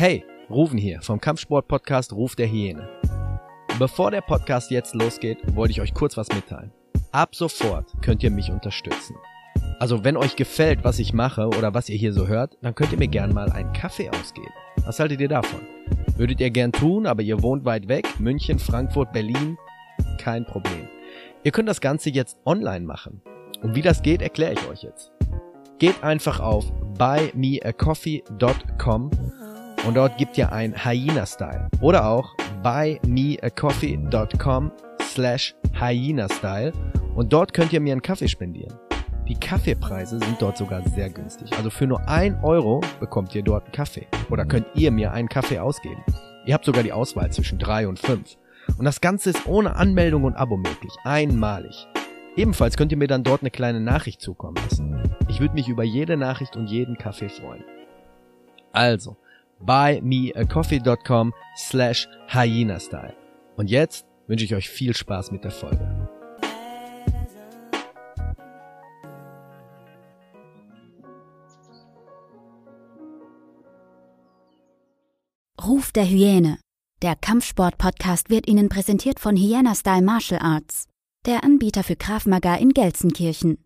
Hey, 0.00 0.24
Ruven 0.48 0.78
hier 0.78 1.02
vom 1.02 1.20
Kampfsport-Podcast 1.20 2.12
Ruf 2.12 2.36
der 2.36 2.46
Hyäne. 2.46 2.88
Bevor 3.80 4.12
der 4.12 4.20
Podcast 4.20 4.70
jetzt 4.70 4.94
losgeht, 4.94 5.38
wollte 5.56 5.72
ich 5.72 5.80
euch 5.80 5.92
kurz 5.92 6.16
was 6.16 6.28
mitteilen. 6.28 6.70
Ab 7.10 7.34
sofort 7.34 7.90
könnt 8.00 8.22
ihr 8.22 8.30
mich 8.30 8.52
unterstützen. 8.52 9.16
Also 9.80 10.04
wenn 10.04 10.16
euch 10.16 10.36
gefällt, 10.36 10.84
was 10.84 11.00
ich 11.00 11.12
mache 11.12 11.48
oder 11.48 11.74
was 11.74 11.88
ihr 11.88 11.96
hier 11.96 12.12
so 12.12 12.28
hört, 12.28 12.56
dann 12.62 12.76
könnt 12.76 12.92
ihr 12.92 12.98
mir 12.98 13.08
gern 13.08 13.34
mal 13.34 13.50
einen 13.50 13.72
Kaffee 13.72 14.08
ausgeben. 14.08 14.52
Was 14.86 15.00
haltet 15.00 15.20
ihr 15.20 15.26
davon? 15.26 15.62
Würdet 16.16 16.40
ihr 16.40 16.50
gern 16.50 16.70
tun, 16.70 17.04
aber 17.04 17.22
ihr 17.22 17.42
wohnt 17.42 17.64
weit 17.64 17.88
weg, 17.88 18.06
München, 18.20 18.60
Frankfurt, 18.60 19.12
Berlin? 19.12 19.58
Kein 20.16 20.44
Problem. 20.44 20.86
Ihr 21.42 21.50
könnt 21.50 21.68
das 21.68 21.80
Ganze 21.80 22.10
jetzt 22.10 22.38
online 22.44 22.86
machen. 22.86 23.20
Und 23.62 23.74
wie 23.74 23.82
das 23.82 24.02
geht, 24.02 24.22
erkläre 24.22 24.52
ich 24.52 24.68
euch 24.68 24.84
jetzt. 24.84 25.10
Geht 25.80 26.04
einfach 26.04 26.38
auf 26.38 26.70
buymeacoffee.com 26.96 29.10
und 29.86 29.96
dort 29.96 30.16
gibt 30.18 30.36
ihr 30.38 30.52
ein 30.52 30.74
Hyena-Style. 30.84 31.68
Oder 31.80 32.08
auch 32.08 32.34
buymeacoffee.com 32.62 34.72
slash 35.02 35.54
Hyena-Style 35.78 36.72
und 37.14 37.32
dort 37.32 37.52
könnt 37.52 37.72
ihr 37.72 37.80
mir 37.80 37.92
einen 37.92 38.02
Kaffee 38.02 38.28
spendieren. 38.28 38.74
Die 39.28 39.34
Kaffeepreise 39.34 40.18
sind 40.18 40.40
dort 40.40 40.56
sogar 40.56 40.82
sehr 40.88 41.10
günstig. 41.10 41.52
Also 41.56 41.68
für 41.68 41.86
nur 41.86 42.08
ein 42.08 42.42
Euro 42.42 42.80
bekommt 42.98 43.34
ihr 43.34 43.42
dort 43.42 43.64
einen 43.64 43.72
Kaffee. 43.72 44.06
Oder 44.30 44.46
könnt 44.46 44.66
ihr 44.74 44.90
mir 44.90 45.12
einen 45.12 45.28
Kaffee 45.28 45.58
ausgeben. 45.58 46.02
Ihr 46.46 46.54
habt 46.54 46.64
sogar 46.64 46.82
die 46.82 46.92
Auswahl 46.92 47.30
zwischen 47.30 47.58
drei 47.58 47.86
und 47.86 47.98
fünf. 47.98 48.38
Und 48.78 48.86
das 48.86 49.02
Ganze 49.02 49.30
ist 49.30 49.46
ohne 49.46 49.76
Anmeldung 49.76 50.24
und 50.24 50.34
Abo 50.34 50.56
möglich. 50.56 50.94
Einmalig. 51.04 51.86
Ebenfalls 52.36 52.78
könnt 52.78 52.92
ihr 52.92 52.98
mir 52.98 53.08
dann 53.08 53.22
dort 53.22 53.42
eine 53.42 53.50
kleine 53.50 53.80
Nachricht 53.80 54.22
zukommen 54.22 54.56
lassen. 54.56 55.02
Ich 55.28 55.40
würde 55.40 55.54
mich 55.54 55.68
über 55.68 55.84
jede 55.84 56.16
Nachricht 56.16 56.56
und 56.56 56.68
jeden 56.68 56.96
Kaffee 56.96 57.28
freuen. 57.28 57.64
Also, 58.72 59.16
buymeacoffee.com 59.60 61.32
slash 61.56 62.08
hyena-style. 62.28 63.14
Und 63.56 63.70
jetzt 63.70 64.06
wünsche 64.26 64.44
ich 64.44 64.54
euch 64.54 64.68
viel 64.68 64.94
Spaß 64.94 65.30
mit 65.32 65.44
der 65.44 65.50
Folge. 65.50 66.08
Ruf 75.64 75.92
der 75.92 76.06
Hyäne. 76.06 76.58
Der 77.02 77.14
Kampfsport-Podcast 77.14 78.30
wird 78.30 78.48
Ihnen 78.48 78.68
präsentiert 78.68 79.20
von 79.20 79.36
Hyena 79.36 79.74
Style 79.74 80.02
Martial 80.02 80.40
Arts, 80.40 80.86
der 81.26 81.44
Anbieter 81.44 81.84
für 81.84 81.94
Krav 81.94 82.26
Maga 82.26 82.56
in 82.56 82.70
Gelsenkirchen. 82.70 83.58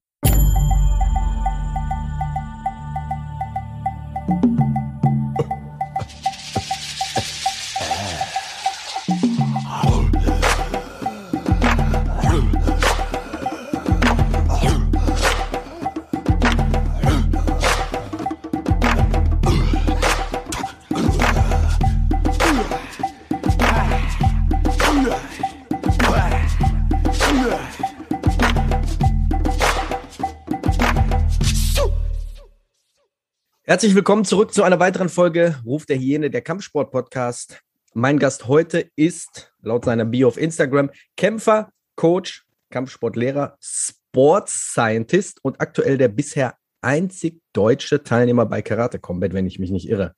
Herzlich 33.72 33.94
willkommen 33.94 34.26
zurück 34.26 34.52
zu 34.52 34.64
einer 34.64 34.80
weiteren 34.80 35.08
Folge 35.08 35.56
Ruf 35.64 35.86
der 35.86 35.96
Hyäne, 35.96 36.28
der 36.28 36.42
Kampfsport-Podcast. 36.42 37.62
Mein 37.94 38.18
Gast 38.18 38.46
heute 38.46 38.90
ist, 38.96 39.50
laut 39.62 39.86
seiner 39.86 40.04
Bio 40.04 40.28
auf 40.28 40.36
Instagram, 40.36 40.90
Kämpfer, 41.16 41.70
Coach, 41.96 42.44
Kampfsportlehrer, 42.68 43.56
Sports 43.62 44.72
Scientist 44.72 45.38
und 45.42 45.58
aktuell 45.62 45.96
der 45.96 46.08
bisher 46.08 46.54
einzig 46.82 47.40
deutsche 47.54 48.02
Teilnehmer 48.02 48.44
bei 48.44 48.60
Karate 48.60 48.98
Combat, 48.98 49.32
wenn 49.32 49.46
ich 49.46 49.58
mich 49.58 49.70
nicht 49.70 49.88
irre. 49.88 50.14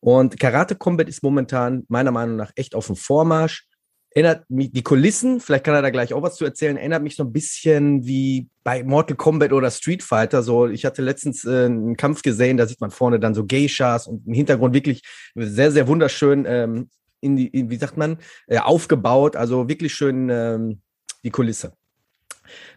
Und 0.00 0.38
Karate 0.38 0.74
Combat 0.74 1.08
ist 1.08 1.22
momentan 1.22 1.84
meiner 1.88 2.10
Meinung 2.10 2.36
nach 2.36 2.52
echt 2.54 2.74
auf 2.74 2.86
dem 2.86 2.96
Vormarsch 2.96 3.66
erinnert 4.10 4.48
mich, 4.50 4.72
die 4.72 4.82
Kulissen, 4.82 5.40
vielleicht 5.40 5.64
kann 5.64 5.74
er 5.74 5.82
da 5.82 5.90
gleich 5.90 6.12
auch 6.12 6.22
was 6.22 6.36
zu 6.36 6.44
erzählen, 6.44 6.76
erinnert 6.76 7.02
mich 7.02 7.16
so 7.16 7.22
ein 7.22 7.32
bisschen 7.32 8.04
wie 8.04 8.48
bei 8.64 8.82
Mortal 8.82 9.16
Kombat 9.16 9.52
oder 9.52 9.70
Street 9.70 10.02
Fighter. 10.02 10.42
So, 10.42 10.66
ich 10.66 10.84
hatte 10.84 11.02
letztens 11.02 11.44
äh, 11.44 11.66
einen 11.66 11.96
Kampf 11.96 12.22
gesehen, 12.22 12.56
da 12.56 12.66
sieht 12.66 12.80
man 12.80 12.90
vorne 12.90 13.20
dann 13.20 13.34
so 13.34 13.46
Geishas 13.46 14.06
und 14.06 14.26
im 14.26 14.34
Hintergrund 14.34 14.74
wirklich 14.74 15.02
sehr, 15.34 15.70
sehr 15.70 15.86
wunderschön, 15.86 16.44
ähm, 16.46 16.90
in 17.20 17.36
die, 17.36 17.46
in, 17.48 17.70
wie 17.70 17.76
sagt 17.76 17.96
man, 17.96 18.18
äh, 18.48 18.58
aufgebaut. 18.58 19.36
Also 19.36 19.68
wirklich 19.68 19.94
schön 19.94 20.28
ähm, 20.30 20.80
die 21.22 21.30
Kulisse. 21.30 21.74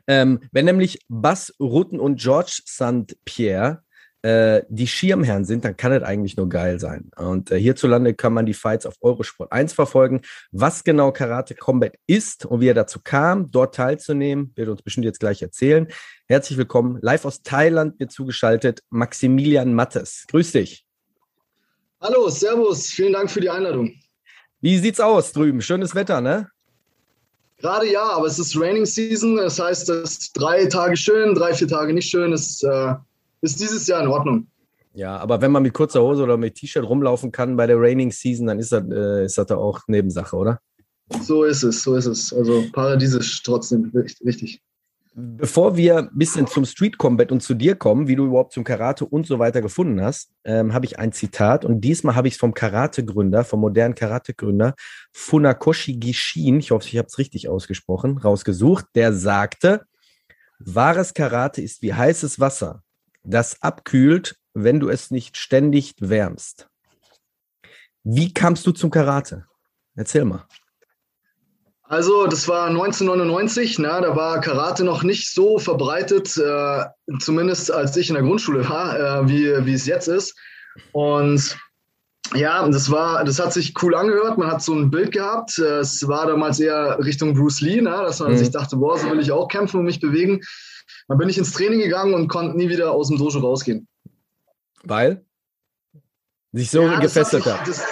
Ähm, 0.06 0.42
wenn 0.52 0.66
nämlich 0.66 1.00
Bas 1.08 1.54
Rutten 1.60 2.00
und 2.00 2.20
George 2.20 2.62
St. 2.68 3.18
Pierre 3.26 3.82
die 4.23 4.88
Schirmherren 4.88 5.44
sind, 5.44 5.66
dann 5.66 5.75
kann 5.75 5.91
es 5.91 6.01
eigentlich 6.01 6.38
nur 6.38 6.47
geil 6.47 6.79
sein. 6.79 7.11
Und 7.17 7.51
äh, 7.51 7.59
hierzulande 7.59 8.13
kann 8.13 8.31
man 8.31 8.45
die 8.45 8.53
Fights 8.53 8.85
auf 8.85 8.95
Eurosport 9.01 9.51
1 9.51 9.73
verfolgen. 9.73 10.22
Was 10.51 10.85
genau 10.85 11.11
Karate 11.11 11.56
Combat 11.56 11.94
ist 12.07 12.45
und 12.45 12.61
wie 12.61 12.69
er 12.69 12.73
dazu 12.73 13.00
kam, 13.03 13.51
dort 13.51 13.75
teilzunehmen, 13.75 14.53
wird 14.56 14.69
uns 14.69 14.81
bestimmt 14.81 15.06
jetzt 15.06 15.19
gleich 15.19 15.41
erzählen. 15.41 15.88
Herzlich 16.28 16.57
willkommen, 16.57 17.00
live 17.01 17.25
aus 17.25 17.41
Thailand 17.44 18.00
mir 18.00 18.07
zugeschaltet, 18.07 18.81
Maximilian 18.89 19.73
Mattes. 19.73 20.23
Grüß 20.29 20.53
dich. 20.53 20.85
Hallo, 22.00 22.29
Servus, 22.29 22.88
vielen 22.88 23.13
Dank 23.13 23.29
für 23.29 23.41
die 23.41 23.50
Einladung. 23.50 23.94
Wie 24.61 24.78
sieht's 24.78 25.01
aus 25.01 25.34
drüben? 25.34 25.61
Schönes 25.61 25.95
Wetter, 25.95 26.22
ne? 26.22 26.47
Gerade 27.57 27.91
ja, 27.91 28.03
aber 28.03 28.28
es 28.28 28.40
ist 28.40 28.59
Raining 28.59 28.85
Season. 28.85 29.35
Das 29.35 29.59
heißt, 29.59 29.90
es 29.90 30.11
ist 30.11 30.31
drei 30.34 30.66
Tage 30.66 30.95
schön, 30.95 31.35
drei, 31.35 31.53
vier 31.53 31.67
Tage 31.67 31.94
nicht 31.94 32.09
schön. 32.09 32.31
Es 32.31 32.63
äh, 32.63 32.94
ist 33.44 33.59
dieses 33.59 33.86
Jahr 33.88 34.02
in 34.02 34.08
Ordnung. 34.08 34.48
Ja, 34.94 35.18
aber 35.18 35.42
wenn 35.42 35.52
man 35.52 35.64
mit 35.64 35.74
kurzer 35.74 36.02
Hose 36.02 36.24
oder 36.24 36.38
mit 36.38 36.56
T-Shirt 36.56 36.88
rumlaufen 36.88 37.31
kann 37.31 37.58
bei 37.58 37.68
der 37.68 37.80
Raining 37.80 38.12
Season, 38.12 38.48
dann 38.48 38.59
ist 38.59 38.72
das, 38.72 38.84
äh, 38.90 39.26
ist 39.26 39.38
das 39.38 39.48
da 39.48 39.58
auch 39.58 39.81
Nebensache, 39.88 40.36
oder? 40.36 40.59
So 41.22 41.44
ist 41.44 41.64
es, 41.64 41.84
so 41.84 41.96
ist 41.96 42.06
es. 42.06 42.32
Also 42.32 42.64
paradiesisch 42.72 43.44
trotzdem, 43.44 43.92
richtig. 43.94 44.62
Bevor 45.16 45.76
wir 45.76 45.98
ein 45.98 46.09
bisschen 46.14 46.48
zum 46.48 46.66
Street 46.66 46.98
Combat 46.98 47.32
und 47.32 47.42
zu 47.42 47.53
dir 47.53 47.76
kommen, 47.76 48.08
wie 48.08 48.16
du 48.16 48.26
überhaupt 48.26 48.53
zum 48.53 48.64
Karate 48.64 49.06
und 49.06 49.28
so 49.28 49.38
weiter 49.38 49.62
gefunden 49.62 50.02
hast, 50.02 50.32
ähm, 50.44 50.74
habe 50.74 50.86
ich 50.86 50.98
ein 50.98 51.12
Zitat 51.12 51.66
und 51.66 51.82
diesmal 51.82 52.16
habe 52.16 52.28
ich 52.28 52.36
es 52.36 52.40
vom 52.40 52.53
Karate-Gründer, 52.53 53.44
vom 53.44 53.59
modernen 53.59 53.94
Karate-Gründer 53.94 54.74
Funakoshi 55.12 55.98
Gishin, 55.98 56.59
ich 56.59 56.72
hoffe, 56.72 56.88
ich 56.88 56.98
habe 56.98 57.08
es 57.08 57.18
richtig 57.18 57.48
ausgesprochen, 57.50 58.18
rausgesucht, 58.18 58.86
der 58.96 59.14
sagte, 59.14 59.82
wahres 60.59 61.14
Karate 61.14 61.62
ist 61.62 61.82
wie 61.82 61.94
heißes 61.94 62.40
Wasser 62.40 62.82
das 63.23 63.61
abkühlt, 63.61 64.38
wenn 64.53 64.79
du 64.79 64.89
es 64.89 65.11
nicht 65.11 65.38
ständig 65.38 65.95
wärmst. 66.00 66.67
Wie 68.03 68.34
kamst 68.34 68.67
du 68.67 68.72
zum 68.72 68.91
Karate? 68.91 69.45
Erzähl 69.95 70.25
mal. 70.25 70.45
Also, 71.84 72.28
das 72.28 72.47
war 72.47 72.67
1999, 72.67 73.78
na, 73.78 74.01
da 74.01 74.16
war 74.16 74.41
Karate 74.41 74.84
noch 74.84 75.03
nicht 75.03 75.31
so 75.31 75.59
verbreitet, 75.59 76.35
äh, 76.38 76.85
zumindest 77.19 77.72
als 77.72 77.95
ich 77.97 78.09
in 78.09 78.16
der 78.16 78.23
Grundschule 78.23 78.67
war, 78.67 78.97
äh, 78.97 79.29
wie, 79.29 79.66
wie 79.66 79.73
es 79.73 79.85
jetzt 79.85 80.07
ist. 80.07 80.35
Und 80.91 81.55
ja, 82.34 82.67
das 82.67 82.90
war, 82.90 83.23
das 83.23 83.40
hat 83.40 83.53
sich 83.53 83.73
cool 83.84 83.94
angehört. 83.95 84.38
Man 84.38 84.50
hat 84.50 84.63
so 84.63 84.73
ein 84.73 84.90
Bild 84.90 85.11
gehabt. 85.11 85.59
Es 85.59 86.07
war 86.07 86.25
damals 86.25 86.59
eher 86.59 86.97
Richtung 87.03 87.35
Bruce 87.35 87.61
Lee, 87.61 87.81
na, 87.81 88.01
dass 88.01 88.19
man 88.19 88.31
mhm. 88.31 88.38
sich 88.38 88.50
dachte, 88.50 88.78
boah, 88.78 88.97
so 88.97 89.11
will 89.11 89.19
ich 89.19 89.31
auch 89.31 89.47
kämpfen 89.47 89.81
und 89.81 89.85
mich 89.85 90.00
bewegen. 90.00 90.41
Dann 91.08 91.18
bin 91.18 91.30
ich 91.30 91.38
ins 91.38 91.52
Training 91.52 91.80
gegangen 91.80 92.14
und 92.14 92.28
konnte 92.28 92.58
nie 92.58 92.69
wieder 92.69 92.91
aus 92.91 93.09
dem 93.09 93.18
Dojo 93.18 93.40
rausgehen. 93.40 93.88
Weil? 94.84 95.25
Sich 96.52 96.70
so 96.70 96.84
ja, 96.84 97.00
gefesselt 97.00 97.46
hat. 97.46 97.67
Das, 97.67 97.84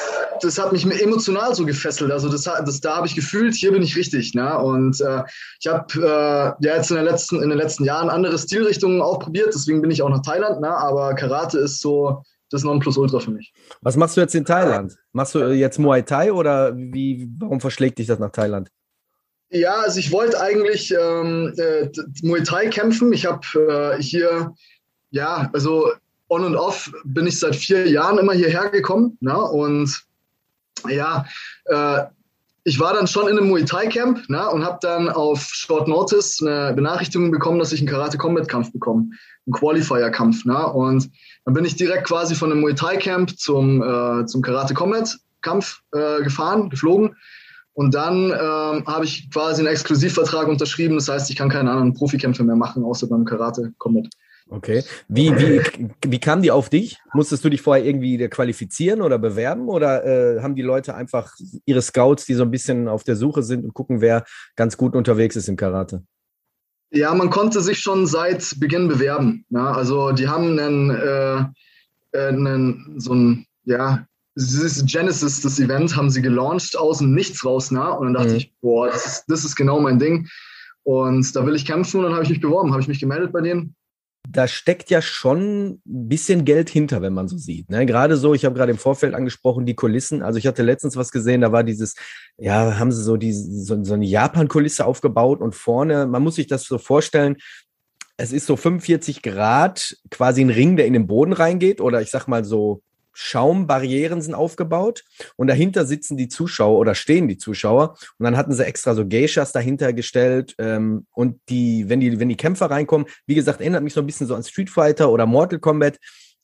das, 0.42 0.60
hat 0.60 0.72
mich 0.72 0.86
emotional 0.86 1.56
so 1.56 1.66
gefesselt. 1.66 2.12
Also 2.12 2.30
das, 2.30 2.44
das 2.44 2.82
da 2.82 2.98
habe 2.98 3.08
ich 3.08 3.16
gefühlt, 3.16 3.56
hier 3.56 3.72
bin 3.72 3.82
ich 3.82 3.96
richtig. 3.96 4.34
Ne? 4.36 4.58
Und 4.58 5.02
äh, 5.02 5.24
ich 5.60 5.68
habe 5.68 5.88
äh, 5.96 6.66
ja 6.66 6.76
jetzt 6.76 6.92
in, 6.92 6.96
der 6.96 7.06
letzten, 7.06 7.42
in 7.42 7.50
den 7.50 7.58
letzten 7.58 7.86
Jahren 7.86 8.10
andere 8.10 8.38
Stilrichtungen 8.38 9.02
auch 9.02 9.20
probiert. 9.20 9.54
Deswegen 9.54 9.82
bin 9.82 9.90
ich 9.90 10.04
auch 10.04 10.10
nach 10.10 10.22
Thailand. 10.22 10.62
Ne? 10.62 10.70
Aber 10.70 11.16
Karate 11.16 11.58
ist 11.58 11.82
so 11.82 12.24
das 12.52 12.64
Nonplusultra 12.64 13.20
für 13.20 13.32
mich. 13.32 13.54
Was 13.82 13.96
machst 13.96 14.18
du 14.18 14.22
jetzt 14.22 14.36
in 14.36 14.46
Thailand? 14.46 14.96
Machst 15.14 15.34
du 15.34 15.52
jetzt 15.52 15.80
Muay 15.80 16.04
Thai 16.04 16.32
oder 16.32 16.76
wie, 16.76 17.28
warum 17.40 17.62
verschlägt 17.62 17.98
dich 17.98 18.08
das 18.08 18.20
nach 18.20 18.32
Thailand? 18.32 18.70
Ja, 19.52 19.82
also 19.82 20.00
ich 20.00 20.12
wollte 20.12 20.40
eigentlich 20.40 20.94
ähm, 20.98 21.54
äh, 21.58 21.90
Muay 22.24 22.42
Thai 22.44 22.68
kämpfen. 22.68 23.12
Ich 23.12 23.26
habe 23.26 23.96
äh, 23.98 24.02
hier, 24.02 24.54
ja, 25.10 25.50
also 25.54 25.92
on 26.30 26.46
und 26.46 26.56
off 26.56 26.90
bin 27.04 27.28
ich 27.28 27.38
seit 27.38 27.58
vier 27.58 27.90
Jahren 27.90 28.18
immer 28.18 28.32
hierher 28.32 28.70
gekommen. 28.70 29.18
Ne? 29.20 29.38
Und 29.38 30.04
ja, 30.88 31.26
äh, 31.66 32.04
ich 32.64 32.80
war 32.80 32.94
dann 32.94 33.08
schon 33.08 33.28
in 33.28 33.38
einem 33.38 33.50
Muay 33.50 33.66
Thai 33.66 33.88
Camp 33.88 34.30
ne, 34.30 34.48
und 34.50 34.64
habe 34.64 34.78
dann 34.82 35.10
auf 35.10 35.42
Short 35.42 35.88
Notice 35.88 36.42
eine 36.42 36.74
Benachrichtigung 36.74 37.32
bekommen, 37.32 37.60
dass 37.60 37.74
ich 37.74 37.80
einen 37.80 37.90
Karate 37.90 38.18
Combat 38.18 38.48
Kampf 38.48 38.72
bekomme, 38.72 39.10
einen 39.48 39.54
Qualifier 39.54 40.12
Kampf. 40.12 40.46
Ne, 40.46 40.68
und 40.68 41.10
dann 41.46 41.54
bin 41.54 41.66
ich 41.66 41.76
direkt 41.76 42.08
quasi 42.08 42.36
von 42.36 42.52
einem 42.52 42.62
Muay 42.62 42.76
Thai 42.76 42.98
Camp 42.98 43.38
zum, 43.38 43.82
äh, 43.82 44.26
zum 44.28 44.42
Karate 44.42 44.74
Combat 44.74 45.18
Kampf 45.42 45.82
äh, 45.92 46.22
gefahren, 46.22 46.70
geflogen. 46.70 47.16
Und 47.74 47.94
dann 47.94 48.32
ähm, 48.32 48.86
habe 48.86 49.06
ich 49.06 49.30
quasi 49.32 49.62
einen 49.62 49.72
Exklusivvertrag 49.72 50.48
unterschrieben. 50.48 50.96
Das 50.96 51.08
heißt, 51.08 51.30
ich 51.30 51.38
kann 51.38 51.50
keine 51.50 51.72
anderen 51.72 51.94
Profikämpfe 51.94 52.44
mehr 52.44 52.56
machen, 52.56 52.84
außer 52.84 53.08
beim 53.08 53.26
Karate 53.26 53.74
Combat. 53.78 54.08
Okay. 54.50 54.84
Wie, 55.08 55.32
wie, 55.38 55.62
wie 56.06 56.20
kam 56.20 56.42
die 56.42 56.52
auf 56.52 56.70
dich? 56.70 56.98
Musstest 57.14 57.46
du 57.46 57.50
dich 57.50 57.62
vorher 57.62 57.86
irgendwie 57.86 58.18
qualifizieren 58.28 59.02
oder 59.02 59.18
bewerben? 59.18 59.70
Oder 59.70 60.06
äh, 60.06 60.42
haben 60.42 60.56
die 60.56 60.62
Leute 60.62 60.94
einfach 60.94 61.34
ihre 61.66 61.82
Scouts, 61.82 62.26
die 62.26 62.34
so 62.34 62.44
ein 62.44 62.52
bisschen 62.52 62.90
auf 62.90 63.06
der 63.06 63.16
Suche 63.16 63.44
sind 63.44 63.64
und 63.64 63.74
gucken, 63.74 64.02
wer 64.02 64.26
ganz 64.58 64.76
gut 64.76 64.94
unterwegs 64.94 65.38
ist 65.38 65.48
im 65.48 65.56
Karate? 65.56 66.04
Ja, 66.92 67.14
man 67.16 67.30
konnte 67.30 67.62
sich 67.62 67.80
schon 67.80 68.06
seit 68.06 68.60
Beginn 68.60 68.90
bewerben. 68.90 69.46
Ja, 69.50 69.72
ne? 69.72 69.76
also 69.78 70.12
die 70.12 70.28
haben 70.28 70.60
einen, 70.60 70.90
äh, 70.90 72.18
einen 72.18 73.00
so 73.00 73.14
ein, 73.14 73.46
ja, 73.64 74.06
dieses 74.36 74.86
Genesis 74.86 75.42
des 75.42 75.60
Events 75.60 75.96
haben 75.96 76.10
sie 76.10 76.22
gelauncht 76.22 76.78
aus 76.78 77.00
dem 77.00 77.14
Nichts 77.14 77.46
raus, 77.46 77.72
na? 77.72 77.90
Ne? 77.90 77.98
Und 77.98 78.06
dann 78.06 78.14
dachte 78.14 78.30
mhm. 78.30 78.38
ich, 78.38 78.54
boah, 78.62 78.88
das 78.88 79.06
ist, 79.06 79.26
das 79.28 79.44
ist 79.44 79.56
genau 79.56 79.80
mein 79.80 80.00
Ding. 80.00 80.28
Und 80.84 81.36
da 81.36 81.46
will 81.46 81.56
ich 81.56 81.66
kämpfen 81.66 81.98
und 81.98 82.06
dann 82.06 82.14
habe 82.14 82.24
ich 82.24 82.30
mich 82.30 82.42
beworben, 82.42 82.72
habe 82.72 82.82
ich 82.82 82.88
mich 82.88 83.00
gemeldet 83.00 83.32
bei 83.32 83.42
denen 83.42 83.76
da 84.30 84.48
steckt 84.48 84.90
ja 84.90 85.02
schon 85.02 85.82
ein 85.86 86.08
bisschen 86.08 86.46
Geld 86.46 86.70
hinter, 86.70 87.02
wenn 87.02 87.14
man 87.14 87.28
so 87.28 87.38
sieht. 87.38 87.70
Ne? 87.70 87.86
Gerade 87.86 88.18
so, 88.18 88.34
ich 88.34 88.46
habe 88.46 88.56
gerade 88.56 88.72
im 88.72 88.78
Vorfeld 88.78 89.14
angesprochen, 89.14 89.66
die 89.66 89.76
Kulissen. 89.76 90.22
Also 90.22 90.38
ich 90.38 90.48
hatte 90.48 90.64
letztens 90.64 90.96
was 90.96 91.12
gesehen, 91.12 91.42
da 91.42 91.52
war 91.52 91.64
dieses, 91.64 91.96
ja, 92.38 92.78
haben 92.78 92.92
sie 92.92 93.04
so, 93.04 93.18
die, 93.18 93.34
so, 93.34 93.84
so 93.84 93.94
eine 93.94 94.06
Japan-Kulisse 94.06 94.86
aufgebaut 94.86 95.42
und 95.42 95.56
vorne, 95.56 96.08
man 96.08 96.24
muss 96.24 96.36
sich 96.36 96.48
das 96.48 96.64
so 96.64 96.78
vorstellen, 96.78 97.38
es 98.18 98.32
ist 98.32 98.46
so 98.46 98.56
45 98.56 99.24
Grad, 99.24 99.98
quasi 100.12 100.42
ein 100.42 100.52
Ring, 100.52 100.78
der 100.78 100.86
in 100.86 100.94
den 100.94 101.08
Boden 101.08 101.34
reingeht 101.34 101.82
oder 101.82 102.02
ich 102.02 102.12
sag 102.12 102.28
mal 102.28 102.46
so 102.46 102.84
Schaumbarrieren 103.14 104.22
sind 104.22 104.34
aufgebaut 104.34 105.04
und 105.36 105.48
dahinter 105.48 105.86
sitzen 105.86 106.18
die 106.18 106.30
Zuschauer 106.30 106.80
oder 106.80 106.96
stehen 106.96 107.28
die 107.28 107.38
Zuschauer 107.38 107.98
und 108.18 108.24
dann 108.24 108.38
hatten 108.38 108.54
sie 108.54 108.66
extra 108.66 108.96
so 108.96 109.08
Geishas 109.08 109.52
dahinter 109.52 109.94
gestellt 109.94 110.56
ähm, 110.58 111.06
und 111.12 111.40
die, 111.50 111.90
wenn 111.90 112.00
die, 112.00 112.20
wenn 112.20 112.30
die 112.30 112.38
Kämpfer 112.38 112.68
reinkommen, 112.72 113.08
wie 113.26 113.36
gesagt, 113.36 113.62
erinnert 113.62 113.84
mich 113.84 113.94
so 113.94 114.00
ein 114.00 114.06
bisschen 114.06 114.28
so 114.28 114.36
an 114.36 114.44
Street 114.44 114.70
Fighter 114.70 115.12
oder 115.12 115.26
Mortal 115.26 115.60
Kombat. 115.60 115.98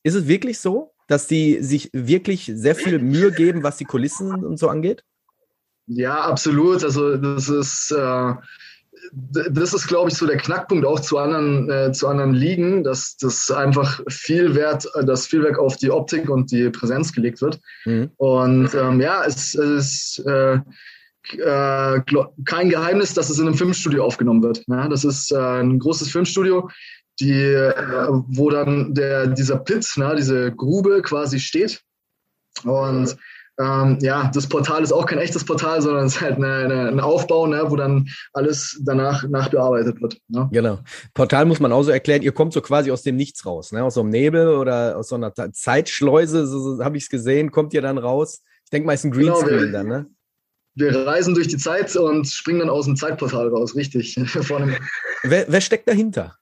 Ist 0.04 0.16
es 0.16 0.28
wirklich 0.28 0.60
so, 0.60 0.94
dass 1.08 1.28
die 1.28 1.62
sich 1.62 1.90
wirklich 1.94 2.52
sehr 2.54 2.76
viel 2.76 3.00
Mühe 3.00 3.32
geben, 3.32 3.64
was 3.64 3.78
die 3.78 3.86
Kulissen 3.86 4.44
und 4.44 4.58
so 4.58 4.70
angeht? 4.70 5.04
Ja, 5.88 6.22
absolut. 6.22 6.84
Also 6.84 7.16
das 7.16 7.48
ist 7.48 7.92
äh, 7.92 8.34
das 9.12 9.74
ist, 9.74 9.88
glaube 9.88 10.10
ich, 10.10 10.18
so 10.18 10.26
der 10.26 10.38
Knackpunkt 10.38 10.86
auch 10.86 11.00
zu 11.00 11.18
anderen, 11.18 11.70
äh, 11.70 11.92
zu 11.92 12.08
anderen 12.08 12.34
Ligen, 12.34 12.84
dass 12.84 13.18
das 13.18 13.52
einfach 13.52 14.02
viel 14.10 14.56
Wert, 14.56 14.88
dass 15.04 15.28
viel 15.28 15.44
Wert 15.44 15.58
auf 15.58 15.78
die 15.78 15.92
Optik 15.92 16.30
und 16.30 16.52
die 16.52 16.70
Präsenz 16.70 17.14
gelegt 17.14 17.42
wird. 17.42 17.60
Mhm. 17.86 18.12
Und 18.18 18.74
ähm, 18.74 19.02
ja, 19.02 19.24
es, 19.26 19.56
es 19.56 20.18
ist 20.18 20.26
äh, 20.26 20.60
äh, 21.34 22.02
kein 22.46 22.70
Geheimnis, 22.70 23.14
dass 23.14 23.30
es 23.30 23.40
in 23.40 23.48
einem 23.48 23.58
Filmstudio 23.58 24.06
aufgenommen 24.06 24.44
wird. 24.44 24.68
Ne? 24.68 24.88
Das 24.90 25.04
ist 25.04 25.32
äh, 25.32 25.38
ein 25.38 25.80
großes 25.80 26.10
Filmstudio, 26.10 26.70
die, 27.20 27.34
äh, 27.34 27.74
wo 28.28 28.50
dann 28.50 28.94
der, 28.94 29.28
dieser 29.28 29.58
Pit, 29.58 29.88
ne, 29.98 30.16
diese 30.18 30.52
Grube 30.52 31.02
quasi 31.02 31.40
steht. 31.40 31.82
Und 32.64 33.18
ähm, 33.60 33.98
ja, 34.02 34.30
das 34.34 34.48
Portal 34.48 34.84
ist 34.84 34.92
auch 34.92 35.06
kein 35.08 35.18
echtes 35.18 35.44
Portal, 35.44 35.82
sondern 35.82 36.06
es 36.06 36.16
ist 36.16 36.22
halt 36.22 36.36
eine, 36.36 36.48
eine, 36.48 36.88
ein 36.90 37.00
Aufbau, 37.00 37.48
ne, 37.48 37.64
wo 37.68 37.76
dann 37.76 38.08
alles 38.34 38.80
danach 38.84 39.28
nachbearbeitet 39.28 40.00
wird. 40.00 40.18
Ne? 40.28 40.48
Genau. 40.52 40.80
Portal 41.16 41.46
muss 41.46 41.60
man 41.60 41.72
auch 41.72 41.82
so 41.82 41.92
erklären, 41.92 42.22
ihr 42.22 42.34
kommt 42.34 42.54
so 42.54 42.62
quasi 42.62 42.92
aus 42.92 43.02
dem 43.02 43.16
Nichts 43.16 43.46
raus, 43.46 43.72
ne? 43.72 43.84
aus 43.84 43.96
so 43.96 44.02
einem 44.02 44.10
Nebel 44.10 44.50
oder 44.50 44.96
aus 44.98 45.10
so 45.10 45.16
einer 45.16 45.34
Zeitschleuse, 45.34 46.46
so, 46.46 46.76
so 46.76 46.84
habe 46.84 46.98
ich 46.98 47.04
es 47.04 47.10
gesehen, 47.10 47.52
kommt 47.52 47.74
ihr 47.74 47.82
dann 47.82 47.98
raus. 47.98 48.44
Ich 48.64 48.70
denke 48.70 48.86
mal, 48.86 48.94
es 48.94 49.00
ist 49.02 49.06
ein 49.06 49.12
Greenscreen 49.12 49.60
genau, 49.60 49.72
dann, 49.72 49.88
ne? 49.88 50.06
Wir 50.76 51.08
reisen 51.08 51.34
durch 51.34 51.48
die 51.48 51.58
Zeit 51.58 51.96
und 51.96 52.28
springen 52.28 52.60
dann 52.60 52.70
aus 52.70 52.86
dem 52.86 52.96
Zeitportal 52.96 53.48
raus, 53.48 53.76
richtig. 53.76 54.16
wer, 55.24 55.46
wer 55.48 55.62
steckt 55.62 55.88
dahinter? 55.88 56.36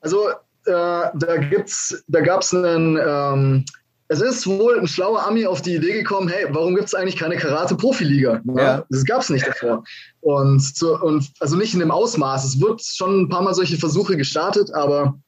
Also, 0.00 0.30
äh, 0.30 0.32
da, 0.64 1.36
gibt's, 1.50 2.02
da 2.08 2.20
gab 2.20 2.40
es 2.40 2.54
einen. 2.54 2.96
Ähm, 2.96 3.64
es 4.08 4.20
ist 4.20 4.46
wohl 4.46 4.78
ein 4.78 4.86
schlauer 4.86 5.26
Ami 5.26 5.46
auf 5.46 5.62
die 5.62 5.76
Idee 5.76 5.94
gekommen, 5.94 6.28
hey, 6.28 6.46
warum 6.50 6.74
gibt 6.74 6.88
es 6.88 6.94
eigentlich 6.94 7.16
keine 7.16 7.36
Karate-Profiliga? 7.36 8.42
Ja. 8.56 8.84
Das 8.90 9.04
gab 9.04 9.22
es 9.22 9.30
nicht 9.30 9.46
davor. 9.46 9.84
Und, 10.20 10.60
zu, 10.60 10.94
und 10.94 11.30
also 11.40 11.56
nicht 11.56 11.72
in 11.72 11.80
dem 11.80 11.90
Ausmaß. 11.90 12.44
Es 12.44 12.60
wird 12.60 12.82
schon 12.82 13.22
ein 13.22 13.28
paar 13.28 13.42
Mal 13.42 13.54
solche 13.54 13.78
Versuche 13.78 14.16
gestartet, 14.16 14.72
aber 14.74 15.18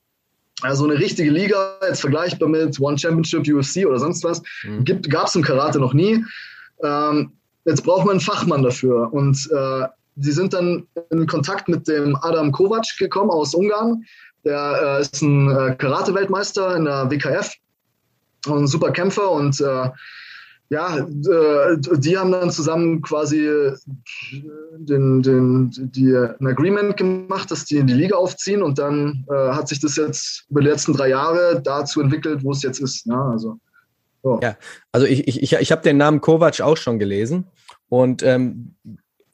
also 0.62 0.84
eine 0.84 0.98
richtige 0.98 1.30
Liga, 1.30 1.78
jetzt 1.86 2.00
vergleichbar 2.00 2.48
mit 2.48 2.78
One 2.80 2.98
Championship, 2.98 3.46
UFC 3.48 3.86
oder 3.86 3.98
sonst 3.98 4.24
was, 4.24 4.42
mhm. 4.64 4.84
gab 5.08 5.26
es 5.26 5.34
im 5.34 5.42
Karate 5.42 5.78
noch 5.78 5.94
nie. 5.94 6.24
Ähm, 6.82 7.32
jetzt 7.64 7.82
braucht 7.82 8.04
man 8.04 8.12
einen 8.12 8.20
Fachmann 8.20 8.62
dafür. 8.62 9.12
Und 9.12 9.50
äh, 9.52 9.86
die 10.16 10.32
sind 10.32 10.52
dann 10.52 10.86
in 11.10 11.26
Kontakt 11.26 11.68
mit 11.68 11.88
dem 11.88 12.16
Adam 12.16 12.52
Kovac 12.52 12.86
gekommen 12.98 13.30
aus 13.30 13.54
Ungarn. 13.54 14.04
Der 14.44 14.98
äh, 14.98 15.00
ist 15.00 15.20
ein 15.22 15.50
äh, 15.50 15.74
Karate-Weltmeister 15.76 16.76
in 16.76 16.84
der 16.84 17.10
WKF 17.10 17.52
ein 18.54 18.66
super 18.66 18.90
Kämpfer 18.92 19.30
und 19.30 19.60
äh, 19.60 19.90
ja, 20.68 20.98
äh, 20.98 21.76
die 21.98 22.18
haben 22.18 22.32
dann 22.32 22.50
zusammen 22.50 23.00
quasi 23.02 23.48
den, 24.78 25.22
den, 25.22 25.70
die, 25.92 26.12
ein 26.12 26.46
Agreement 26.46 26.96
gemacht, 26.96 27.50
dass 27.50 27.64
die 27.66 27.76
in 27.76 27.86
die 27.86 27.94
Liga 27.94 28.16
aufziehen 28.16 28.62
und 28.62 28.78
dann 28.78 29.24
äh, 29.30 29.52
hat 29.52 29.68
sich 29.68 29.80
das 29.80 29.96
jetzt 29.96 30.46
über 30.50 30.60
die 30.60 30.66
letzten 30.66 30.92
drei 30.92 31.10
Jahre 31.10 31.60
dazu 31.62 32.00
entwickelt, 32.00 32.42
wo 32.42 32.50
es 32.50 32.62
jetzt 32.62 32.80
ist. 32.80 33.06
Ne? 33.06 33.16
Also, 33.16 33.58
so. 34.24 34.40
Ja, 34.42 34.56
also 34.90 35.06
ich, 35.06 35.28
ich, 35.28 35.40
ich, 35.40 35.52
ich 35.52 35.72
habe 35.72 35.82
den 35.82 35.98
Namen 35.98 36.20
Kovac 36.20 36.60
auch 36.60 36.76
schon 36.76 36.98
gelesen 36.98 37.46
und 37.88 38.24
ähm, 38.24 38.74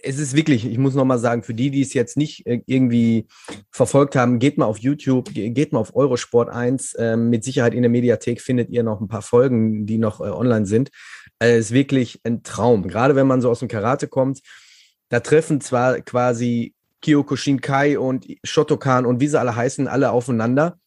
es 0.03 0.19
ist 0.19 0.35
wirklich, 0.35 0.67
ich 0.67 0.79
muss 0.79 0.95
nochmal 0.95 1.19
sagen, 1.19 1.43
für 1.43 1.55
die, 1.55 1.71
die 1.71 1.81
es 1.81 1.95
jetzt 1.95 2.17
nicht 2.17 2.47
äh, 2.47 2.61
irgendwie 2.67 3.27
verfolgt 3.71 4.17
haben, 4.17 4.39
geht 4.39 4.59
mal 4.59 4.67
auf 4.67 4.79
YouTube, 4.79 5.33
geht 5.33 5.73
mal 5.73 5.79
auf 5.79 5.95
Eurosport 5.95 6.51
1. 6.51 6.97
Ähm, 6.99 7.31
mit 7.31 7.45
Sicherheit 7.45 7.73
in 7.73 7.83
der 7.83 7.91
Mediathek 7.91 8.41
findet 8.41 8.71
ihr 8.71 8.83
noch 8.83 9.01
ein 9.01 9.09
paar 9.09 9.23
Folgen, 9.23 9.87
die 9.87 9.99
noch 9.99 10.21
äh, 10.21 10.25
online 10.25 10.67
sind. 10.67 10.91
Also 11.39 11.55
es 11.55 11.67
ist 11.67 11.73
wirklich 11.73 12.21
ein 12.25 12.43
Traum. 12.43 12.89
Gerade 12.89 13.15
wenn 13.15 13.27
man 13.27 13.41
so 13.41 13.51
aus 13.51 13.61
dem 13.61 13.69
Karate 13.69 14.09
kommt, 14.09 14.41
da 15.09 15.21
treffen 15.21 15.61
zwar 15.61 16.01
quasi 16.01 16.75
Kyokushin 17.01 17.61
Kai 17.61 17.99
und 17.99 18.27
Shotokan 18.45 19.07
und 19.07 19.21
wie 19.21 19.29
sie 19.29 19.39
alle 19.39 19.55
heißen, 19.55 19.89
alle 19.89 20.11
aufeinander. 20.11 20.79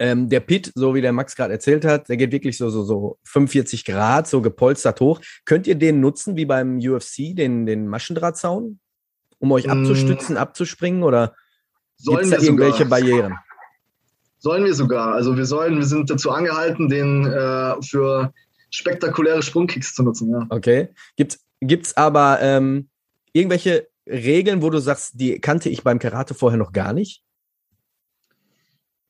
Ähm, 0.00 0.28
der 0.28 0.40
Pit, 0.40 0.70
so 0.74 0.94
wie 0.94 1.00
der 1.00 1.12
Max 1.12 1.34
gerade 1.34 1.52
erzählt 1.52 1.84
hat, 1.84 2.08
der 2.08 2.16
geht 2.16 2.30
wirklich 2.30 2.56
so, 2.56 2.70
so, 2.70 2.84
so 2.84 3.18
45 3.24 3.84
Grad, 3.84 4.28
so 4.28 4.40
gepolstert 4.40 5.00
hoch. 5.00 5.20
Könnt 5.44 5.66
ihr 5.66 5.74
den 5.74 6.00
nutzen 6.00 6.36
wie 6.36 6.44
beim 6.44 6.78
UFC, 6.78 7.34
den, 7.34 7.66
den 7.66 7.88
Maschendrahtzaun, 7.88 8.78
um 9.38 9.52
euch 9.52 9.66
mm. 9.66 9.70
abzustützen, 9.70 10.36
abzuspringen 10.36 11.02
oder 11.02 11.34
gibt 12.04 12.22
es 12.22 12.30
da 12.30 12.38
irgendwelche 12.38 12.84
sogar. 12.84 13.00
Barrieren? 13.00 13.34
Sollen 14.38 14.64
wir 14.64 14.74
sogar. 14.74 15.14
Also 15.14 15.36
wir 15.36 15.46
sollen, 15.46 15.76
wir 15.78 15.84
sind 15.84 16.08
dazu 16.10 16.30
angehalten, 16.30 16.88
den 16.88 17.26
äh, 17.26 17.82
für 17.82 18.32
spektakuläre 18.70 19.42
Sprungkicks 19.42 19.94
zu 19.94 20.04
nutzen. 20.04 20.30
Ja. 20.30 20.46
Okay. 20.50 20.88
Gibt 21.16 21.86
es 21.86 21.96
aber 21.96 22.38
ähm, 22.40 22.88
irgendwelche 23.32 23.88
Regeln, 24.06 24.62
wo 24.62 24.70
du 24.70 24.78
sagst, 24.78 25.20
die 25.20 25.40
kannte 25.40 25.68
ich 25.68 25.82
beim 25.82 25.98
Karate 25.98 26.34
vorher 26.34 26.58
noch 26.58 26.72
gar 26.72 26.92
nicht? 26.92 27.22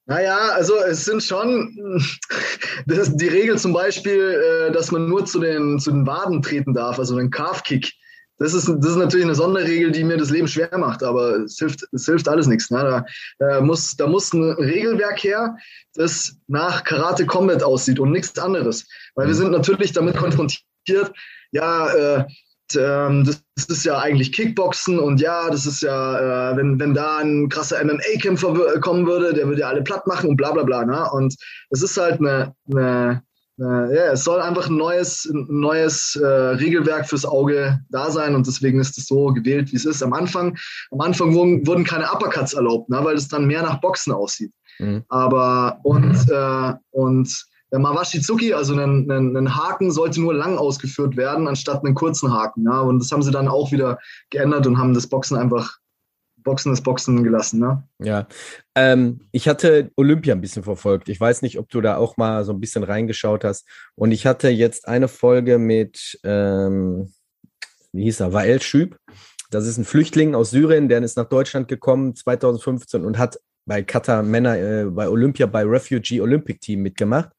Naja, 0.08 0.52
also 0.54 0.74
es 0.76 1.04
sind 1.04 1.22
schon 1.22 1.76
das 2.86 3.14
die 3.14 3.28
Regel 3.28 3.58
zum 3.58 3.74
Beispiel, 3.74 4.68
äh, 4.68 4.72
dass 4.72 4.90
man 4.90 5.06
nur 5.06 5.26
zu 5.26 5.38
den, 5.38 5.78
zu 5.78 5.90
den 5.90 6.06
Waden 6.06 6.40
treten 6.40 6.72
darf, 6.72 6.98
also 6.98 7.16
den 7.16 7.30
Calf-Kick. 7.30 7.92
Das 8.38 8.54
ist, 8.54 8.68
das 8.68 8.92
ist 8.92 8.96
natürlich 8.96 9.26
eine 9.26 9.34
Sonderregel, 9.34 9.90
die 9.90 10.04
mir 10.04 10.16
das 10.16 10.30
Leben 10.30 10.48
schwer 10.48 10.78
macht, 10.78 11.02
aber 11.02 11.40
es 11.40 11.58
hilft, 11.58 11.86
es 11.92 12.06
hilft 12.06 12.26
alles 12.28 12.46
nichts. 12.46 12.70
Ne? 12.70 13.04
Da, 13.38 13.60
muss, 13.60 13.96
da 13.96 14.06
muss 14.06 14.32
ein 14.32 14.52
Regelwerk 14.52 15.22
her, 15.24 15.56
das 15.94 16.36
nach 16.46 16.84
Karate 16.84 17.26
Combat 17.26 17.62
aussieht 17.62 17.98
und 17.98 18.12
nichts 18.12 18.38
anderes. 18.38 18.86
Weil 19.14 19.26
wir 19.26 19.34
mhm. 19.34 19.38
sind 19.38 19.50
natürlich 19.50 19.92
damit 19.92 20.16
konfrontiert, 20.16 21.12
ja, 21.50 21.92
äh, 21.92 22.24
ähm, 22.76 23.25
das 23.25 23.64
ist 23.66 23.84
ja 23.84 23.98
eigentlich 23.98 24.32
Kickboxen 24.32 24.98
und 24.98 25.20
ja, 25.20 25.50
das 25.50 25.66
ist 25.66 25.82
ja, 25.82 26.52
äh, 26.52 26.56
wenn, 26.56 26.78
wenn 26.78 26.94
da 26.94 27.18
ein 27.18 27.48
krasser 27.48 27.82
MMA-Kämpfer 27.84 28.80
kommen 28.80 29.06
würde, 29.06 29.34
der 29.34 29.46
würde 29.46 29.62
ja 29.62 29.68
alle 29.68 29.82
platt 29.82 30.06
machen 30.06 30.30
und 30.30 30.37
bla 30.37 30.52
bla 30.52 30.62
bla. 30.62 30.84
Ne? 30.84 31.08
Und 31.12 31.34
es 31.70 31.82
ist 31.82 31.96
halt 31.96 32.20
eine, 32.20 32.54
eine, 32.70 33.22
eine 33.60 33.94
ja, 33.94 34.12
es 34.12 34.25
soll 34.25 34.40
einfach 34.40 34.68
ein 34.68 34.76
neues, 34.76 35.25
ein 35.25 35.46
neues 35.48 36.16
äh, 36.16 36.26
Regelwerk 36.26 37.08
fürs 37.08 37.25
Auge 37.25 37.80
da 37.90 38.10
sein 38.10 38.34
und 38.34 38.46
deswegen 38.46 38.80
ist 38.80 38.98
es 38.98 39.06
so 39.06 39.26
gewählt, 39.26 39.72
wie 39.72 39.76
es 39.76 39.84
ist. 39.84 40.02
Am 40.02 40.12
Anfang, 40.12 40.56
am 40.90 41.00
Anfang 41.00 41.34
wurden, 41.34 41.66
wurden 41.66 41.84
keine 41.84 42.12
Uppercuts 42.12 42.54
erlaubt, 42.54 42.88
ne? 42.90 43.00
weil 43.02 43.16
es 43.16 43.28
dann 43.28 43.46
mehr 43.46 43.62
nach 43.62 43.80
Boxen 43.80 44.12
aussieht. 44.12 44.52
Mhm. 44.78 45.04
Aber 45.08 45.80
und, 45.82 46.28
äh, 46.30 46.75
und 46.90 47.48
der 47.70 47.78
Mawashizuki, 47.78 48.54
also 48.54 48.75
ein, 48.75 49.10
ein, 49.10 49.37
ein, 49.37 49.56
Haken, 49.56 49.90
sollte 49.90 50.20
nur 50.20 50.34
lang 50.34 50.56
ausgeführt 50.56 51.16
werden, 51.16 51.46
anstatt 51.48 51.84
einen 51.84 51.94
kurzen 51.94 52.32
Haken. 52.32 52.64
Ja? 52.64 52.80
Und 52.80 53.00
das 53.00 53.12
haben 53.12 53.22
sie 53.22 53.30
dann 53.30 53.48
auch 53.48 53.72
wieder 53.72 53.98
geändert 54.30 54.66
und 54.66 54.78
haben 54.78 54.94
das 54.94 55.06
Boxen 55.06 55.37
einfach 55.37 55.78
Boxen 56.44 56.72
ist 56.72 56.82
Boxen 56.82 57.22
gelassen, 57.25 57.60
ne? 57.60 57.82
Ja. 57.98 58.26
Ähm, 58.75 59.20
ich 59.32 59.48
hatte 59.48 59.90
Olympia 59.96 60.34
ein 60.34 60.40
bisschen 60.40 60.62
verfolgt. 60.62 61.10
Ich 61.10 61.20
weiß 61.20 61.42
nicht, 61.42 61.58
ob 61.58 61.68
du 61.68 61.82
da 61.82 61.96
auch 61.96 62.16
mal 62.16 62.44
so 62.44 62.52
ein 62.52 62.60
bisschen 62.60 62.84
reingeschaut 62.84 63.44
hast. 63.44 63.66
Und 63.96 64.12
ich 64.12 64.25
hatte 64.25 64.48
jetzt 64.48 64.88
eine 64.88 65.08
Folge 65.08 65.58
mit, 65.58 66.18
ähm, 66.25 67.12
wie 67.92 68.04
hieß 68.04 68.20
er, 68.20 68.32
Wael 68.32 68.62
Schüb. 68.62 68.96
Das 69.50 69.66
ist 69.66 69.78
ein 69.78 69.84
Flüchtling 69.84 70.34
aus 70.34 70.50
Syrien, 70.50 70.88
der 70.88 71.02
ist 71.02 71.16
nach 71.16 71.28
Deutschland 71.28 71.68
gekommen 71.68 72.14
2015 72.14 73.04
und 73.04 73.18
hat 73.18 73.38
bei 73.68 73.82
Katar 73.82 74.22
Männer, 74.22 74.56
äh, 74.56 74.84
bei 74.87 75.08
Olympia, 75.08 75.46
bei 75.46 75.62
Refugee 75.62 76.20
Olympic 76.20 76.58
Team 76.58 76.80
mitgemacht. 76.80 77.30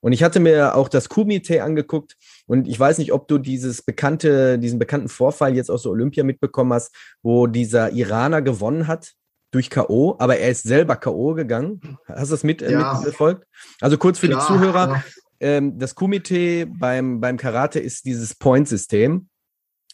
Und 0.00 0.12
ich 0.12 0.22
hatte 0.22 0.38
mir 0.38 0.76
auch 0.76 0.88
das 0.88 1.08
Kumite 1.08 1.64
angeguckt 1.64 2.16
und 2.46 2.68
ich 2.68 2.78
weiß 2.78 2.98
nicht, 2.98 3.12
ob 3.12 3.26
du 3.26 3.38
dieses 3.38 3.82
bekannte, 3.82 4.58
diesen 4.58 4.78
bekannten 4.78 5.08
Vorfall 5.08 5.56
jetzt 5.56 5.70
aus 5.70 5.82
der 5.82 5.92
Olympia 5.92 6.22
mitbekommen 6.22 6.74
hast, 6.74 6.94
wo 7.22 7.46
dieser 7.46 7.90
Iraner 7.92 8.42
gewonnen 8.42 8.86
hat 8.86 9.14
durch 9.50 9.70
K.O., 9.70 10.16
aber 10.18 10.36
er 10.36 10.50
ist 10.50 10.64
selber 10.64 10.96
K.O. 10.96 11.32
gegangen. 11.32 11.80
Hast 12.06 12.30
du 12.30 12.34
das 12.34 12.44
mit, 12.44 12.60
äh, 12.60 12.72
ja. 12.72 12.94
mitverfolgt? 12.94 13.46
Also 13.80 13.96
kurz 13.96 14.18
für 14.18 14.28
Klar, 14.28 14.40
die 14.40 14.46
Zuhörer. 14.46 14.88
Ja. 14.88 15.04
Ähm, 15.40 15.78
das 15.78 15.94
Kumite 15.94 16.66
beim, 16.66 17.20
beim 17.20 17.38
Karate 17.38 17.80
ist 17.80 18.04
dieses 18.04 18.34
Point-System. 18.34 19.28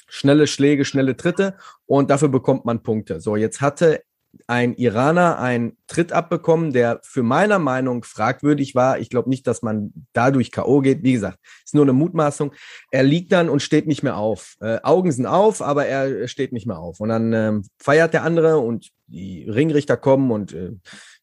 Schnelle 0.09 0.49
Schläge, 0.49 0.85
schnelle 0.85 1.17
Tritte 1.17 1.57
und 1.87 2.11
dafür 2.11 2.29
bekommt 2.29 2.65
man 2.65 2.83
Punkte. 2.83 3.21
So, 3.21 3.37
jetzt 3.37 3.61
hatte 3.61 4.03
ein 4.47 4.75
Iraner 4.75 5.39
einen 5.39 5.77
Tritt 5.87 6.13
abbekommen, 6.13 6.73
der 6.73 7.01
für 7.03 7.23
meiner 7.23 7.59
Meinung 7.59 8.05
fragwürdig 8.05 8.75
war. 8.75 8.99
Ich 8.99 9.11
glaube 9.11 9.29
nicht, 9.29 9.47
dass 9.47 9.63
man 9.63 9.93
dadurch 10.13 10.53
K.O. 10.53 10.81
geht. 10.81 11.03
Wie 11.03 11.13
gesagt, 11.13 11.39
ist 11.65 11.75
nur 11.75 11.85
eine 11.85 11.93
Mutmaßung. 11.93 12.53
Er 12.91 13.03
liegt 13.03 13.33
dann 13.33 13.49
und 13.49 13.61
steht 13.61 13.87
nicht 13.87 14.03
mehr 14.03 14.17
auf. 14.17 14.57
Äh, 14.61 14.79
Augen 14.83 15.13
sind 15.13 15.27
auf, 15.27 15.63
aber 15.63 15.87
er 15.87 16.29
steht 16.29 16.53
nicht 16.53 16.67
mehr 16.67 16.79
auf. 16.79 17.01
Und 17.01 17.09
dann 17.09 17.33
ähm, 17.33 17.65
feiert 17.79 18.13
der 18.15 18.25
andere 18.25 18.59
und 18.59 18.91
die 19.07 19.49
Ringrichter 19.49 19.97
kommen 19.97 20.31
und 20.31 20.53
äh, 20.53 20.73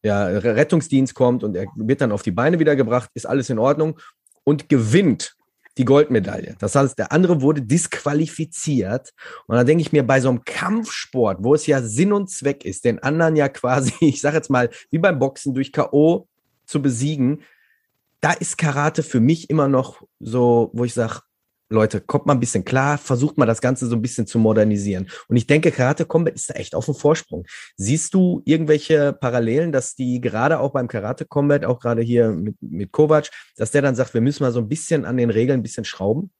der 0.03 0.43
Rettungsdienst 0.43 1.13
kommt 1.13 1.43
und 1.43 1.55
er 1.55 1.67
wird 1.75 2.01
dann 2.01 2.11
auf 2.11 2.23
die 2.23 2.31
Beine 2.31 2.59
wieder 2.59 2.75
gebracht. 2.75 3.09
Ist 3.13 3.27
alles 3.27 3.49
in 3.49 3.59
Ordnung 3.59 3.99
und 4.43 4.69
gewinnt 4.69 5.35
die 5.77 5.85
Goldmedaille. 5.85 6.55
Das 6.59 6.75
heißt, 6.75 6.99
der 6.99 7.11
andere 7.11 7.41
wurde 7.41 7.61
disqualifiziert. 7.61 9.13
Und 9.47 9.55
da 9.55 9.63
denke 9.63 9.81
ich 9.81 9.91
mir, 9.91 10.03
bei 10.03 10.19
so 10.19 10.29
einem 10.29 10.43
Kampfsport, 10.43 11.39
wo 11.41 11.55
es 11.55 11.65
ja 11.65 11.81
Sinn 11.81 12.11
und 12.11 12.29
Zweck 12.29 12.65
ist, 12.65 12.85
den 12.85 12.99
anderen 12.99 13.35
ja 13.35 13.49
quasi, 13.49 13.93
ich 14.01 14.21
sage 14.21 14.37
jetzt 14.37 14.49
mal, 14.49 14.69
wie 14.89 14.99
beim 14.99 15.19
Boxen 15.19 15.53
durch 15.53 15.71
K.O. 15.71 16.27
zu 16.65 16.81
besiegen, 16.81 17.41
da 18.19 18.33
ist 18.33 18.57
Karate 18.57 19.01
für 19.01 19.19
mich 19.19 19.49
immer 19.49 19.67
noch 19.67 20.03
so, 20.19 20.69
wo 20.73 20.85
ich 20.85 20.93
sage, 20.93 21.21
Leute, 21.71 22.01
kommt 22.01 22.25
mal 22.25 22.33
ein 22.33 22.39
bisschen 22.39 22.65
klar, 22.65 22.97
versucht 22.97 23.37
mal 23.37 23.45
das 23.45 23.61
Ganze 23.61 23.87
so 23.87 23.95
ein 23.95 24.01
bisschen 24.01 24.27
zu 24.27 24.39
modernisieren. 24.39 25.09
Und 25.27 25.37
ich 25.37 25.47
denke, 25.47 25.71
Karate 25.71 26.05
Combat 26.05 26.35
ist 26.35 26.49
da 26.49 26.55
echt 26.55 26.75
auf 26.75 26.85
dem 26.85 26.95
Vorsprung. 26.95 27.45
Siehst 27.77 28.13
du 28.13 28.41
irgendwelche 28.45 29.13
Parallelen, 29.13 29.71
dass 29.71 29.95
die 29.95 30.21
gerade 30.21 30.59
auch 30.59 30.71
beim 30.71 30.87
Karate 30.87 31.25
Combat, 31.25 31.65
auch 31.65 31.79
gerade 31.79 32.01
hier 32.01 32.29
mit, 32.29 32.55
mit 32.61 32.91
Kovac, 32.91 33.29
dass 33.55 33.71
der 33.71 33.81
dann 33.81 33.95
sagt, 33.95 34.13
wir 34.13 34.21
müssen 34.21 34.43
mal 34.43 34.51
so 34.51 34.59
ein 34.59 34.69
bisschen 34.69 35.05
an 35.05 35.17
den 35.17 35.29
Regeln 35.29 35.59
ein 35.59 35.63
bisschen 35.63 35.85
schrauben? 35.85 36.31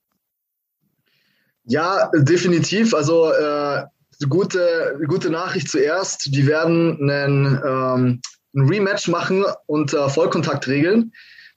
Ja, 1.66 2.10
definitiv. 2.14 2.94
Also 2.94 3.32
äh, 3.32 3.84
gute, 4.28 5.00
gute 5.08 5.30
Nachricht 5.30 5.70
zuerst. 5.70 6.34
Die 6.36 6.48
werden 6.48 7.10
einen, 7.10 7.62
ähm, 7.66 8.22
ein 8.54 8.68
Rematch 8.68 9.08
machen 9.08 9.46
unter 9.66 10.10
Vollkontaktregeln. 10.10 11.14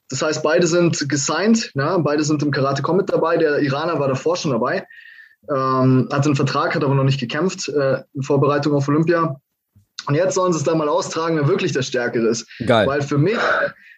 Das 0.09 0.21
heißt, 0.21 0.43
beide 0.43 0.67
sind 0.67 1.09
gesigned, 1.09 1.71
ja, 1.75 1.97
beide 1.97 2.23
sind 2.23 2.43
im 2.43 2.51
Karate 2.51 2.81
Combat 2.81 3.09
dabei. 3.09 3.37
Der 3.37 3.59
Iraner 3.59 3.99
war 3.99 4.07
davor 4.07 4.35
schon 4.35 4.51
dabei, 4.51 4.85
ähm, 5.49 6.07
hat 6.11 6.25
einen 6.25 6.35
Vertrag, 6.35 6.75
hat 6.75 6.83
aber 6.83 6.95
noch 6.95 7.03
nicht 7.03 7.19
gekämpft 7.19 7.69
äh, 7.69 8.03
in 8.13 8.23
Vorbereitung 8.23 8.73
auf 8.73 8.87
Olympia. 8.87 9.39
Und 10.07 10.15
jetzt 10.15 10.35
sollen 10.35 10.53
sie 10.53 10.59
es 10.59 10.63
dann 10.63 10.77
mal 10.77 10.89
austragen, 10.89 11.37
wer 11.37 11.47
wirklich 11.47 11.71
der 11.71 11.81
Stärkere 11.81 12.27
ist. 12.27 12.47
Geil. 12.65 12.85
Weil 12.85 13.01
für 13.01 13.17
mich, 13.17 13.37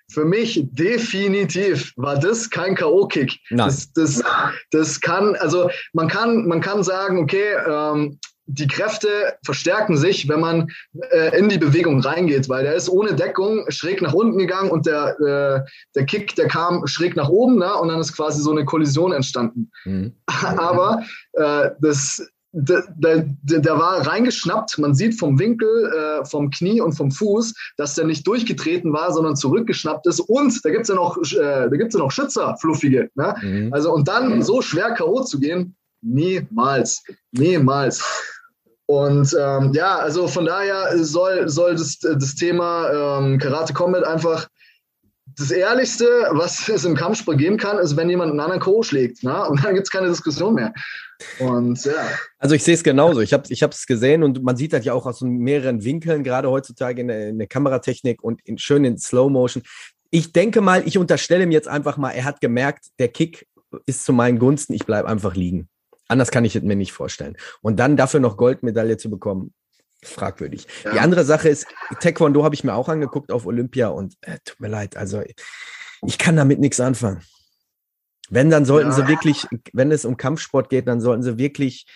für 0.09 0.23
mich 0.23 0.65
definitiv 0.71 1.91
war 1.97 2.17
das 2.17 2.49
kein 2.49 2.75
K.O.-Kick. 2.75 3.39
Das, 3.51 3.91
das, 3.91 4.23
das 4.71 5.01
kann, 5.01 5.35
also 5.35 5.69
man 5.91 6.07
kann, 6.07 6.47
man 6.47 6.61
kann 6.61 6.83
sagen, 6.83 7.19
okay, 7.19 7.55
ähm, 7.67 8.19
die 8.47 8.67
Kräfte 8.67 9.07
verstärken 9.43 9.97
sich, 9.97 10.27
wenn 10.29 10.39
man 10.39 10.69
äh, 11.11 11.37
in 11.37 11.49
die 11.49 11.57
Bewegung 11.57 11.99
reingeht, 11.99 12.47
weil 12.47 12.63
der 12.63 12.75
ist 12.75 12.89
ohne 12.89 13.13
Deckung 13.13 13.65
schräg 13.69 14.01
nach 14.01 14.13
unten 14.13 14.37
gegangen 14.37 14.71
und 14.71 14.85
der, 14.85 15.19
äh, 15.19 15.69
der 15.95 16.05
Kick, 16.05 16.33
der 16.35 16.47
kam 16.47 16.87
schräg 16.87 17.15
nach 17.15 17.29
oben 17.29 17.59
ne? 17.59 17.73
und 17.75 17.89
dann 17.89 17.99
ist 17.99 18.13
quasi 18.13 18.41
so 18.41 18.51
eine 18.51 18.65
Kollision 18.65 19.11
entstanden. 19.11 19.69
Mhm. 19.83 20.13
Aber 20.57 21.03
äh, 21.33 21.71
das, 21.81 22.25
der, 22.53 22.83
der, 22.95 23.25
der, 23.43 23.77
war 23.77 24.07
reingeschnappt. 24.07 24.79
Man 24.79 24.95
sieht 24.95 25.19
vom 25.19 25.37
Winkel, 25.37 25.67
äh, 25.67 26.25
vom 26.25 26.49
Knie 26.49 26.79
und 26.79 26.93
vom 26.93 27.11
Fuß, 27.11 27.53
dass 27.75 27.95
der 27.95 28.05
nicht 28.05 28.25
durchgetreten 28.25 28.93
war, 28.93 29.11
sondern 29.11 29.35
zurückgeschnappt 29.35 30.07
ist. 30.07 30.21
Und 30.21 30.63
da 30.63 30.69
gibt's 30.69 30.87
ja 30.87 30.95
noch, 30.95 31.17
äh, 31.17 31.69
da 31.69 31.75
gibt's 31.75 31.95
ja 31.95 31.99
noch 31.99 32.11
Schützer, 32.11 32.55
fluffige. 32.61 33.09
Ne? 33.15 33.35
Mhm. 33.41 33.73
Also 33.73 33.93
und 33.93 34.07
dann 34.07 34.41
so 34.41 34.61
schwer 34.61 34.91
K.O. 34.91 35.23
zu 35.23 35.39
gehen, 35.39 35.75
niemals, 36.01 37.03
niemals. 37.31 38.03
Und 38.87 39.35
ähm, 39.39 39.73
ja, 39.73 39.97
also 39.97 40.27
von 40.27 40.45
daher 40.45 40.97
soll, 41.03 41.49
soll 41.49 41.75
das, 41.75 41.99
das 41.99 42.35
Thema 42.35 43.19
ähm, 43.19 43.37
Karate 43.37 43.73
Combat 43.73 44.05
einfach 44.05 44.47
das 45.37 45.51
Ehrlichste, 45.51 46.05
was 46.31 46.67
es 46.69 46.85
im 46.85 46.95
Kampfsport 46.95 47.37
geben 47.37 47.57
kann, 47.57 47.77
ist, 47.77 47.95
wenn 47.95 48.09
jemand 48.09 48.31
einen 48.31 48.39
anderen 48.39 48.61
Co. 48.61 48.83
schlägt. 48.83 49.23
Ne? 49.23 49.45
Und 49.45 49.63
dann 49.63 49.73
gibt 49.75 49.87
es 49.87 49.91
keine 49.91 50.07
Diskussion 50.07 50.55
mehr. 50.55 50.73
Und 51.39 51.83
ja. 51.83 51.93
Also 52.37 52.55
ich 52.55 52.63
sehe 52.63 52.75
es 52.75 52.83
genauso. 52.83 53.21
Ich 53.21 53.33
habe 53.33 53.43
es 53.43 53.49
ich 53.61 53.87
gesehen 53.87 54.23
und 54.23 54.41
man 54.43 54.55
sieht 54.55 54.71
das 54.71 54.85
ja 54.85 54.93
auch 54.93 55.05
aus 55.05 55.21
mehreren 55.21 55.83
Winkeln, 55.83 56.23
gerade 56.23 56.49
heutzutage 56.49 57.01
in 57.01 57.07
der, 57.07 57.29
in 57.29 57.39
der 57.39 57.47
Kameratechnik 57.47 58.23
und 58.23 58.41
in, 58.45 58.57
schön 58.57 58.85
in 58.85 58.97
Slow 58.97 59.29
Motion. 59.29 59.63
Ich 60.11 60.31
denke 60.31 60.61
mal, 60.61 60.83
ich 60.87 60.97
unterstelle 60.97 61.43
ihm 61.43 61.51
jetzt 61.51 61.67
einfach 61.67 61.97
mal, 61.97 62.11
er 62.11 62.23
hat 62.23 62.39
gemerkt, 62.39 62.85
der 62.99 63.09
Kick 63.09 63.47
ist 63.85 64.05
zu 64.05 64.13
meinen 64.13 64.39
Gunsten, 64.39 64.73
ich 64.73 64.85
bleibe 64.85 65.09
einfach 65.09 65.35
liegen. 65.35 65.67
Anders 66.07 66.31
kann 66.31 66.45
ich 66.45 66.55
es 66.55 66.63
mir 66.63 66.75
nicht 66.75 66.93
vorstellen. 66.93 67.37
Und 67.61 67.79
dann 67.79 67.97
dafür 67.97 68.19
noch 68.19 68.37
Goldmedaille 68.37 68.97
zu 68.97 69.09
bekommen, 69.09 69.53
fragwürdig. 70.03 70.67
Ja. 70.83 70.91
Die 70.91 70.99
andere 70.99 71.25
Sache 71.25 71.49
ist, 71.49 71.67
Taekwondo 71.99 72.43
habe 72.43 72.55
ich 72.55 72.63
mir 72.63 72.73
auch 72.73 72.89
angeguckt 72.89 73.31
auf 73.31 73.45
Olympia 73.45 73.89
und 73.89 74.15
äh, 74.21 74.37
tut 74.45 74.59
mir 74.59 74.69
leid, 74.69 74.95
also 74.95 75.23
ich 76.05 76.17
kann 76.17 76.35
damit 76.35 76.59
nichts 76.59 76.79
anfangen. 76.79 77.21
Wenn, 78.29 78.49
dann 78.49 78.65
sollten 78.65 78.89
ja. 78.89 78.95
sie 78.95 79.07
wirklich, 79.07 79.47
wenn 79.73 79.91
es 79.91 80.05
um 80.05 80.17
Kampfsport 80.17 80.69
geht, 80.69 80.87
dann 80.87 81.01
sollten 81.01 81.23
sie 81.23 81.37
wirklich, 81.37 81.87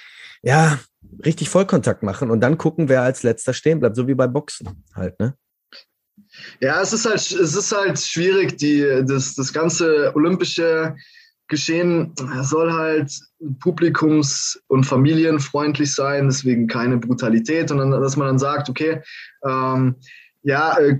ja, 0.42 0.80
richtig 1.26 1.50
Vollkontakt 1.50 2.04
machen 2.04 2.32
und 2.32 2.42
dann 2.42 2.58
gucken, 2.58 2.90
wer 2.90 3.02
als 3.02 3.24
letzter 3.24 3.54
stehen 3.54 3.80
bleibt, 3.80 3.96
so 3.96 4.08
wie 4.08 4.16
bei 4.16 4.28
Boxen 4.28 4.84
halt, 4.96 5.20
ne? 5.20 5.36
Ja, 6.62 6.82
es 6.82 6.94
ist 6.94 7.06
halt, 7.06 7.20
es 7.20 7.56
ist 7.56 7.72
halt 7.72 8.00
schwierig, 8.00 8.58
die, 8.58 9.04
das, 9.06 9.36
das 9.36 9.52
ganze 9.52 10.16
olympische 10.16 10.96
Geschehen 11.52 12.14
soll 12.44 12.72
halt 12.72 13.12
publikums- 13.60 14.58
und 14.68 14.86
familienfreundlich 14.86 15.94
sein, 15.94 16.28
deswegen 16.28 16.68
keine 16.68 16.96
Brutalität, 16.96 17.68
sondern 17.68 17.92
dass 17.92 18.16
man 18.16 18.28
dann 18.28 18.40
sagt, 18.40 18.70
okay, 18.70 19.02
ähm, 19.46 19.96
ja, 20.44 20.78
äh, 20.80 20.98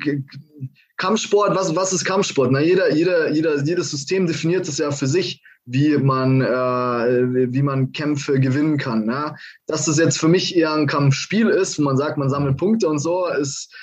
Kampfsport, 0.98 1.56
was, 1.56 1.74
was 1.74 1.94
ist 1.94 2.04
Kampfsport? 2.04 2.52
Na, 2.52 2.60
jeder, 2.60 2.94
jeder, 2.94 3.32
jeder, 3.32 3.64
jedes 3.64 3.92
System 3.92 4.28
definiert 4.28 4.68
es 4.68 4.78
ja 4.78 4.92
für 4.92 5.08
sich, 5.08 5.42
wie 5.64 5.96
man, 5.98 6.42
äh, 6.42 7.54
wie 7.54 7.62
man 7.62 7.94
Kämpfe 7.94 8.38
gewinnen 8.42 8.78
kann. 8.78 9.06
Ne? 9.06 9.34
Dass 9.68 9.86
das 9.86 10.00
jetzt 10.00 10.20
für 10.20 10.28
mich 10.28 10.58
eher 10.58 10.74
ein 10.74 10.86
Kampfspiel 10.86 11.48
ist, 11.48 11.80
wo 11.80 11.84
man 11.84 11.96
sagt, 11.96 12.18
man 12.18 12.30
sammelt 12.30 12.58
Punkte 12.58 12.90
und 12.90 13.00
so, 13.00 13.26
ist, 13.28 13.74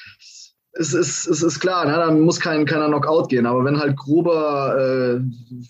es 0.73 0.93
ist, 0.93 1.27
es 1.27 1.43
ist 1.43 1.61
klar, 1.61 1.87
ne? 1.87 1.93
dann 1.93 2.21
muss 2.21 2.41
kein, 2.41 2.65
keiner 2.67 2.89
Knockout 2.89 3.29
gehen. 3.29 3.47
Aber 3.47 3.65
wenn 3.65 3.79
halt 3.79 3.97
grober, 3.97 4.77
äh, 4.79 5.21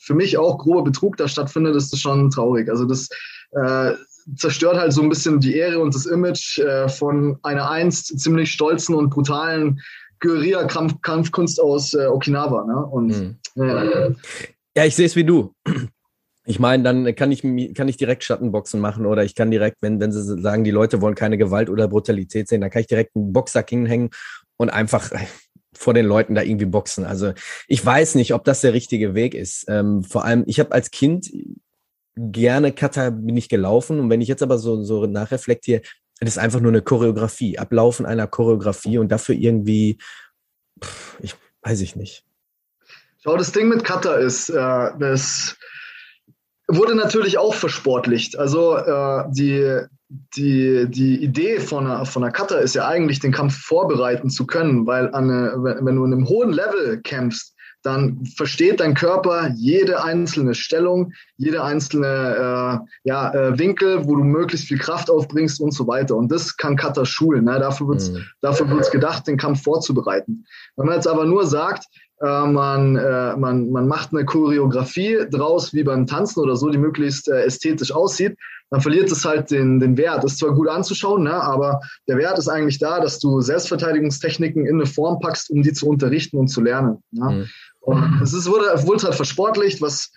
für 0.01 0.15
mich 0.15 0.37
auch 0.37 0.59
grober 0.59 0.83
Betrug 0.83 1.17
da 1.17 1.29
stattfindet, 1.29 1.77
ist 1.77 1.93
das 1.93 2.01
schon 2.01 2.31
traurig. 2.31 2.69
Also 2.69 2.85
das 2.85 3.09
äh, 3.53 3.93
zerstört 4.37 4.77
halt 4.77 4.93
so 4.93 5.03
ein 5.03 5.09
bisschen 5.09 5.41
die 5.41 5.57
Ehre 5.57 5.79
und 5.79 5.95
das 5.95 6.07
Image 6.07 6.59
äh, 6.59 6.89
von 6.89 7.39
einer 7.43 7.71
einst 7.71 8.19
ziemlich 8.19 8.53
stolzen 8.53 8.95
und 8.95 9.11
brutalen 9.11 9.81
Guerilla-Kampfkunst 10.21 11.61
aus 11.61 11.95
äh, 11.95 12.07
Okinawa. 12.07 12.67
Ne? 12.67 12.87
Und, 12.87 13.15
hm. 13.15 13.37
äh, 13.57 14.11
ja, 14.77 14.85
ich 14.85 14.97
sehe 14.97 15.07
es 15.07 15.17
wie 15.17 15.25
du. 15.25 15.55
Ich 16.45 16.59
meine, 16.59 16.83
dann 16.83 17.15
kann 17.15 17.31
ich, 17.31 17.43
kann 17.75 17.89
ich 17.89 17.99
direkt 17.99 18.25
Schattenboxen 18.25 18.81
machen 18.81 19.05
oder 19.05 19.23
ich 19.23 19.35
kann 19.35 19.51
direkt, 19.51 19.77
wenn, 19.83 20.01
wenn 20.01 20.13
sie 20.13 20.41
sagen, 20.41 20.65
die 20.65 20.71
Leute 20.71 21.03
wollen 21.03 21.15
keine 21.15 21.37
Gewalt 21.37 21.69
oder 21.69 21.89
Brutalität 21.89 22.49
sehen, 22.49 22.63
dann 22.63 22.71
kann 22.71 22.81
ich 22.81 22.87
direkt 22.87 23.15
einen 23.15 23.35
Boxsack 23.35 23.69
hinhängen 23.69 24.09
und 24.59 24.69
einfach 24.69 25.11
vor 25.75 25.95
den 25.95 26.05
Leuten 26.05 26.35
da 26.35 26.43
irgendwie 26.43 26.67
boxen. 26.67 27.05
Also 27.05 27.33
ich 27.67 27.85
weiß 27.85 28.17
nicht, 28.17 28.35
ob 28.35 28.45
das 28.45 28.61
der 28.61 28.75
richtige 28.75 29.15
Weg 29.15 29.35
ist. 29.35 29.65
Ähm, 29.69 30.03
vor 30.03 30.25
allem, 30.25 30.45
ich 30.47 30.61
habe 30.61 30.73
als 30.73 30.91
Kind 30.91 31.31
gerne 32.17 32.73
Kata 32.73 33.11
bin 33.11 33.37
ich 33.37 33.49
gelaufen 33.49 34.01
und 34.01 34.11
wenn 34.11 34.21
ich 34.21 34.29
jetzt 34.29 34.43
aber 34.43 34.59
so, 34.59 34.83
so 34.83 35.07
nachreflektiere, 35.07 35.83
das 36.21 36.31
ist 36.31 36.39
einfach 36.39 36.61
nur 36.61 36.73
eine 36.73 36.83
Choreografie, 36.83 37.59
Ablaufen 37.59 38.05
einer 38.05 38.27
Choreografie 38.27 38.99
und 38.99 39.13
dafür 39.13 39.37
irgendwie, 39.37 39.99
pff, 40.83 41.17
ich 41.21 41.37
weiß 41.63 41.81
ich 41.81 41.95
nicht. 41.95 42.25
Schau, 43.23 43.37
das 43.37 43.53
Ding 43.53 43.69
mit 43.69 43.85
Kata 43.85 44.15
ist, 44.15 44.49
äh, 44.49 44.55
das 44.99 45.57
wurde 46.67 46.97
natürlich 46.97 47.39
auch 47.39 47.55
versportlicht. 47.55 48.37
Also 48.37 48.77
äh, 48.77 49.25
die, 49.31 49.87
die, 50.09 50.87
die 50.89 51.23
Idee 51.23 51.61
von 51.61 51.87
einer, 51.87 52.07
von 52.07 52.25
einer 52.25 52.33
Cutter 52.33 52.61
ist 52.61 52.75
ja 52.75 52.89
eigentlich, 52.89 53.21
den 53.21 53.33
Kampf 53.33 53.57
vorbereiten 53.59 54.31
zu 54.31 54.47
können, 54.47 54.87
weil 54.87 55.13
eine, 55.15 55.53
wenn 55.59 55.97
du 55.97 56.05
in 56.05 56.13
einem 56.13 56.29
hohen 56.29 56.53
Level 56.53 57.01
kämpfst, 57.03 57.55
dann 57.83 58.25
versteht 58.37 58.81
dein 58.81 58.95
Körper 58.95 59.51
jede 59.55 60.03
einzelne 60.03 60.55
Stellung, 60.55 61.13
jede 61.37 61.63
einzelne 61.63 62.07
äh, 62.07 63.09
ja, 63.09 63.33
äh, 63.33 63.59
Winkel, 63.59 64.07
wo 64.07 64.17
du 64.17 64.25
möglichst 64.25 64.67
viel 64.67 64.79
Kraft 64.79 65.11
aufbringst 65.11 65.61
und 65.61 65.73
so 65.73 65.87
weiter. 65.87 66.17
Und 66.17 66.33
das 66.33 66.57
kann 66.57 66.77
Cutter 66.77 67.07
schulen. 67.07 67.45
Ne? 67.45 67.59
Dafür 67.61 67.89
wird 67.89 68.01
es 68.01 68.11
mhm. 68.11 68.25
dafür 68.41 68.69
wird's 68.71 68.91
gedacht, 68.91 69.27
den 69.29 69.37
Kampf 69.37 69.63
vorzubereiten. 69.63 70.45
Wenn 70.77 70.87
man 70.87 70.97
jetzt 70.97 71.07
aber 71.07 71.25
nur 71.25 71.47
sagt, 71.47 71.85
äh, 72.21 72.47
man, 72.47 72.97
äh, 72.97 73.37
man, 73.37 73.71
man 73.71 73.87
macht 73.87 74.13
eine 74.13 74.25
Choreografie 74.25 75.27
draus, 75.31 75.73
wie 75.73 75.85
beim 75.85 76.07
Tanzen 76.07 76.41
oder 76.41 76.57
so, 76.57 76.71
die 76.71 76.79
möglichst 76.79 77.29
äh, 77.29 77.45
ästhetisch 77.45 77.93
aussieht, 77.93 78.37
dann 78.71 78.81
verliert 78.81 79.11
es 79.11 79.25
halt 79.25 79.51
den, 79.51 79.81
den 79.81 79.97
Wert. 79.97 80.25
Ist 80.25 80.39
zwar 80.39 80.55
gut 80.55 80.69
anzuschauen, 80.69 81.25
ne, 81.25 81.35
aber 81.35 81.81
der 82.07 82.19
Wert 82.19 82.39
ist 82.39 82.49
eigentlich 82.49 82.79
da, 82.79 83.01
dass 83.01 83.19
du 83.19 83.41
Selbstverteidigungstechniken 83.41 84.67
in 84.67 84.77
eine 84.77 84.87
Form 84.87 85.19
packst, 85.21 85.51
um 85.51 85.63
die 85.63 85.73
zu 85.73 85.89
unterrichten 85.89 86.39
und 86.39 86.49
zu 86.49 86.61
lernen. 86.61 87.03
Ne? 87.11 87.31
Mhm. 87.31 87.49
Und 87.81 88.21
es 88.23 88.35
ist, 88.35 88.49
wurde, 88.49 88.67
wurde 88.87 89.05
halt 89.05 89.15
versportlicht, 89.15 89.81
was 89.81 90.11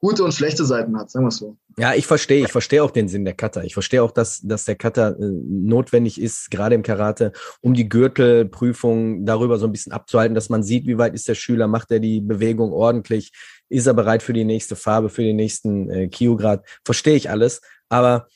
gute 0.00 0.24
und 0.24 0.32
schlechte 0.32 0.64
Seiten 0.64 0.98
hat, 0.98 1.10
sagen 1.10 1.26
wir 1.26 1.28
es 1.28 1.36
so. 1.36 1.56
Ja, 1.76 1.94
ich 1.94 2.06
verstehe, 2.06 2.44
ich 2.44 2.52
verstehe 2.52 2.82
auch 2.82 2.90
den 2.90 3.08
Sinn 3.08 3.24
der 3.24 3.34
Cutter. 3.34 3.64
Ich 3.64 3.74
verstehe 3.74 4.02
auch, 4.02 4.10
dass, 4.10 4.40
dass 4.40 4.64
der 4.64 4.76
Cutter 4.76 5.18
äh, 5.18 5.26
notwendig 5.46 6.20
ist, 6.20 6.50
gerade 6.50 6.74
im 6.74 6.82
Karate, 6.82 7.32
um 7.60 7.74
die 7.74 7.88
Gürtelprüfung 7.88 9.26
darüber 9.26 9.58
so 9.58 9.66
ein 9.66 9.72
bisschen 9.72 9.92
abzuhalten, 9.92 10.34
dass 10.34 10.48
man 10.48 10.62
sieht, 10.62 10.86
wie 10.86 10.98
weit 10.98 11.14
ist 11.14 11.28
der 11.28 11.34
Schüler, 11.34 11.68
macht 11.68 11.90
er 11.90 12.00
die 12.00 12.20
Bewegung 12.20 12.72
ordentlich, 12.72 13.32
ist 13.68 13.86
er 13.86 13.94
bereit 13.94 14.22
für 14.22 14.32
die 14.32 14.44
nächste 14.44 14.74
Farbe, 14.74 15.10
für 15.10 15.22
den 15.22 15.36
nächsten 15.36 15.90
äh, 15.90 16.08
Kio-Grad. 16.08 16.64
Verstehe 16.84 17.16
ich 17.16 17.28
alles, 17.28 17.60
aber 17.90 18.26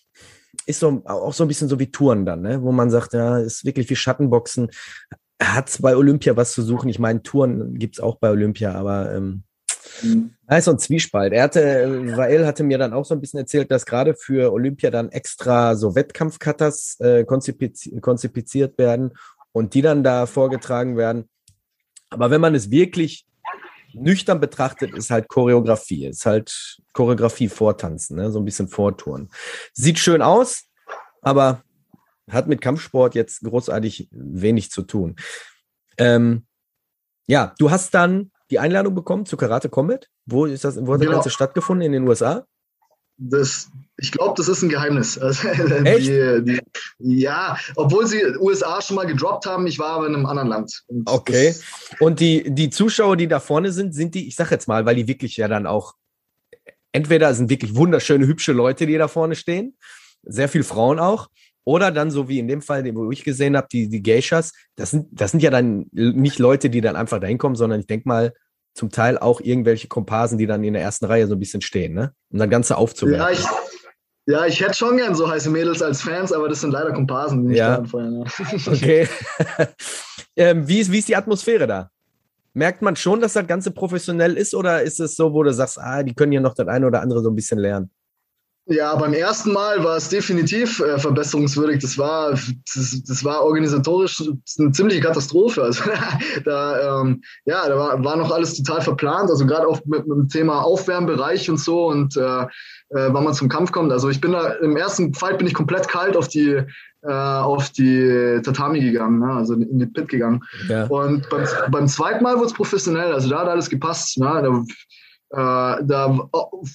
ist 0.67 0.81
so 0.81 1.03
auch 1.07 1.33
so 1.33 1.45
ein 1.45 1.49
bisschen 1.49 1.69
so 1.69 1.79
wie 1.81 1.91
Touren 1.91 2.27
dann, 2.27 2.43
ne? 2.43 2.63
wo 2.63 2.73
man 2.73 2.91
sagt, 2.91 3.15
ja, 3.15 3.39
ist 3.39 3.65
wirklich 3.65 3.89
wie 3.89 3.97
Schattenboxen. 3.97 4.71
Hat 5.43 5.79
bei 5.81 5.97
Olympia 5.97 6.37
was 6.37 6.53
zu 6.53 6.63
suchen. 6.63 6.89
Ich 6.89 6.99
meine, 6.99 7.23
Touren 7.23 7.79
gibt's 7.79 8.01
auch 8.01 8.17
bei 8.17 8.31
Olympia, 8.31 8.73
aber 8.75 9.15
ähm, 9.15 9.45
Mhm. 10.03 10.35
Da 10.47 10.59
ist 10.59 10.65
so 10.67 10.73
ein 10.73 10.79
Zwiespalt. 10.79 11.33
Er 11.33 11.45
hatte, 11.45 12.17
Vael 12.17 12.47
hatte 12.47 12.65
mir 12.65 12.79
dann 12.79 12.93
auch 12.93 13.05
so 13.05 13.15
ein 13.15 13.21
bisschen 13.21 13.41
erzählt, 13.41 13.71
dass 13.71 13.87
gerade 13.87 14.15
für 14.15 14.53
Olympia 14.53 14.91
dann 14.91 15.11
extra 15.11 15.77
so 15.77 15.95
Wettkampfcutters 15.95 17.01
äh, 17.01 17.25
konzipiz 17.25 17.89
konzipiert 18.01 18.79
werden 18.79 19.13
und 19.53 19.75
die 19.75 19.83
dann 19.83 20.03
da 20.03 20.27
vorgetragen 20.27 20.97
werden. 20.97 21.29
Aber 22.11 22.31
wenn 22.31 22.41
man 22.41 22.55
es 22.55 22.71
wirklich 22.71 23.27
nüchtern 23.95 24.41
betrachtet, 24.41 24.95
ist 24.95 25.11
halt 25.11 25.29
Choreografie, 25.29 26.07
ist 26.07 26.27
halt 26.27 26.79
Choreografie 26.93 27.49
vortanzen, 27.49 28.17
ne? 28.17 28.31
so 28.31 28.39
ein 28.39 28.45
bisschen 28.45 28.69
vortouren. 28.69 29.31
Sieht 29.73 29.99
schön 29.99 30.23
aus, 30.23 30.65
aber 31.23 31.63
hat 32.31 32.47
mit 32.47 32.61
Kampfsport 32.61 33.15
jetzt 33.15 33.43
großartig 33.43 34.09
wenig 34.11 34.71
zu 34.71 34.83
tun. 34.83 35.17
Ähm, 35.99 36.47
ja, 37.27 37.55
du 37.59 37.71
hast 37.71 37.95
dann 37.95 38.31
die 38.51 38.59
Einladung 38.59 38.95
bekommen 38.95 39.27
zu 39.27 39.37
Karate 39.37 39.69
Combat? 39.69 40.09
Wo 40.27 40.47
ist 40.47 40.65
das, 40.65 40.77
wo 40.77 40.93
hat 40.93 41.01
das 41.01 41.07
genau. 41.07 41.13
Ganze 41.13 41.31
stattgefunden? 41.31 41.87
In 41.87 41.93
den 41.93 42.09
USA? 42.09 42.47
Das, 43.17 43.69
ich 43.97 44.11
glaube, 44.11 44.35
das 44.37 44.49
ist 44.49 44.63
ein 44.63 44.69
Geheimnis. 44.69 45.19
Also, 45.23 45.49
Echt? 45.49 46.09
Die, 46.09 46.61
die, 46.99 47.21
ja, 47.21 47.57
obwohl 47.77 48.07
sie 48.07 48.23
USA 48.39 48.83
schon 48.83 48.97
mal 48.97 49.07
gedroppt 49.07 49.47
haben, 49.47 49.67
ich 49.67 49.79
war 49.79 49.91
aber 49.91 50.07
in 50.07 50.15
einem 50.15 50.27
anderen 50.27 50.49
Land. 50.49 50.83
Und 50.87 51.09
okay. 51.09 51.55
Und 52.01 52.21
die, 52.21 52.45
die 52.53 52.71
Zuschauer, 52.71 53.17
die 53.17 53.29
da 53.29 53.41
vorne 53.41 53.73
sind, 53.73 53.95
sind 53.95 54.15
die, 54.15 54.27
ich 54.27 54.35
sag 54.35 54.51
jetzt 54.51 54.69
mal, 54.69 54.85
weil 54.85 54.97
die 54.97 55.07
wirklich 55.07 55.37
ja 55.37 55.49
dann 55.49 55.67
auch, 55.67 55.95
entweder 56.93 57.35
sind 57.35 57.51
wirklich 57.51 57.75
wunderschöne, 57.75 58.27
hübsche 58.27 58.53
Leute, 58.53 58.87
die 58.87 58.99
da 58.99 59.09
vorne 59.09 59.37
stehen, 59.37 59.77
sehr 60.23 60.49
viele 60.49 60.65
Frauen 60.65 60.99
auch, 60.99 61.29
oder 61.65 61.91
dann 61.91 62.11
so 62.11 62.29
wie 62.29 62.39
in 62.39 62.49
dem 62.49 62.63
Fall, 62.63 62.83
den 62.83 62.95
wo 62.95 63.11
ich 63.11 63.25
gesehen 63.25 63.57
habe, 63.57 63.69
die, 63.73 63.89
die 63.89 64.03
Geishas, 64.03 64.53
das 64.77 64.91
sind, 64.91 65.09
das 65.11 65.31
sind 65.31 65.43
ja 65.43 65.51
dann 65.51 65.87
nicht 65.93 66.39
Leute, 66.39 66.69
die 66.69 66.81
dann 66.81 66.97
einfach 66.97 67.21
dahin 67.21 67.39
kommen, 67.39 67.57
sondern 67.57 67.81
ich 67.81 67.87
denke 67.87 68.09
mal, 68.09 68.35
zum 68.75 68.91
Teil 68.91 69.19
auch 69.19 69.41
irgendwelche 69.41 69.89
Komparsen, 69.89 70.37
die 70.37 70.47
dann 70.47 70.65
in 70.65 70.75
der 70.75 70.83
ersten 70.83 71.05
Reihe 71.07 71.27
so 71.27 71.35
ein 71.35 71.41
bisschen 71.41 71.63
stehen, 71.63 71.95
ne? 71.95 72.13
Um 72.31 72.39
das 72.41 72.51
Ganze 72.51 72.77
aufzuwerten. 72.77 73.21
Ja, 73.21 73.31
ich, 73.31 73.45
ja, 74.27 74.47
ich 74.47 74.61
hätte 74.61 74.75
schon 74.75 74.97
gern 74.97 75.15
so 75.15 75.29
heiße 75.29 75.51
Mädels 75.51 75.81
als 75.81 76.03
Fans, 76.03 76.33
aber 76.33 76.49
das 76.49 76.61
sind 76.61 76.73
leider 76.73 76.93
Komparsen, 76.93 77.43
die 77.43 77.49
nicht 77.49 77.59
ja. 77.59 77.77
anfeuern. 77.77 78.25
Ja. 78.25 78.45
Okay. 78.73 79.09
ähm, 80.37 80.67
wie, 80.67 80.81
ist, 80.81 80.91
wie 80.91 80.99
ist 80.99 81.09
die 81.09 81.17
Atmosphäre 81.17 81.67
da? 81.67 81.91
Merkt 82.53 82.83
man 82.83 82.97
schon, 82.97 83.21
dass 83.21 83.33
das 83.35 83.47
Ganze 83.47 83.71
professionell 83.71 84.37
ist 84.37 84.55
oder 84.55 84.83
ist 84.83 85.01
es 85.01 85.17
so, 85.17 85.33
wo 85.33 85.43
du 85.43 85.53
sagst, 85.53 85.79
ah, 85.79 86.03
die 86.03 86.15
können 86.15 86.33
ja 86.33 86.41
noch 86.41 86.55
das 86.55 86.69
eine 86.69 86.87
oder 86.87 87.01
andere 87.01 87.23
so 87.23 87.31
ein 87.31 87.35
bisschen 87.35 87.59
lernen? 87.59 87.91
Ja, 88.67 88.95
beim 88.97 89.13
ersten 89.13 89.53
Mal 89.53 89.85
war 89.85 89.99
es 89.99 90.09
definitiv 90.09 90.81
äh, 90.81 90.99
verbesserungswürdig. 90.99 91.83
Das 91.83 91.99
war, 91.99 92.31
das, 92.31 93.03
das, 93.07 93.23
war 93.23 93.45
organisatorisch 93.45 94.23
eine 94.59 94.73
ziemliche 94.73 95.03
Katastrophe. 95.03 95.63
Also 95.63 95.85
da, 96.45 97.03
ähm, 97.03 97.23
ja, 97.45 97.69
da 97.69 97.77
war, 97.77 98.03
war 98.03 98.17
noch 98.17 98.31
alles 98.31 98.57
total 98.57 98.81
verplant. 98.81 99.29
Also 99.29 99.45
gerade 99.45 99.69
auch 99.69 99.81
mit, 99.85 100.07
mit, 100.07 100.17
dem 100.17 100.29
Thema 100.29 100.63
Aufwärmbereich 100.63 101.51
und 101.51 101.61
so 101.61 101.89
und 101.89 102.17
äh, 102.17 102.21
äh, 102.21 102.47
wann 102.89 103.25
man 103.25 103.35
zum 103.35 103.51
Kampf 103.51 103.71
kommt. 103.71 103.93
Also 103.93 104.09
ich 104.09 104.23
bin 104.23 104.33
da 104.33 104.55
im 104.55 104.79
ersten 104.79 105.13
Fight 105.13 105.37
bin 105.37 105.47
ich 105.47 105.55
komplett 105.55 105.87
kalt 105.87 106.17
auf 106.17 106.29
die 106.29 106.63
äh, 107.03 107.13
auf 107.13 107.69
die 107.69 108.41
Tatami 108.43 108.81
gegangen, 108.81 109.19
ne? 109.19 109.31
also 109.31 109.53
in 109.53 109.79
die 109.79 109.85
Pit 109.85 110.09
gegangen. 110.09 110.43
Ja. 110.71 110.87
Und 110.87 111.29
beim, 111.29 111.47
beim 111.71 111.87
zweiten 111.87 112.25
Mal 112.25 112.37
wurde 112.37 112.47
es 112.47 112.55
professionell. 112.55 113.13
Also 113.13 113.29
da 113.29 113.41
hat 113.41 113.49
alles 113.49 113.69
gepasst. 113.69 114.17
Ne? 114.17 114.25
Da, 114.27 114.65
da 115.35 116.29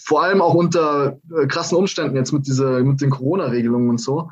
vor 0.06 0.24
allem 0.24 0.42
auch 0.42 0.54
unter 0.54 1.18
äh, 1.36 1.48
krassen 1.48 1.78
Umständen 1.78 2.16
jetzt 2.16 2.32
mit 2.32 2.48
dieser 2.48 2.84
mit 2.84 3.02
den 3.02 3.10
Corona-Regelungen 3.10 3.90
und 3.90 4.02
so. 4.02 4.30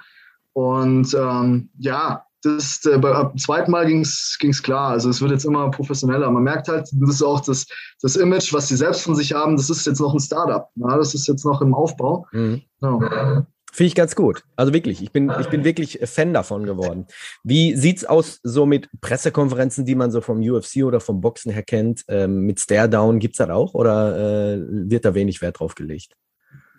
Und 0.53 1.13
ähm, 1.13 1.69
ja, 1.77 2.25
das, 2.43 2.85
äh, 2.85 2.97
beim 2.97 3.37
zweiten 3.37 3.71
Mal 3.71 3.85
ging 3.85 4.01
es 4.01 4.63
klar. 4.63 4.91
Also 4.91 5.09
es 5.09 5.21
wird 5.21 5.31
jetzt 5.31 5.45
immer 5.45 5.69
professioneller. 5.71 6.29
Man 6.31 6.43
merkt 6.43 6.67
halt, 6.67 6.89
das 6.91 7.09
ist 7.09 7.23
auch 7.23 7.41
das, 7.41 7.65
das 8.01 8.15
Image, 8.15 8.53
was 8.53 8.67
sie 8.67 8.77
selbst 8.77 9.01
von 9.01 9.15
sich 9.15 9.33
haben, 9.33 9.55
das 9.55 9.69
ist 9.69 9.85
jetzt 9.85 9.99
noch 9.99 10.13
ein 10.13 10.19
Startup. 10.19 10.67
Ja, 10.75 10.97
das 10.97 11.13
ist 11.13 11.27
jetzt 11.27 11.45
noch 11.45 11.61
im 11.61 11.73
Aufbau. 11.73 12.25
Mhm. 12.31 12.61
Ja. 12.81 13.45
Finde 13.73 13.87
ich 13.87 13.95
ganz 13.95 14.15
gut. 14.15 14.43
Also 14.55 14.73
wirklich, 14.73 15.03
ich 15.03 15.11
bin, 15.11 15.31
ich 15.39 15.49
bin 15.49 15.63
wirklich 15.63 15.99
Fan 16.05 16.33
davon 16.33 16.65
geworden. 16.65 17.05
Wie 17.43 17.75
sieht's 17.75 18.05
aus 18.05 18.39
so 18.41 18.65
mit 18.65 18.89
Pressekonferenzen, 19.01 19.85
die 19.85 19.95
man 19.95 20.09
so 20.09 20.21
vom 20.21 20.39
UFC 20.39 20.83
oder 20.83 20.99
vom 20.99 21.21
Boxen 21.21 21.51
her 21.51 21.63
kennt? 21.63 22.03
Ähm, 22.07 22.41
mit 22.41 22.59
Stare-Down 22.59 23.19
gibt's 23.19 23.37
das 23.37 23.49
auch 23.49 23.73
oder 23.73 24.55
äh, 24.55 24.59
wird 24.67 25.05
da 25.05 25.13
wenig 25.13 25.41
Wert 25.41 25.59
drauf 25.59 25.75
gelegt? 25.75 26.13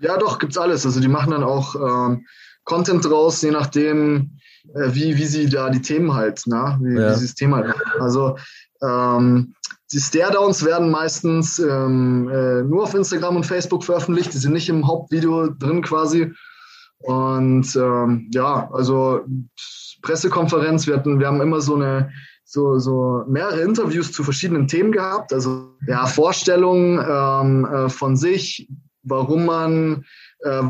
Ja, 0.01 0.16
doch, 0.16 0.38
gibt's 0.38 0.59
alles. 0.59 0.87
Also 0.87 1.01
die 1.01 1.09
machen 1.09 1.31
dann 1.31 1.44
auch 1.44 1.74
ähm, 1.74 2.27
Content 2.64 3.05
draus, 3.05 3.42
je 3.42 3.51
nachdem, 3.51 4.38
äh, 4.74 4.88
wie, 4.92 5.16
wie 5.16 5.27
sie 5.27 5.48
da 5.48 5.70
die 5.70 5.83
Themen 5.83 6.14
halt, 6.14 6.42
na, 6.46 6.79
ne? 6.79 6.90
wie, 6.90 7.01
ja. 7.01 7.11
wie 7.11 7.18
sie 7.18 7.27
das 7.27 7.35
Thema 7.35 7.59
halt. 7.59 7.74
Also 8.01 8.37
ähm, 8.83 9.55
die 9.92 10.01
Stare-Downs 10.01 10.64
werden 10.64 10.90
meistens 10.90 11.59
ähm, 11.59 12.29
äh, 12.29 12.62
nur 12.62 12.83
auf 12.83 12.94
Instagram 12.94 13.37
und 13.37 13.46
Facebook 13.46 13.85
veröffentlicht, 13.85 14.35
die 14.35 14.38
sind 14.38 14.53
nicht 14.53 14.68
im 14.68 14.87
Hauptvideo 14.87 15.48
drin 15.51 15.83
quasi. 15.83 16.33
Und 17.00 17.76
ähm, 17.76 18.28
ja, 18.32 18.68
also 18.72 19.20
Pressekonferenz, 20.02 20.87
wir 20.87 20.96
hatten, 20.96 21.20
wir 21.20 21.26
haben 21.26 21.40
immer 21.40 21.61
so 21.61 21.74
eine 21.74 22.11
so, 22.44 22.78
so 22.78 23.24
mehrere 23.28 23.61
Interviews 23.61 24.11
zu 24.11 24.24
verschiedenen 24.24 24.66
Themen 24.68 24.90
gehabt. 24.90 25.34
Also 25.34 25.74
ja, 25.87 26.06
Vorstellungen 26.06 26.98
ähm, 26.98 27.66
äh, 27.66 27.88
von 27.90 28.16
sich, 28.16 28.70
warum 29.02 29.44
man, 29.44 30.04
äh, 30.40 30.62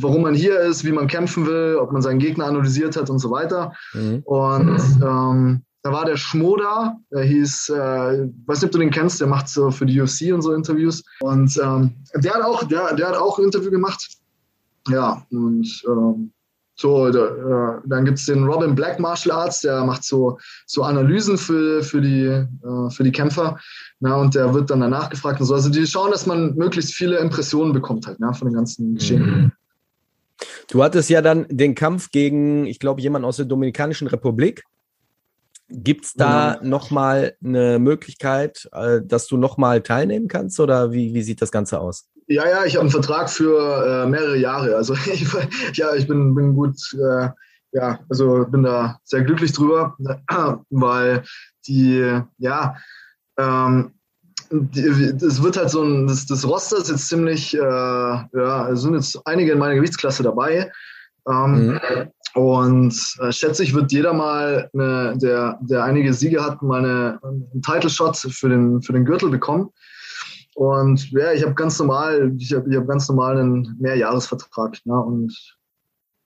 warum 0.00 0.22
man 0.22 0.34
hier 0.34 0.60
ist, 0.60 0.84
wie 0.84 0.92
man 0.92 1.08
kämpfen 1.08 1.44
will, 1.46 1.76
ob 1.80 1.90
man 1.90 2.02
seinen 2.02 2.20
Gegner 2.20 2.46
analysiert 2.46 2.96
hat 2.96 3.10
und 3.10 3.18
so 3.18 3.32
weiter. 3.32 3.72
Mhm. 3.94 4.22
Und 4.24 4.80
ähm, 5.02 5.64
da 5.82 5.92
war 5.92 6.04
der 6.04 6.16
Schmoda, 6.16 6.98
der 7.10 7.24
hieß, 7.24 7.68
äh, 7.70 8.28
weiß 8.46 8.62
nicht, 8.62 8.66
ob 8.66 8.70
du 8.70 8.78
den 8.78 8.90
kennst, 8.90 9.20
der 9.20 9.26
macht 9.26 9.48
so 9.48 9.72
für 9.72 9.86
die 9.86 10.00
UFC 10.00 10.32
und 10.32 10.40
so 10.40 10.52
Interviews. 10.52 11.02
Und 11.20 11.60
ähm, 11.62 11.96
der 12.14 12.34
hat 12.34 12.42
auch, 12.42 12.62
der, 12.62 12.94
der 12.94 13.08
hat 13.08 13.16
auch 13.16 13.38
ein 13.38 13.46
Interview 13.46 13.72
gemacht 13.72 14.06
ja, 14.88 15.26
und 15.30 15.82
ähm, 15.86 16.32
so, 16.76 17.08
da, 17.10 17.76
äh, 17.76 17.80
dann 17.86 18.04
gibt 18.04 18.18
es 18.18 18.26
den 18.26 18.44
Robin 18.44 18.74
Black 18.74 18.98
Martial 18.98 19.36
Arts, 19.36 19.60
der 19.60 19.84
macht 19.84 20.02
so, 20.02 20.38
so 20.66 20.82
Analysen 20.82 21.38
für, 21.38 21.82
für, 21.84 22.00
die, 22.00 22.24
äh, 22.24 22.90
für 22.90 23.04
die 23.04 23.12
Kämpfer. 23.12 23.58
Na, 24.00 24.16
und 24.16 24.34
der 24.34 24.52
wird 24.52 24.70
dann 24.70 24.80
danach 24.80 25.08
gefragt 25.08 25.40
und 25.40 25.46
so. 25.46 25.54
Also 25.54 25.70
die 25.70 25.86
schauen, 25.86 26.10
dass 26.10 26.26
man 26.26 26.54
möglichst 26.56 26.94
viele 26.94 27.18
Impressionen 27.18 27.72
bekommt 27.72 28.06
halt, 28.06 28.16
na, 28.18 28.32
von 28.32 28.48
den 28.48 28.56
ganzen 28.56 28.96
Geschehen. 28.96 29.24
Mhm. 29.24 29.52
Du 30.68 30.82
hattest 30.82 31.10
ja 31.10 31.22
dann 31.22 31.46
den 31.48 31.76
Kampf 31.76 32.10
gegen, 32.10 32.66
ich 32.66 32.80
glaube, 32.80 33.00
jemand 33.00 33.24
aus 33.24 33.36
der 33.36 33.46
Dominikanischen 33.46 34.08
Republik. 34.08 34.64
Gibt 35.76 36.04
es 36.04 36.14
da 36.14 36.54
ja. 36.54 36.60
nochmal 36.62 37.36
eine 37.44 37.78
Möglichkeit, 37.78 38.68
äh, 38.72 39.00
dass 39.04 39.26
du 39.26 39.36
nochmal 39.36 39.82
teilnehmen 39.82 40.28
kannst 40.28 40.60
oder 40.60 40.92
wie, 40.92 41.14
wie 41.14 41.22
sieht 41.22 41.42
das 41.42 41.50
Ganze 41.50 41.80
aus? 41.80 42.08
Ja, 42.26 42.48
ja, 42.48 42.64
ich 42.64 42.74
habe 42.74 42.82
einen 42.82 42.90
Vertrag 42.90 43.28
für 43.28 44.04
äh, 44.04 44.08
mehrere 44.08 44.36
Jahre. 44.36 44.76
Also 44.76 44.94
ich, 45.12 45.26
ja, 45.74 45.94
ich 45.94 46.06
bin, 46.06 46.34
bin 46.34 46.54
gut, 46.54 46.76
äh, 46.94 47.28
ja, 47.72 47.98
also 48.08 48.46
bin 48.46 48.62
da 48.62 48.98
sehr 49.04 49.22
glücklich 49.22 49.52
drüber, 49.52 49.96
weil 50.70 51.24
die, 51.66 52.20
ja, 52.38 52.76
ähm, 53.38 53.92
es 54.50 55.42
wird 55.42 55.56
halt 55.56 55.70
so 55.70 55.82
ein, 55.82 56.06
das, 56.06 56.26
das 56.26 56.46
Roster 56.46 56.78
ist 56.78 56.90
jetzt 56.90 57.08
ziemlich, 57.08 57.54
äh, 57.54 57.60
ja, 57.60 58.68
es 58.68 58.82
sind 58.82 58.94
jetzt 58.94 59.20
einige 59.26 59.52
in 59.52 59.58
meiner 59.58 59.74
Gewichtsklasse 59.74 60.22
dabei. 60.22 60.70
Ähm, 61.28 61.66
mhm. 61.66 61.80
Und 62.34 63.16
äh, 63.20 63.30
schätze 63.30 63.62
ich, 63.62 63.74
wird 63.74 63.92
jeder 63.92 64.12
mal, 64.12 64.68
eine, 64.74 65.16
der, 65.18 65.58
der 65.62 65.84
einige 65.84 66.12
Siege 66.12 66.44
hat, 66.44 66.62
mal 66.62 66.84
eine, 66.84 67.18
einen 67.22 67.62
Title-Shot 67.62 68.16
für 68.16 68.48
den, 68.48 68.82
für 68.82 68.92
den 68.92 69.04
Gürtel 69.04 69.30
bekommen. 69.30 69.70
Und 70.54 71.10
ja, 71.12 71.32
ich 71.32 71.42
habe 71.44 71.54
ganz 71.54 71.78
normal, 71.78 72.32
ich 72.38 72.52
habe 72.52 72.68
ich 72.68 72.76
hab 72.76 72.88
ganz 72.88 73.08
normal 73.08 73.38
einen 73.38 73.76
Mehrjahresvertrag. 73.80 74.78
Ne? 74.84 74.94
Und 74.94 75.56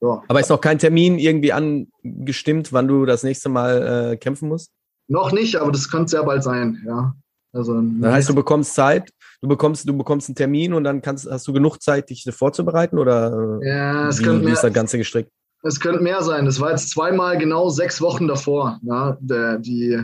ja. 0.00 0.22
Aber 0.28 0.40
ist 0.40 0.48
noch 0.48 0.60
kein 0.60 0.78
Termin 0.78 1.18
irgendwie 1.18 1.52
angestimmt, 1.52 2.72
wann 2.72 2.88
du 2.88 3.04
das 3.04 3.22
nächste 3.22 3.48
Mal 3.48 4.12
äh, 4.12 4.16
kämpfen 4.16 4.48
musst? 4.48 4.70
Noch 5.08 5.32
nicht, 5.32 5.56
aber 5.56 5.72
das 5.72 5.90
könnte 5.90 6.08
sehr 6.08 6.22
bald 6.22 6.42
sein, 6.42 6.82
ja. 6.86 7.14
Also, 7.52 7.80
das 8.00 8.12
heißt, 8.12 8.28
du 8.28 8.34
bekommst 8.34 8.74
Zeit, 8.74 9.10
du 9.40 9.48
bekommst, 9.48 9.88
du 9.88 9.96
bekommst 9.96 10.28
einen 10.28 10.36
Termin 10.36 10.74
und 10.74 10.84
dann 10.84 11.00
kannst, 11.00 11.28
hast 11.30 11.48
du 11.48 11.52
genug 11.54 11.82
Zeit, 11.82 12.10
dich 12.10 12.28
vorzubereiten 12.30 12.98
oder 12.98 13.58
ja, 13.62 14.08
es 14.08 14.20
wie, 14.20 14.46
wie 14.46 14.52
ist 14.52 14.62
das 14.62 14.72
Ganze 14.72 14.98
gestrickt? 14.98 15.30
Es 15.62 15.80
könnte 15.80 16.02
mehr 16.02 16.22
sein. 16.22 16.44
Das 16.44 16.60
war 16.60 16.70
jetzt 16.70 16.90
zweimal 16.90 17.36
genau 17.38 17.68
sechs 17.68 18.00
Wochen 18.00 18.28
davor, 18.28 18.78
ja, 18.82 19.16
der, 19.20 19.58
die, 19.58 20.00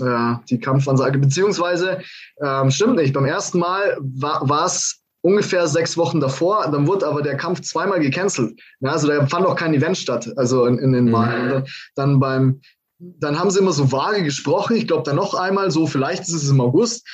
äh, 0.00 0.34
die 0.50 0.58
Kampfansage. 0.58 1.18
Beziehungsweise, 1.18 2.00
ähm, 2.42 2.70
stimmt 2.70 2.96
nicht, 2.96 3.14
beim 3.14 3.24
ersten 3.24 3.58
Mal 3.58 3.96
war 4.00 4.66
es 4.66 5.00
ungefähr 5.20 5.66
sechs 5.66 5.96
Wochen 5.96 6.20
davor, 6.20 6.68
dann 6.70 6.86
wurde 6.86 7.06
aber 7.06 7.22
der 7.22 7.36
Kampf 7.36 7.60
zweimal 7.60 8.00
gecancelt. 8.00 8.60
Ja, 8.80 8.92
also 8.92 9.08
da 9.08 9.26
fand 9.26 9.46
auch 9.46 9.56
kein 9.56 9.74
Event 9.74 9.98
statt, 9.98 10.32
also 10.36 10.66
in, 10.66 10.78
in 10.78 10.92
den 10.92 11.04
mhm. 11.06 11.10
Malen. 11.10 11.48
Dann, 11.48 11.64
dann 11.94 12.20
beim 12.20 12.60
dann 12.98 13.38
haben 13.38 13.50
sie 13.50 13.60
immer 13.60 13.72
so 13.72 13.92
vage 13.92 14.22
gesprochen. 14.24 14.76
Ich 14.76 14.88
glaube, 14.88 15.04
dann 15.04 15.16
noch 15.16 15.34
einmal 15.34 15.70
so, 15.70 15.86
vielleicht 15.86 16.22
ist 16.22 16.32
es 16.32 16.50
im 16.50 16.60
August. 16.60 17.06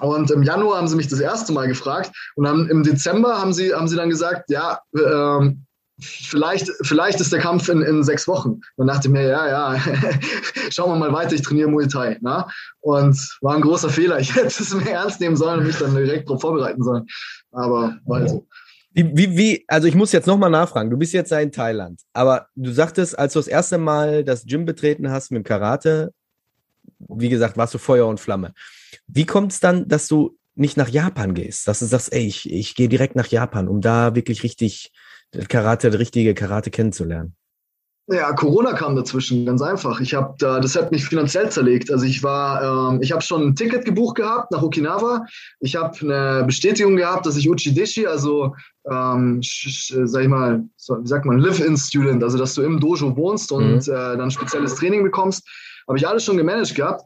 Und 0.00 0.30
im 0.32 0.42
Januar 0.42 0.78
haben 0.78 0.88
sie 0.88 0.96
mich 0.96 1.06
das 1.06 1.20
erste 1.20 1.52
Mal 1.52 1.68
gefragt. 1.68 2.10
Und 2.34 2.44
dann 2.44 2.68
im 2.68 2.82
Dezember 2.82 3.38
haben 3.38 3.52
sie, 3.52 3.72
haben 3.72 3.86
sie 3.86 3.96
dann 3.96 4.08
gesagt, 4.08 4.50
ja, 4.50 4.80
ähm, 4.96 5.64
vielleicht, 6.00 6.70
vielleicht 6.82 7.20
ist 7.20 7.32
der 7.32 7.40
Kampf 7.40 7.68
in, 7.68 7.82
in 7.82 8.02
sechs 8.02 8.26
Wochen. 8.26 8.60
Dann 8.76 8.86
dachte 8.86 9.08
ich 9.08 9.12
mir, 9.12 9.28
ja, 9.28 9.48
ja, 9.48 9.80
schauen 10.70 10.90
wir 10.90 10.96
mal 10.96 11.12
weiter, 11.12 11.34
ich 11.34 11.42
trainiere 11.42 11.68
Muay 11.68 11.86
Thai. 11.86 12.18
Na? 12.20 12.48
Und 12.80 13.16
war 13.40 13.54
ein 13.54 13.62
großer 13.62 13.90
Fehler. 13.90 14.18
Ich 14.18 14.34
hätte 14.34 14.48
es 14.48 14.74
mir 14.74 14.90
ernst 14.90 15.20
nehmen 15.20 15.36
sollen 15.36 15.60
und 15.60 15.66
mich 15.66 15.78
dann 15.78 15.94
direkt 15.94 16.28
darauf 16.28 16.40
vorbereiten 16.40 16.82
sollen. 16.82 17.06
Aber 17.52 17.96
war 18.04 18.20
halt 18.20 18.30
so. 18.30 18.46
Wie, 18.92 19.10
wie, 19.16 19.36
wie, 19.36 19.64
also 19.66 19.88
ich 19.88 19.96
muss 19.96 20.12
jetzt 20.12 20.26
nochmal 20.26 20.50
nachfragen. 20.50 20.90
Du 20.90 20.96
bist 20.96 21.12
jetzt 21.12 21.30
ja 21.30 21.40
in 21.40 21.50
Thailand, 21.50 22.00
aber 22.12 22.46
du 22.54 22.70
sagtest, 22.70 23.18
als 23.18 23.32
du 23.32 23.40
das 23.40 23.48
erste 23.48 23.76
Mal 23.76 24.22
das 24.22 24.44
Gym 24.46 24.64
betreten 24.64 25.10
hast 25.10 25.32
mit 25.32 25.38
dem 25.38 25.44
Karate, 25.44 26.12
wie 27.08 27.28
gesagt, 27.28 27.56
warst 27.56 27.74
du 27.74 27.78
Feuer 27.78 28.06
und 28.06 28.20
Flamme. 28.20 28.52
Wie 29.08 29.26
kommt 29.26 29.50
es 29.50 29.58
dann, 29.58 29.88
dass 29.88 30.06
du 30.06 30.38
nicht 30.54 30.76
nach 30.76 30.88
Japan 30.88 31.34
gehst, 31.34 31.66
dass 31.66 31.80
du 31.80 31.86
sagst, 31.86 32.12
ey, 32.12 32.24
ich, 32.24 32.50
ich 32.50 32.76
gehe 32.76 32.88
direkt 32.88 33.16
nach 33.16 33.26
Japan, 33.26 33.66
um 33.66 33.80
da 33.80 34.14
wirklich 34.14 34.44
richtig 34.44 34.92
Karate, 35.48 35.90
das 35.90 36.00
richtige 36.00 36.34
Karate 36.34 36.70
kennenzulernen? 36.70 37.34
Ja, 38.06 38.32
Corona 38.34 38.74
kam 38.74 38.96
dazwischen, 38.96 39.46
ganz 39.46 39.62
einfach. 39.62 39.98
Ich 39.98 40.12
habe 40.12 40.34
da, 40.38 40.60
das 40.60 40.76
hat 40.76 40.92
mich 40.92 41.06
finanziell 41.06 41.48
zerlegt. 41.48 41.90
Also 41.90 42.04
ich 42.04 42.22
war, 42.22 42.92
ähm, 42.92 43.00
ich 43.00 43.12
habe 43.12 43.22
schon 43.22 43.42
ein 43.42 43.54
Ticket 43.54 43.86
gebucht 43.86 44.16
gehabt 44.16 44.50
nach 44.50 44.62
Okinawa. 44.62 45.24
Ich 45.60 45.74
habe 45.74 45.98
eine 46.02 46.44
Bestätigung 46.44 46.96
gehabt, 46.96 47.24
dass 47.24 47.38
ich 47.38 47.48
Uchidishi, 47.48 48.06
also 48.06 48.54
ähm, 48.90 49.40
sag 49.42 50.22
ich 50.22 50.28
mal, 50.28 50.60
wie 50.60 51.06
sagt 51.06 51.24
man, 51.24 51.38
Live-in-Student, 51.38 52.22
also 52.22 52.36
dass 52.36 52.52
du 52.52 52.62
im 52.62 52.78
Dojo 52.78 53.16
wohnst 53.16 53.50
und 53.50 53.86
mhm. 53.86 53.94
äh, 53.94 54.16
dann 54.18 54.30
spezielles 54.30 54.74
Training 54.74 55.02
bekommst, 55.02 55.48
habe 55.88 55.96
ich 55.96 56.06
alles 56.06 56.24
schon 56.24 56.36
gemanagt 56.36 56.74
gehabt. 56.74 57.04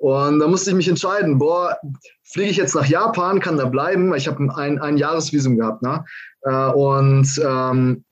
Und 0.00 0.38
da 0.38 0.48
musste 0.48 0.70
ich 0.70 0.76
mich 0.76 0.88
entscheiden, 0.88 1.38
boah, 1.38 1.76
fliege 2.24 2.50
ich 2.50 2.56
jetzt 2.56 2.74
nach 2.74 2.86
Japan, 2.86 3.38
kann 3.38 3.58
da 3.58 3.66
bleiben, 3.66 4.14
ich 4.14 4.26
habe 4.26 4.50
ein, 4.56 4.78
ein 4.80 4.96
Jahresvisum 4.96 5.58
gehabt, 5.58 5.82
ne? 5.82 6.04
Äh, 6.42 6.70
und 6.72 7.28
ähm, 7.44 8.04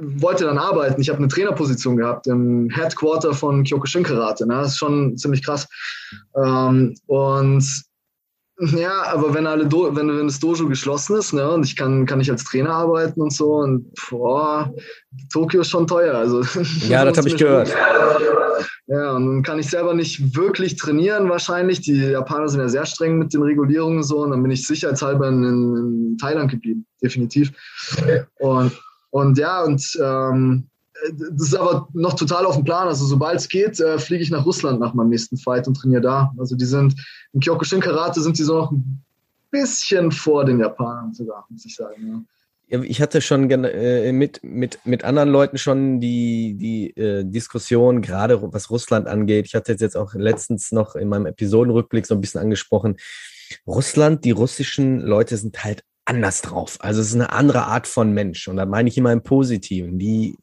wollte 0.00 0.44
dann 0.44 0.58
arbeiten. 0.58 1.00
Ich 1.00 1.08
habe 1.08 1.18
eine 1.18 1.28
Trainerposition 1.28 1.96
gehabt 1.96 2.28
im 2.28 2.70
Headquarter 2.70 3.34
von 3.34 3.64
Kyokushin 3.64 4.04
Karate. 4.04 4.46
Ne? 4.46 4.54
Das 4.54 4.68
ist 4.68 4.78
schon 4.78 5.16
ziemlich 5.16 5.44
krass. 5.44 5.68
Ähm, 6.36 6.94
und 7.06 7.84
ja, 8.60 9.02
aber 9.12 9.34
wenn 9.34 9.48
alle 9.48 9.66
Do 9.66 9.94
wenn, 9.96 10.16
wenn 10.16 10.28
das 10.28 10.38
Dojo 10.38 10.68
geschlossen 10.68 11.16
ist, 11.16 11.32
ne, 11.32 11.50
und 11.50 11.66
ich 11.66 11.74
kann, 11.74 12.06
kann 12.06 12.20
ich 12.20 12.30
als 12.30 12.44
Trainer 12.44 12.70
arbeiten 12.70 13.20
und 13.20 13.32
so, 13.32 13.54
und 13.56 13.92
boah, 14.08 14.72
Tokio 15.32 15.62
ist 15.62 15.70
schon 15.70 15.88
teuer. 15.88 16.14
Also, 16.14 16.42
ja, 16.88 17.04
das 17.04 17.18
habe 17.18 17.28
ich 17.28 17.36
gehört. 17.36 17.74
Ja, 18.86 19.12
und 19.12 19.26
dann 19.26 19.42
kann 19.42 19.58
ich 19.58 19.70
selber 19.70 19.94
nicht 19.94 20.36
wirklich 20.36 20.76
trainieren, 20.76 21.28
wahrscheinlich. 21.28 21.80
Die 21.80 21.96
Japaner 21.96 22.48
sind 22.48 22.60
ja 22.60 22.68
sehr 22.68 22.86
streng 22.86 23.18
mit 23.18 23.32
den 23.32 23.42
Regulierungen 23.42 24.02
so, 24.02 24.22
und 24.22 24.30
dann 24.30 24.42
bin 24.42 24.50
ich 24.50 24.66
sicherheitshalber 24.66 25.28
in, 25.28 25.44
in 25.44 26.18
Thailand 26.18 26.50
geblieben, 26.50 26.86
definitiv. 27.02 27.52
Und 28.38 28.72
und 29.14 29.38
ja, 29.38 29.62
und 29.62 29.80
ähm, 30.02 30.66
das 31.30 31.48
ist 31.48 31.54
aber 31.54 31.88
noch 31.92 32.14
total 32.14 32.46
auf 32.46 32.56
dem 32.56 32.64
Plan. 32.64 32.88
Also 32.88 33.04
sobald 33.04 33.38
es 33.38 33.48
geht, 33.48 33.78
äh, 33.78 33.96
fliege 33.96 34.24
ich 34.24 34.30
nach 34.30 34.44
Russland 34.44 34.80
nach 34.80 34.92
meinem 34.92 35.10
nächsten 35.10 35.36
Fight 35.36 35.68
und 35.68 35.74
trainiere 35.74 36.00
da. 36.00 36.32
Also 36.36 36.56
die 36.56 36.64
sind 36.64 36.96
im 37.32 37.38
Kyokushin 37.38 37.80
Karate 37.80 38.20
sind 38.20 38.36
die 38.38 38.42
so 38.42 38.56
noch 38.56 38.72
ein 38.72 39.04
bisschen 39.52 40.10
vor 40.10 40.44
den 40.44 40.58
Japanern 40.58 41.14
sogar, 41.14 41.46
muss 41.48 41.64
ich 41.64 41.76
sagen. 41.76 42.26
Ich 42.66 43.02
hatte 43.02 43.20
schon 43.20 43.50
äh, 43.50 44.12
mit, 44.12 44.40
mit, 44.42 44.78
mit 44.84 45.04
anderen 45.04 45.28
Leuten 45.28 45.58
schon 45.58 46.00
die, 46.00 46.54
die 46.54 46.96
äh, 46.96 47.24
Diskussion, 47.24 48.00
gerade 48.00 48.40
was 48.52 48.70
Russland 48.70 49.06
angeht. 49.06 49.46
Ich 49.46 49.54
hatte 49.54 49.72
jetzt 49.72 49.96
auch 49.96 50.14
letztens 50.14 50.72
noch 50.72 50.96
in 50.96 51.08
meinem 51.08 51.26
Episodenrückblick 51.26 52.06
so 52.06 52.14
ein 52.14 52.20
bisschen 52.20 52.40
angesprochen. 52.40 52.96
Russland, 53.66 54.24
die 54.24 54.30
russischen 54.30 55.00
Leute 55.00 55.36
sind 55.36 55.62
halt 55.62 55.82
anders 56.04 56.42
drauf. 56.42 56.76
Also 56.80 57.00
es 57.00 57.08
ist 57.08 57.14
eine 57.14 57.32
andere 57.32 57.64
Art 57.64 57.86
von 57.86 58.12
Mensch. 58.12 58.48
Und 58.48 58.56
da 58.56 58.66
meine 58.66 58.88
ich 58.88 58.98
immer 58.98 59.12
im 59.12 59.22
Positiven. 59.22 59.98
Die, 59.98 60.36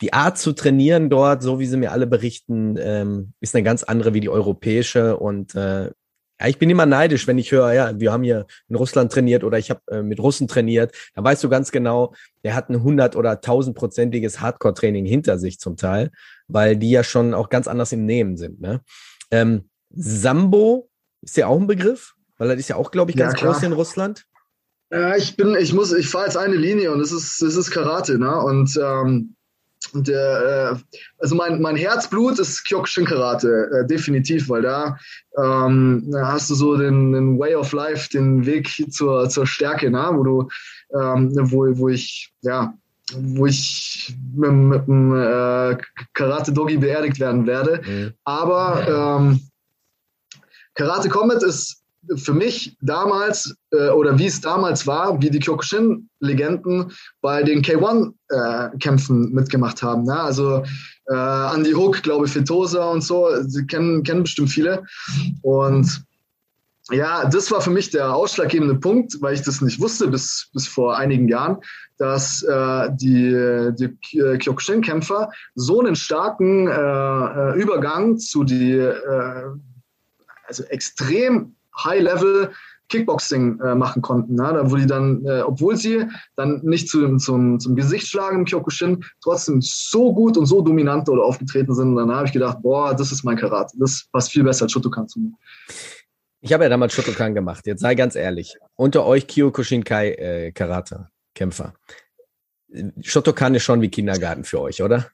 die 0.00 0.12
Art 0.12 0.38
zu 0.38 0.52
trainieren 0.52 1.10
dort, 1.10 1.42
so 1.42 1.58
wie 1.58 1.66
sie 1.66 1.76
mir 1.76 1.92
alle 1.92 2.06
berichten, 2.06 2.76
ähm, 2.78 3.32
ist 3.40 3.54
eine 3.54 3.64
ganz 3.64 3.82
andere 3.82 4.14
wie 4.14 4.20
die 4.20 4.28
europäische. 4.28 5.16
Und 5.16 5.54
äh, 5.54 5.90
ja, 6.40 6.48
ich 6.48 6.58
bin 6.58 6.68
immer 6.68 6.86
neidisch, 6.86 7.26
wenn 7.26 7.38
ich 7.38 7.50
höre, 7.52 7.72
ja, 7.72 7.98
wir 7.98 8.12
haben 8.12 8.22
hier 8.22 8.46
in 8.68 8.76
Russland 8.76 9.10
trainiert 9.10 9.42
oder 9.42 9.58
ich 9.58 9.70
habe 9.70 9.80
äh, 9.90 10.02
mit 10.02 10.20
Russen 10.20 10.48
trainiert. 10.48 10.94
Da 11.14 11.24
weißt 11.24 11.42
du 11.42 11.48
ganz 11.48 11.70
genau, 11.70 12.14
der 12.44 12.54
hat 12.54 12.68
ein 12.68 12.76
100 12.76 13.16
oder 13.16 13.32
1000-prozentiges 13.32 14.40
Hardcore-Training 14.40 15.06
hinter 15.06 15.38
sich 15.38 15.58
zum 15.58 15.76
Teil, 15.76 16.10
weil 16.48 16.76
die 16.76 16.90
ja 16.90 17.02
schon 17.02 17.32
auch 17.32 17.48
ganz 17.48 17.68
anders 17.68 17.92
im 17.92 18.04
Nehmen 18.04 18.36
sind. 18.36 18.60
Ne? 18.60 18.82
Ähm, 19.30 19.68
Sambo 19.90 20.90
ist 21.22 21.36
ja 21.36 21.46
auch 21.46 21.58
ein 21.58 21.66
Begriff, 21.66 22.14
weil 22.36 22.48
das 22.48 22.58
ist 22.58 22.68
ja 22.68 22.76
auch, 22.76 22.90
glaube 22.90 23.10
ich, 23.10 23.16
ganz 23.16 23.40
ja, 23.40 23.46
groß 23.46 23.62
in 23.62 23.72
Russland. 23.72 24.26
Ja, 24.90 25.16
ich 25.16 25.36
bin, 25.36 25.56
ich 25.58 25.72
muss, 25.72 25.92
ich 25.92 26.08
fahre 26.08 26.26
jetzt 26.26 26.36
eine 26.36 26.54
Linie 26.54 26.92
und 26.92 27.00
das 27.00 27.12
ist, 27.12 27.42
das 27.42 27.56
ist 27.56 27.70
Karate, 27.70 28.18
ne? 28.18 28.40
Und 28.40 28.78
ähm, 28.80 29.35
der, 29.94 30.72
äh, 30.72 30.98
also 31.18 31.34
mein, 31.34 31.60
mein 31.60 31.76
Herzblut 31.76 32.38
ist 32.38 32.64
Kyokushin 32.66 33.04
Karate, 33.04 33.70
äh, 33.72 33.86
definitiv, 33.86 34.48
weil 34.48 34.62
da, 34.62 34.98
ähm, 35.42 36.08
da 36.10 36.32
hast 36.32 36.50
du 36.50 36.54
so 36.54 36.76
den, 36.76 37.12
den, 37.12 37.38
Way 37.38 37.54
of 37.54 37.72
Life, 37.72 38.08
den 38.10 38.44
Weg 38.46 38.68
zur, 38.90 39.28
zur 39.28 39.46
Stärke, 39.46 39.90
ne? 39.90 40.10
wo 40.12 40.22
du, 40.22 40.48
ähm, 40.94 41.30
wo, 41.50 41.66
wo 41.78 41.88
ich, 41.88 42.32
ja, 42.42 42.74
wo 43.14 43.46
ich 43.46 44.14
mit, 44.34 44.52
mit 44.52 44.86
dem 44.86 45.14
äh, 45.14 45.76
Karate 46.12 46.52
Dogi 46.52 46.76
beerdigt 46.76 47.20
werden 47.20 47.46
werde. 47.46 47.80
Mhm. 47.86 48.12
Aber 48.24 49.18
ähm, 49.20 49.40
Karate 50.74 51.08
Combat 51.08 51.42
ist 51.42 51.82
für 52.16 52.32
mich 52.32 52.76
damals 52.80 53.56
äh, 53.72 53.88
oder 53.88 54.18
wie 54.18 54.26
es 54.26 54.40
damals 54.40 54.86
war, 54.86 55.20
wie 55.20 55.30
die 55.30 55.40
Kyokushin-Legenden 55.40 56.92
bei 57.20 57.42
den 57.42 57.62
K1-Kämpfen 57.62 59.24
äh, 59.24 59.34
mitgemacht 59.34 59.82
haben. 59.82 60.04
Ne? 60.04 60.18
Also 60.18 60.62
äh, 61.06 61.54
Andy 61.54 61.72
Hook, 61.72 62.02
glaube 62.02 62.26
ich, 62.26 62.32
Fetosa 62.32 62.90
und 62.90 63.02
so, 63.02 63.28
sie 63.42 63.66
kennen, 63.66 64.02
kennen 64.02 64.22
bestimmt 64.22 64.50
viele. 64.50 64.84
Und 65.42 66.04
ja, 66.90 67.28
das 67.28 67.50
war 67.50 67.60
für 67.60 67.70
mich 67.70 67.90
der 67.90 68.14
ausschlaggebende 68.14 68.76
Punkt, 68.76 69.20
weil 69.20 69.34
ich 69.34 69.42
das 69.42 69.60
nicht 69.60 69.80
wusste 69.80 70.06
bis, 70.06 70.48
bis 70.52 70.68
vor 70.68 70.96
einigen 70.96 71.26
Jahren, 71.26 71.58
dass 71.98 72.42
äh, 72.42 72.90
die, 72.92 73.72
die 73.76 74.38
Kyokushin-Kämpfer 74.38 75.30
so 75.54 75.80
einen 75.80 75.96
starken 75.96 76.68
äh, 76.68 76.72
äh 76.72 77.60
Übergang 77.60 78.18
zu 78.18 78.44
die 78.44 78.74
äh, 78.74 79.42
also 80.46 80.62
extrem 80.64 81.55
High-Level 81.84 82.52
Kickboxing 82.88 83.60
äh, 83.60 83.74
machen 83.74 84.00
konnten, 84.00 84.34
ne? 84.34 84.52
da 84.52 84.70
wo 84.70 84.76
die 84.76 84.86
dann, 84.86 85.24
äh, 85.26 85.40
obwohl 85.40 85.76
sie 85.76 86.06
dann 86.36 86.60
nicht 86.62 86.88
zu, 86.88 87.16
zum, 87.16 87.58
zum 87.58 87.74
Gesicht 87.74 88.06
schlagen 88.06 88.40
im 88.40 88.44
Kyokushin, 88.44 89.04
trotzdem 89.20 89.60
so 89.60 90.14
gut 90.14 90.36
und 90.36 90.46
so 90.46 90.62
dominant 90.62 91.08
oder 91.08 91.24
aufgetreten 91.24 91.74
sind. 91.74 91.90
Und 91.90 91.96
dann 91.96 92.14
habe 92.14 92.26
ich 92.26 92.32
gedacht, 92.32 92.58
boah, 92.62 92.94
das 92.94 93.10
ist 93.10 93.24
mein 93.24 93.36
Karate. 93.36 93.76
Das 93.80 94.06
passt 94.12 94.30
viel 94.30 94.44
besser 94.44 94.64
als 94.64 94.72
Shotokan 94.72 95.08
zu 95.08 95.18
mir. 95.18 95.32
Ich 96.40 96.52
habe 96.52 96.62
ja 96.62 96.70
damals 96.70 96.92
Shotokan 96.92 97.34
gemacht. 97.34 97.66
Jetzt 97.66 97.80
sei 97.80 97.96
ganz 97.96 98.14
ehrlich. 98.14 98.56
Unter 98.76 99.04
euch 99.04 99.26
Kyokushinkai 99.26 100.10
äh, 100.12 100.52
Karate 100.52 101.08
Kämpfer. 101.34 101.74
Shotokan 103.00 103.54
ist 103.56 103.64
schon 103.64 103.80
wie 103.80 103.88
Kindergarten 103.88 104.44
für 104.44 104.60
euch, 104.60 104.82
oder? 104.82 105.10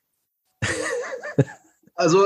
Also 1.95 2.25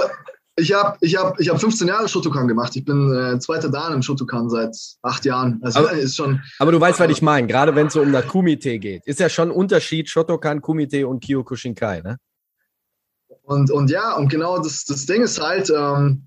Ich 0.58 0.72
habe 0.72 0.96
ich 1.02 1.16
hab, 1.16 1.38
ich 1.38 1.50
hab 1.50 1.60
15 1.60 1.86
Jahre 1.86 2.08
Shotokan 2.08 2.48
gemacht. 2.48 2.74
Ich 2.76 2.84
bin 2.84 3.12
äh, 3.12 3.38
zweiter 3.38 3.68
Dan 3.68 3.92
im 3.92 4.02
Shotokan 4.02 4.48
seit 4.48 4.74
acht 5.02 5.24
Jahren. 5.26 5.60
Also 5.62 5.80
aber, 5.80 5.92
ist 5.92 6.16
schon. 6.16 6.40
Aber 6.58 6.72
du 6.72 6.80
weißt, 6.80 6.98
was 6.98 7.10
ich 7.10 7.20
meine. 7.20 7.46
Gerade 7.46 7.74
wenn 7.74 7.88
es 7.88 7.92
so 7.92 8.00
um 8.00 8.10
das 8.10 8.26
Kumite 8.26 8.78
geht, 8.78 9.06
ist 9.06 9.20
ja 9.20 9.28
schon 9.28 9.50
ein 9.50 9.54
Unterschied 9.54 10.08
Shotokan, 10.08 10.62
Kumite 10.62 11.06
und 11.06 11.22
Kyokushinkai, 11.22 12.00
ne? 12.00 12.16
Und, 13.42 13.70
und 13.70 13.90
ja, 13.90 14.14
und 14.14 14.28
genau 14.28 14.58
das, 14.58 14.86
das 14.86 15.06
Ding 15.06 15.22
ist 15.22 15.40
halt, 15.40 15.70
ähm, 15.70 16.26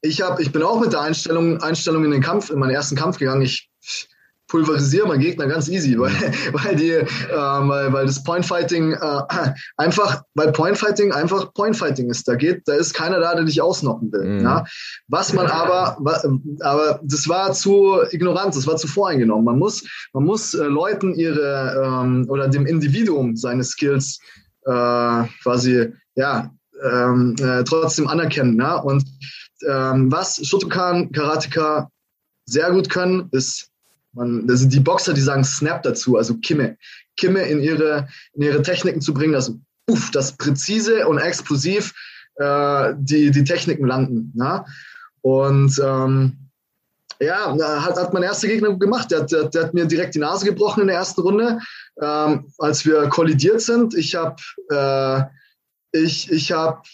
ich, 0.00 0.22
hab, 0.22 0.40
ich 0.40 0.50
bin 0.50 0.62
auch 0.62 0.80
mit 0.80 0.92
der 0.92 1.02
Einstellung, 1.02 1.62
Einstellung 1.62 2.04
in 2.04 2.10
den 2.10 2.22
Kampf, 2.22 2.50
in 2.50 2.58
meinen 2.58 2.70
ersten 2.70 2.96
Kampf 2.96 3.18
gegangen. 3.18 3.42
Ich 3.42 3.70
pulverisiere 4.52 5.08
meinen 5.08 5.20
Gegner 5.20 5.46
ganz 5.46 5.66
easy, 5.68 5.98
weil, 5.98 6.12
weil, 6.52 6.76
die, 6.76 6.90
äh, 6.90 7.06
weil, 7.32 7.90
weil 7.90 8.04
das 8.06 8.22
Pointfighting 8.22 8.92
äh, 8.92 9.22
einfach, 9.78 10.22
weil 10.34 10.52
Pointfighting 10.52 11.10
einfach 11.10 11.54
Pointfighting 11.54 12.10
ist. 12.10 12.28
Da 12.28 12.34
geht, 12.34 12.68
da 12.68 12.74
ist 12.74 12.92
keiner 12.92 13.18
da, 13.18 13.34
der 13.34 13.44
dich 13.44 13.62
ausnocken 13.62 14.12
will. 14.12 14.24
Mhm. 14.24 14.44
Ja? 14.44 14.66
Was 15.08 15.32
man 15.32 15.46
aber, 15.46 15.96
aber 16.60 17.00
das 17.02 17.28
war 17.30 17.54
zu 17.54 18.02
ignorant, 18.10 18.54
das 18.54 18.66
war 18.66 18.76
zu 18.76 18.86
voreingenommen. 18.88 19.44
Man 19.46 19.58
muss, 19.58 19.84
man 20.12 20.24
muss 20.24 20.52
äh, 20.52 20.64
Leuten 20.64 21.14
ihre 21.14 21.82
ähm, 21.82 22.26
oder 22.28 22.46
dem 22.46 22.66
Individuum 22.66 23.36
seine 23.36 23.64
Skills 23.64 24.20
äh, 24.66 25.24
quasi 25.42 25.94
ja 26.14 26.50
ähm, 26.84 27.36
äh, 27.40 27.64
trotzdem 27.64 28.06
anerkennen. 28.06 28.60
Ja? 28.60 28.76
Und 28.76 29.02
ähm, 29.66 30.12
was 30.12 30.46
Shotokan 30.46 31.10
Karateka 31.10 31.88
sehr 32.44 32.70
gut 32.70 32.90
können, 32.90 33.28
ist 33.32 33.71
man, 34.12 34.46
das 34.46 34.60
sind 34.60 34.72
die 34.72 34.80
Boxer, 34.80 35.14
die 35.14 35.20
sagen 35.20 35.44
Snap 35.44 35.82
dazu, 35.82 36.16
also 36.16 36.36
Kimme. 36.36 36.76
Kimme 37.16 37.42
in 37.42 37.60
ihre, 37.60 38.08
in 38.34 38.42
ihre 38.42 38.62
Techniken 38.62 39.00
zu 39.00 39.14
bringen, 39.14 39.32
dass 39.32 39.54
uff, 39.88 40.10
das 40.10 40.36
präzise 40.36 41.06
und 41.08 41.18
explosiv 41.18 41.94
äh, 42.36 42.94
die, 42.98 43.30
die 43.30 43.44
Techniken 43.44 43.86
landen. 43.86 44.32
Ja? 44.36 44.64
Und 45.22 45.80
ähm, 45.84 46.38
ja, 47.20 47.56
hat, 47.82 47.96
hat 47.96 48.12
mein 48.12 48.24
erster 48.24 48.48
Gegner 48.48 48.76
gemacht. 48.76 49.10
Der, 49.10 49.22
der, 49.22 49.44
der, 49.44 49.64
hat 49.64 49.74
mir 49.74 49.86
direkt 49.86 50.14
die 50.14 50.18
Nase 50.18 50.44
gebrochen 50.44 50.82
in 50.82 50.86
der 50.88 50.96
ersten 50.96 51.20
Runde, 51.20 51.60
ähm, 52.00 52.52
als 52.58 52.84
wir 52.84 53.08
kollidiert 53.08 53.60
sind. 53.60 53.94
Ich 53.94 54.14
habe 54.16 54.36
äh, 54.70 55.22
ich, 55.92 56.30
ich 56.32 56.50
hab 56.50 56.84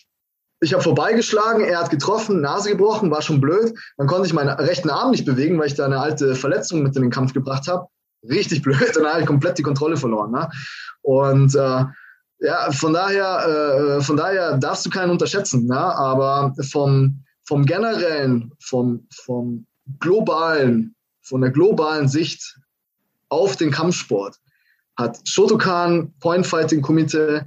ich 0.61 0.73
habe 0.73 0.83
vorbeigeschlagen, 0.83 1.65
er 1.65 1.79
hat 1.79 1.91
getroffen, 1.91 2.41
Nase 2.41 2.71
gebrochen, 2.71 3.11
war 3.11 3.23
schon 3.23 3.41
blöd. 3.41 3.75
Dann 3.97 4.07
konnte 4.07 4.27
ich 4.27 4.33
meinen 4.33 4.49
rechten 4.49 4.91
Arm 4.91 5.13
nicht 5.13 5.25
bewegen, 5.25 5.59
weil 5.59 5.69
ich 5.69 5.75
da 5.75 5.85
eine 5.85 6.01
alte 6.01 6.35
Verletzung 6.35 6.83
mit 6.83 6.97
in 6.97 7.03
den 7.03 7.11
Kampf 7.11 7.33
gebracht 7.33 7.69
habe. 7.69 7.87
Richtig 8.29 8.63
blöd, 8.63 8.93
dann 8.95 9.07
habe 9.07 9.21
ich 9.21 9.27
komplett 9.27 9.59
die 9.59 9.63
Kontrolle 9.63 9.97
verloren. 9.97 10.33
Ne? 10.33 10.51
Und 11.03 11.55
äh, 11.55 11.85
ja, 12.41 12.71
von 12.73 12.93
daher, 12.93 13.99
äh, 13.99 14.01
von 14.03 14.17
daher 14.17 14.59
darfst 14.59 14.85
du 14.87 14.91
keinen 14.91 15.11
unterschätzen. 15.11 15.67
Ne? 15.67 15.79
Aber 15.79 16.55
vom, 16.71 17.23
vom 17.45 17.65
generellen, 17.65 18.53
vom, 18.61 19.07
vom 19.13 19.67
globalen, 20.01 20.95
von 21.23 21.41
der 21.41 21.51
globalen 21.51 22.09
Sicht 22.09 22.59
auf 23.29 23.57
den 23.57 23.71
Kampfsport 23.71 24.37
hat 24.97 25.21
Shotokan 25.29 26.13
Point 26.21 26.47
Fighting 26.47 26.83
Komitee 26.83 27.43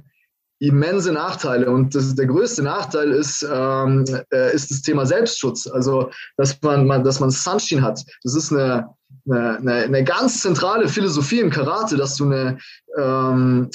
immense 0.62 1.12
Nachteile. 1.12 1.70
Und 1.70 1.94
das, 1.94 2.14
der 2.14 2.26
größte 2.26 2.62
Nachteil 2.62 3.10
ist, 3.10 3.46
ähm, 3.50 4.04
äh, 4.32 4.54
ist 4.54 4.70
das 4.70 4.82
Thema 4.82 5.04
Selbstschutz. 5.06 5.66
Also, 5.66 6.10
dass 6.36 6.60
man, 6.62 6.86
man, 6.86 7.02
dass 7.02 7.18
man 7.18 7.30
Sunshine 7.30 7.82
hat. 7.82 8.04
Das 8.22 8.36
ist 8.36 8.52
eine, 8.52 8.88
eine, 9.28 9.72
eine 9.72 10.04
ganz 10.04 10.40
zentrale 10.40 10.88
Philosophie 10.88 11.40
im 11.40 11.50
Karate, 11.50 11.96
dass 11.96 12.16
du 12.16 12.26
eine, 12.26 12.58
ähm, 12.96 13.70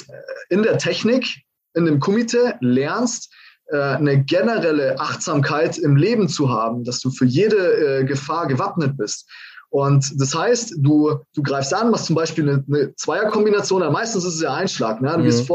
in 0.48 0.62
der 0.62 0.78
Technik, 0.78 1.42
in 1.74 1.84
dem 1.84 2.00
Kumite 2.00 2.54
lernst, 2.60 3.34
äh, 3.66 3.76
eine 3.76 4.24
generelle 4.24 4.98
Achtsamkeit 4.98 5.76
im 5.76 5.94
Leben 5.96 6.28
zu 6.28 6.48
haben, 6.48 6.84
dass 6.84 7.00
du 7.00 7.10
für 7.10 7.26
jede 7.26 8.00
äh, 8.00 8.04
Gefahr 8.04 8.46
gewappnet 8.46 8.96
bist. 8.96 9.28
Und 9.68 10.18
das 10.18 10.34
heißt, 10.34 10.76
du, 10.78 11.18
du 11.34 11.42
greifst 11.42 11.74
an, 11.74 11.90
machst 11.90 12.06
zum 12.06 12.16
Beispiel 12.16 12.48
eine, 12.48 12.64
eine 12.66 12.94
Zweierkombination, 12.94 13.82
meistens 13.92 14.24
ist 14.24 14.36
es 14.36 14.40
ja 14.40 14.54
Einschlag. 14.54 15.02
Ne? 15.02 15.12
Du 15.12 15.18
mhm. 15.18 15.24
gehst 15.24 15.46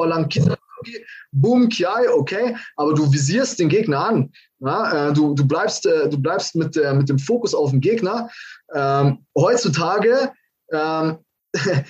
vorlang, 0.84 1.04
boom, 1.32 1.70
Kiai, 1.70 2.10
okay, 2.10 2.56
aber 2.76 2.94
du 2.94 3.12
visierst 3.12 3.60
den 3.60 3.70
Gegner 3.70 4.06
an. 4.06 4.32
Ja? 4.60 5.10
Äh, 5.10 5.14
du, 5.14 5.34
du 5.34 5.46
bleibst, 5.48 5.86
äh, 5.86 6.10
du 6.10 6.18
bleibst 6.18 6.56
mit, 6.56 6.76
äh, 6.78 6.94
mit 6.94 7.10
dem 7.10 7.20
Fokus 7.20 7.54
auf 7.54 7.72
den 7.72 7.82
Gegner. 7.82 8.30
Ähm, 8.74 9.26
heutzutage 9.38 10.32
ähm, 10.72 11.18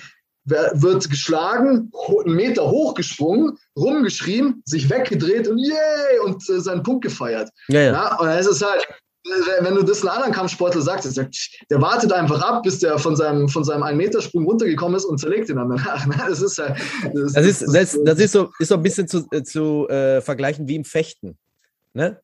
wird 0.44 1.08
geschlagen, 1.08 1.90
einen 2.24 2.34
Meter 2.34 2.70
hochgesprungen, 2.70 3.56
rumgeschrien, 3.76 4.62
sich 4.66 4.90
weggedreht 4.90 5.48
und 5.48 5.58
yay 5.58 6.18
und 6.24 6.48
äh, 6.50 6.60
seinen 6.60 6.82
Punkt 6.82 7.04
gefeiert. 7.04 7.50
Ja, 7.68 7.80
ja. 7.80 7.92
ja 7.92 8.16
und 8.18 8.28
es 8.28 8.46
ist 8.46 8.64
halt, 8.64 8.86
wenn 9.60 9.74
du 9.74 9.82
das 9.82 10.02
einem 10.02 10.10
anderen 10.10 10.32
Kampfsportler 10.32 10.82
sagst, 10.82 11.16
der, 11.16 11.28
der 11.70 11.80
wartet 11.80 12.12
einfach 12.12 12.42
ab, 12.42 12.62
bis 12.62 12.78
der 12.80 12.98
von 12.98 13.16
seinem, 13.16 13.48
von 13.48 13.64
seinem 13.64 13.82
1-Meter-Sprung 13.82 14.44
runtergekommen 14.44 14.96
ist 14.96 15.06
und 15.06 15.18
zerlegt 15.18 15.48
ihn 15.48 15.56
dann 15.56 15.70
danach. 15.70 16.06
Ne? 16.06 16.14
Das 16.28 16.42
ist, 16.42 16.58
halt, 16.58 16.76
das, 17.14 17.32
das, 17.32 17.46
ist, 17.46 17.62
das, 17.62 17.98
das, 18.04 18.18
ist, 18.18 18.32
so, 18.32 18.50
ist 18.58 18.68
so 18.68 18.74
ein 18.74 18.82
bisschen 18.82 19.08
zu, 19.08 19.26
äh, 19.30 19.42
zu 19.42 19.88
äh, 19.88 20.20
vergleichen 20.20 20.68
wie 20.68 20.76
im 20.76 20.84
Fechten. 20.84 21.38
Ne? 21.94 22.20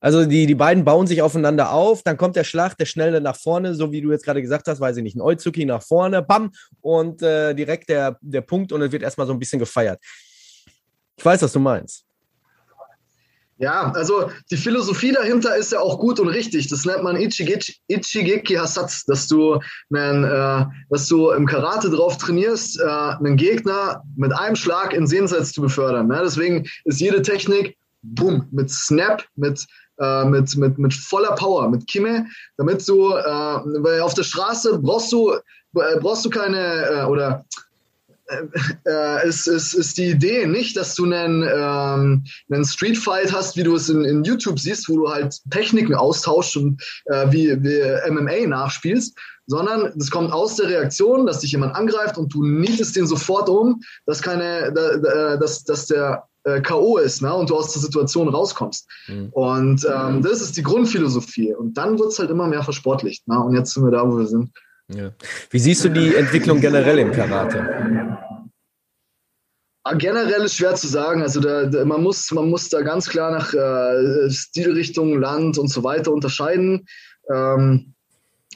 Also 0.00 0.24
die, 0.24 0.46
die 0.46 0.54
beiden 0.54 0.84
bauen 0.84 1.06
sich 1.06 1.22
aufeinander 1.22 1.72
auf, 1.72 2.02
dann 2.02 2.16
kommt 2.16 2.34
der 2.34 2.44
Schlag, 2.44 2.76
der 2.78 2.86
schnelle 2.86 3.20
nach 3.20 3.36
vorne, 3.36 3.74
so 3.74 3.92
wie 3.92 4.00
du 4.00 4.10
jetzt 4.10 4.24
gerade 4.24 4.40
gesagt 4.40 4.66
hast, 4.66 4.80
weiß 4.80 4.96
ich 4.96 5.02
nicht, 5.02 5.14
ein 5.14 5.20
Oizuki 5.20 5.66
nach 5.66 5.82
vorne, 5.82 6.22
bam, 6.22 6.52
und 6.80 7.22
äh, 7.22 7.54
direkt 7.54 7.90
der, 7.90 8.18
der 8.22 8.40
Punkt 8.40 8.72
und 8.72 8.80
es 8.80 8.92
wird 8.92 9.02
erstmal 9.02 9.26
so 9.26 9.34
ein 9.34 9.38
bisschen 9.38 9.58
gefeiert. 9.58 10.00
Ich 11.16 11.24
weiß, 11.24 11.42
was 11.42 11.52
du 11.52 11.60
meinst. 11.60 12.06
Ja, 13.60 13.92
also 13.92 14.30
die 14.50 14.56
Philosophie 14.56 15.12
dahinter 15.12 15.54
ist 15.54 15.72
ja 15.72 15.80
auch 15.80 15.98
gut 15.98 16.18
und 16.18 16.28
richtig. 16.28 16.68
Das 16.68 16.86
nennt 16.86 17.02
man 17.02 17.16
Ichigeki, 17.16 18.54
Hasatz, 18.54 19.04
dass 19.04 19.28
du, 19.28 19.60
einen, 19.92 20.24
äh, 20.24 20.64
dass 20.88 21.08
du 21.08 21.30
im 21.30 21.44
Karate 21.44 21.90
drauf 21.90 22.16
trainierst, 22.16 22.80
äh, 22.80 22.84
einen 22.84 23.36
Gegner 23.36 24.02
mit 24.16 24.32
einem 24.32 24.56
Schlag 24.56 24.94
in 24.94 25.06
Sehensatz 25.06 25.52
zu 25.52 25.60
befördern. 25.60 26.08
Ne? 26.08 26.22
Deswegen 26.24 26.66
ist 26.84 27.00
jede 27.00 27.20
Technik, 27.20 27.76
boom, 28.00 28.48
mit 28.50 28.70
Snap, 28.70 29.24
mit, 29.36 29.66
äh, 29.98 30.24
mit, 30.24 30.56
mit, 30.56 30.78
mit 30.78 30.94
voller 30.94 31.34
Power, 31.34 31.68
mit 31.68 31.86
Kimme, 31.86 32.28
damit 32.56 32.88
du, 32.88 33.12
äh, 33.12 33.22
weil 33.22 34.00
auf 34.00 34.14
der 34.14 34.22
Straße 34.22 34.78
brauchst 34.78 35.12
du, 35.12 35.32
äh, 35.34 36.00
brauchst 36.00 36.24
du 36.24 36.30
keine, 36.30 36.86
äh, 36.86 37.04
oder 37.04 37.44
äh, 38.86 39.28
ist, 39.28 39.46
ist, 39.46 39.74
ist 39.74 39.98
die 39.98 40.10
Idee 40.10 40.46
nicht, 40.46 40.76
dass 40.76 40.94
du 40.94 41.04
einen, 41.04 41.42
ähm, 41.42 42.24
einen 42.50 42.64
Street 42.64 42.98
Fight 42.98 43.32
hast, 43.32 43.56
wie 43.56 43.62
du 43.62 43.74
es 43.74 43.88
in, 43.88 44.04
in 44.04 44.24
YouTube 44.24 44.58
siehst, 44.58 44.88
wo 44.88 44.98
du 44.98 45.10
halt 45.10 45.38
Techniken 45.50 45.94
austauschst 45.94 46.56
und 46.56 46.82
äh, 47.06 47.26
wie, 47.30 47.62
wie 47.62 48.10
MMA 48.10 48.46
nachspielst, 48.46 49.16
sondern 49.46 49.92
das 49.96 50.10
kommt 50.10 50.32
aus 50.32 50.56
der 50.56 50.68
Reaktion, 50.68 51.26
dass 51.26 51.40
dich 51.40 51.52
jemand 51.52 51.74
angreift 51.74 52.16
und 52.16 52.32
du 52.32 52.44
nietest 52.44 52.96
den 52.96 53.06
sofort 53.06 53.48
um, 53.48 53.80
dass 54.06 54.22
keine, 54.22 54.72
da, 54.72 54.96
da, 54.96 55.36
dass, 55.36 55.64
dass 55.64 55.86
der 55.86 56.24
äh, 56.44 56.60
K.O. 56.60 56.98
ist 56.98 57.20
ne? 57.20 57.34
und 57.34 57.50
du 57.50 57.56
aus 57.56 57.72
der 57.72 57.82
Situation 57.82 58.28
rauskommst. 58.28 58.88
Mhm. 59.08 59.28
Und 59.32 59.86
ähm, 59.92 60.22
das 60.22 60.40
ist 60.40 60.56
die 60.56 60.62
Grundphilosophie. 60.62 61.54
Und 61.54 61.76
dann 61.76 61.98
wird 61.98 62.12
es 62.12 62.18
halt 62.18 62.30
immer 62.30 62.46
mehr 62.46 62.62
versportlicht. 62.62 63.26
Ne? 63.28 63.38
Und 63.38 63.54
jetzt 63.54 63.74
sind 63.74 63.84
wir 63.84 63.90
da, 63.90 64.08
wo 64.08 64.16
wir 64.16 64.26
sind. 64.26 64.50
Ja. 64.94 65.12
Wie 65.50 65.58
siehst 65.58 65.84
du 65.84 65.88
die 65.88 66.14
Entwicklung 66.14 66.60
generell 66.60 66.98
im 66.98 67.12
Karate? 67.12 68.18
Ah, 69.82 69.94
generell 69.94 70.44
ist 70.44 70.56
schwer 70.56 70.74
zu 70.74 70.88
sagen. 70.88 71.22
Also 71.22 71.40
da, 71.40 71.64
da, 71.64 71.84
man, 71.84 72.02
muss, 72.02 72.30
man 72.32 72.50
muss 72.50 72.68
da 72.68 72.82
ganz 72.82 73.08
klar 73.08 73.30
nach 73.30 73.54
äh, 73.54 74.30
Stilrichtung, 74.30 75.18
Land 75.18 75.58
und 75.58 75.68
so 75.68 75.82
weiter 75.82 76.12
unterscheiden. 76.12 76.86
Ähm, 77.32 77.94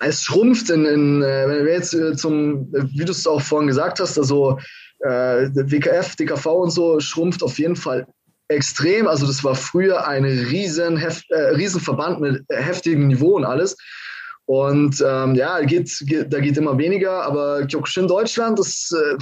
es 0.00 0.22
schrumpft 0.22 0.70
in, 0.70 0.84
in 0.84 1.22
äh, 1.22 1.48
wenn 1.48 1.64
wir 1.64 1.72
jetzt 1.72 1.94
äh, 1.94 2.16
zum, 2.16 2.70
wie 2.72 3.04
du 3.04 3.12
es 3.12 3.26
auch 3.26 3.40
vorhin 3.40 3.68
gesagt 3.68 4.00
hast, 4.00 4.18
also 4.18 4.58
äh, 5.00 5.48
WKF, 5.54 6.16
DKV 6.16 6.46
und 6.46 6.70
so 6.70 7.00
schrumpft 7.00 7.42
auf 7.42 7.58
jeden 7.58 7.76
Fall 7.76 8.06
extrem. 8.48 9.06
Also 9.06 9.26
das 9.26 9.44
war 9.44 9.54
früher 9.54 10.06
ein 10.06 10.24
riesen, 10.24 10.96
Hef, 10.96 11.22
äh, 11.30 11.54
Riesenverband 11.54 12.20
mit 12.20 12.44
heftigem 12.50 13.06
Niveau 13.06 13.36
und 13.36 13.44
alles. 13.44 13.76
Und 14.46 15.02
ähm, 15.06 15.34
ja, 15.34 15.60
geht, 15.62 15.90
geht, 16.06 16.32
da 16.32 16.40
geht 16.40 16.56
immer 16.56 16.76
weniger, 16.76 17.22
aber 17.22 17.66
Kyokushin 17.66 18.06
Deutschland 18.06 18.60
ist, 18.60 18.92
äh, 18.92 19.16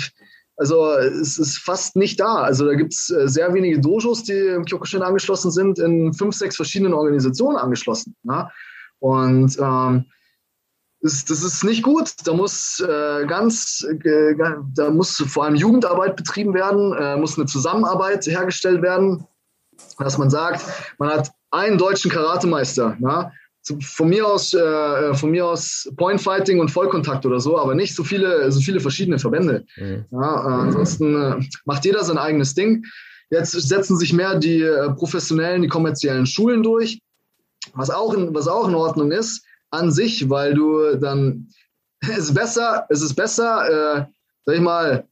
also 0.57 0.91
es 0.93 1.39
ist 1.39 1.59
fast 1.59 1.97
nicht 1.97 2.19
da. 2.19 2.43
Also 2.43 2.67
da 2.67 2.75
gibt 2.75 2.93
es 2.93 3.11
äh, 3.11 3.29
sehr 3.29 3.55
wenige 3.55 3.81
Dojos, 3.81 4.25
die 4.25 4.33
im 4.33 4.65
Kyokushin 4.65 5.03
angeschlossen 5.03 5.51
sind, 5.51 5.79
in 5.79 6.13
fünf, 6.13 6.35
sechs 6.35 6.57
verschiedenen 6.57 6.95
Organisationen 6.95 7.57
angeschlossen. 7.57 8.17
Ne? 8.23 8.51
Und 8.99 9.59
ähm, 9.61 10.07
das, 11.03 11.25
das 11.25 11.43
ist 11.43 11.65
nicht 11.65 11.83
gut. 11.83 12.13
Da 12.25 12.33
muss 12.33 12.81
äh, 12.81 13.27
ganz, 13.27 13.85
äh, 14.05 14.35
da 14.75 14.91
muss 14.91 15.17
vor 15.27 15.45
allem 15.45 15.57
Jugendarbeit 15.57 16.17
betrieben 16.17 16.55
werden, 16.55 16.93
äh, 16.95 17.17
muss 17.17 17.37
eine 17.37 17.47
Zusammenarbeit 17.47 18.27
hergestellt 18.27 18.83
werden, 18.83 19.27
dass 19.99 20.19
man 20.19 20.31
sagt, 20.31 20.65
man 20.99 21.11
hat 21.11 21.33
einen 21.51 21.79
deutschen 21.79 22.11
Karatemeister. 22.11 22.97
Na? 23.01 23.33
Von 23.81 24.09
mir 24.09 24.27
aus, 24.27 24.55
äh, 24.55 25.15
von 25.15 25.31
mir 25.31 25.47
aus 25.47 25.89
Point 25.97 26.21
Fighting 26.21 26.61
und 26.61 26.71
Vollkontakt 26.71 27.25
oder 27.25 27.39
so, 27.39 27.59
aber 27.59 27.75
nicht 27.75 27.95
so 27.95 28.03
viele, 28.03 28.51
so 28.51 28.61
viele 28.61 28.81
verschiedene 28.81 29.19
Verbände. 29.19 29.65
Mhm. 29.77 30.05
Ja, 30.11 30.19
äh, 30.19 30.63
ansonsten 30.63 31.15
äh, 31.15 31.41
macht 31.65 31.85
jeder 31.85 32.03
sein 32.05 32.19
eigenes 32.19 32.55
Ding. 32.55 32.85
Jetzt 33.31 33.53
setzen 33.53 33.97
sich 33.97 34.13
mehr 34.13 34.35
die 34.39 34.63
äh, 34.63 34.91
professionellen, 34.91 35.63
die 35.63 35.69
kommerziellen 35.69 36.27
Schulen 36.27 36.63
durch. 36.63 37.01
Was 37.75 37.91
auch, 37.91 38.13
in, 38.15 38.35
was 38.35 38.49
auch 38.49 38.69
in 38.69 38.75
Ordnung 38.75 39.13
ist, 39.13 39.45
an 39.71 39.93
sich, 39.93 40.29
weil 40.29 40.55
du 40.55 40.97
dann, 40.97 41.49
es 42.01 42.19
ist 42.19 42.35
besser, 42.35 42.87
es 42.89 43.01
ist 43.01 43.15
besser, 43.15 43.69
äh, 43.69 44.05
sag 44.45 44.55
ich 44.57 44.61
mal, 44.61 45.07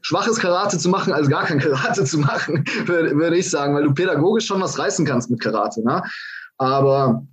schwaches 0.00 0.38
Karate 0.38 0.78
zu 0.78 0.88
machen, 0.88 1.12
als 1.12 1.28
gar 1.28 1.44
kein 1.44 1.58
Karate 1.60 2.04
zu 2.04 2.18
machen, 2.18 2.64
würde, 2.86 3.16
würde 3.16 3.36
ich 3.36 3.50
sagen, 3.50 3.74
weil 3.74 3.82
du 3.82 3.92
pädagogisch 3.92 4.46
schon 4.46 4.62
was 4.62 4.78
reißen 4.78 5.04
kannst 5.04 5.28
mit 5.28 5.40
Karate. 5.40 5.84
Ne? 5.84 6.02
Aber 6.56 7.26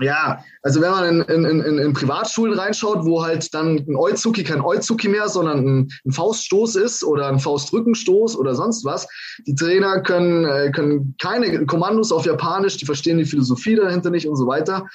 ja, 0.00 0.44
also 0.62 0.80
wenn 0.80 0.90
man 0.90 1.04
in, 1.04 1.44
in, 1.44 1.60
in, 1.60 1.78
in 1.78 1.92
Privatschulen 1.92 2.58
reinschaut, 2.58 3.04
wo 3.04 3.24
halt 3.24 3.52
dann 3.54 3.76
ein 3.76 3.96
Oizuki 3.96 4.44
kein 4.44 4.60
Oizuki 4.60 5.08
mehr, 5.08 5.28
sondern 5.28 5.58
ein, 5.58 5.88
ein 6.06 6.12
Fauststoß 6.12 6.76
ist 6.76 7.02
oder 7.04 7.28
ein 7.28 7.40
Faustrückenstoß 7.40 8.36
oder 8.36 8.54
sonst 8.54 8.84
was, 8.84 9.08
die 9.46 9.54
Trainer 9.54 10.00
können, 10.02 10.44
äh, 10.44 10.70
können 10.70 11.14
keine 11.20 11.66
Kommandos 11.66 12.12
auf 12.12 12.26
Japanisch, 12.26 12.76
die 12.76 12.86
verstehen 12.86 13.18
die 13.18 13.24
Philosophie 13.24 13.76
dahinter 13.76 14.10
nicht 14.10 14.28
und 14.28 14.36
so 14.36 14.46
weiter. 14.46 14.86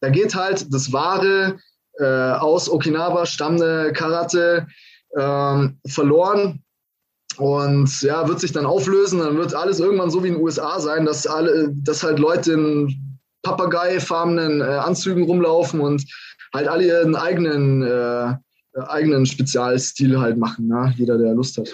Da 0.00 0.10
geht 0.10 0.34
halt 0.34 0.72
das 0.72 0.92
wahre 0.92 1.58
äh, 1.98 2.04
aus 2.04 2.70
Okinawa 2.70 3.26
stammende 3.26 3.92
Karate 3.92 4.66
ähm, 5.16 5.78
verloren 5.86 6.62
und 7.36 8.02
ja, 8.02 8.26
wird 8.26 8.40
sich 8.40 8.52
dann 8.52 8.66
auflösen. 8.66 9.20
Dann 9.20 9.36
wird 9.36 9.54
alles 9.54 9.80
irgendwann 9.80 10.10
so 10.10 10.22
wie 10.22 10.28
in 10.28 10.34
den 10.34 10.42
USA 10.42 10.80
sein, 10.80 11.06
dass 11.06 11.26
alle, 11.26 11.70
dass 11.72 12.02
halt 12.02 12.18
Leute 12.18 12.52
in 12.52 13.07
Papagei-farbenen 13.48 14.60
äh, 14.60 14.64
Anzügen 14.64 15.24
rumlaufen 15.24 15.80
und 15.80 16.04
halt 16.54 16.68
alle 16.68 16.84
ihren 16.84 17.16
eigenen, 17.16 17.82
äh, 17.82 18.34
eigenen 18.86 19.26
Spezialstil 19.26 20.20
halt 20.20 20.36
machen. 20.36 20.68
Ne? 20.68 20.92
Jeder, 20.96 21.18
der 21.18 21.34
Lust 21.34 21.58
hat. 21.58 21.68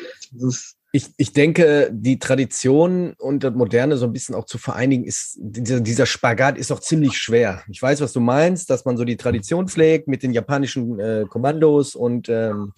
ich, 0.93 1.07
ich 1.17 1.33
denke, 1.33 1.91
die 1.93 2.19
Tradition 2.19 3.15
und 3.19 3.43
das 3.43 3.55
Moderne 3.55 3.97
so 3.97 4.07
ein 4.07 4.13
bisschen 4.13 4.35
auch 4.35 4.47
zu 4.47 4.59
vereinigen, 4.59 5.05
ist 5.05 5.37
dieser, 5.39 5.81
dieser 5.81 6.07
Spagat 6.07 6.57
ist 6.57 6.71
auch 6.71 6.81
ziemlich 6.81 7.17
schwer. 7.17 7.63
Ich 7.69 7.83
weiß, 7.83 8.01
was 8.01 8.13
du 8.13 8.21
meinst, 8.21 8.71
dass 8.71 8.85
man 8.85 8.97
so 8.97 9.05
die 9.05 9.17
Tradition 9.17 9.69
pflegt 9.69 10.09
mit 10.09 10.23
den 10.23 10.33
japanischen 10.33 10.99
äh, 11.01 11.25
Kommandos 11.29 11.97
und 11.97 12.29
ähm, 12.29 12.73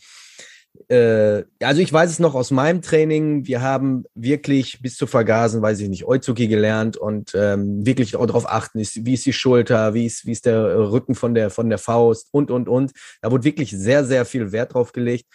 äh, 0.89 1.45
also 1.63 1.81
ich 1.81 1.93
weiß 1.93 2.11
es 2.11 2.19
noch 2.19 2.35
aus 2.35 2.51
meinem 2.51 2.83
Training, 2.83 3.47
wir 3.47 3.63
haben 3.63 4.05
wirklich 4.15 4.81
bis 4.83 4.97
zu 4.97 5.07
vergasen, 5.07 5.63
weiß 5.63 5.81
ich 5.81 5.89
nicht, 5.89 6.07
Oizuki 6.07 6.49
gelernt 6.49 6.97
und 6.97 7.33
ähm, 7.35 7.85
wirklich 7.85 8.17
auch 8.17 8.27
darauf 8.27 8.49
achten, 8.49 8.79
ist, 8.79 9.05
wie 9.05 9.15
ist 9.15 9.27
die 9.27 9.33
Schulter, 9.33 9.95
wie 9.95 10.07
ist, 10.07 10.27
wie 10.27 10.33
ist 10.33 10.47
der 10.47 10.91
Rücken 10.91 11.15
von 11.15 11.35
der, 11.35 11.51
von 11.51 11.69
der 11.69 11.79
Faust 11.79 12.29
und, 12.33 12.51
und, 12.51 12.69
und. 12.69 12.93
Da 13.21 13.31
wurde 13.31 13.45
wirklich 13.45 13.71
sehr, 13.71 14.05
sehr 14.05 14.25
viel 14.25 14.53
Wert 14.53 14.75
drauf 14.75 14.93
gelegt. 14.93 15.27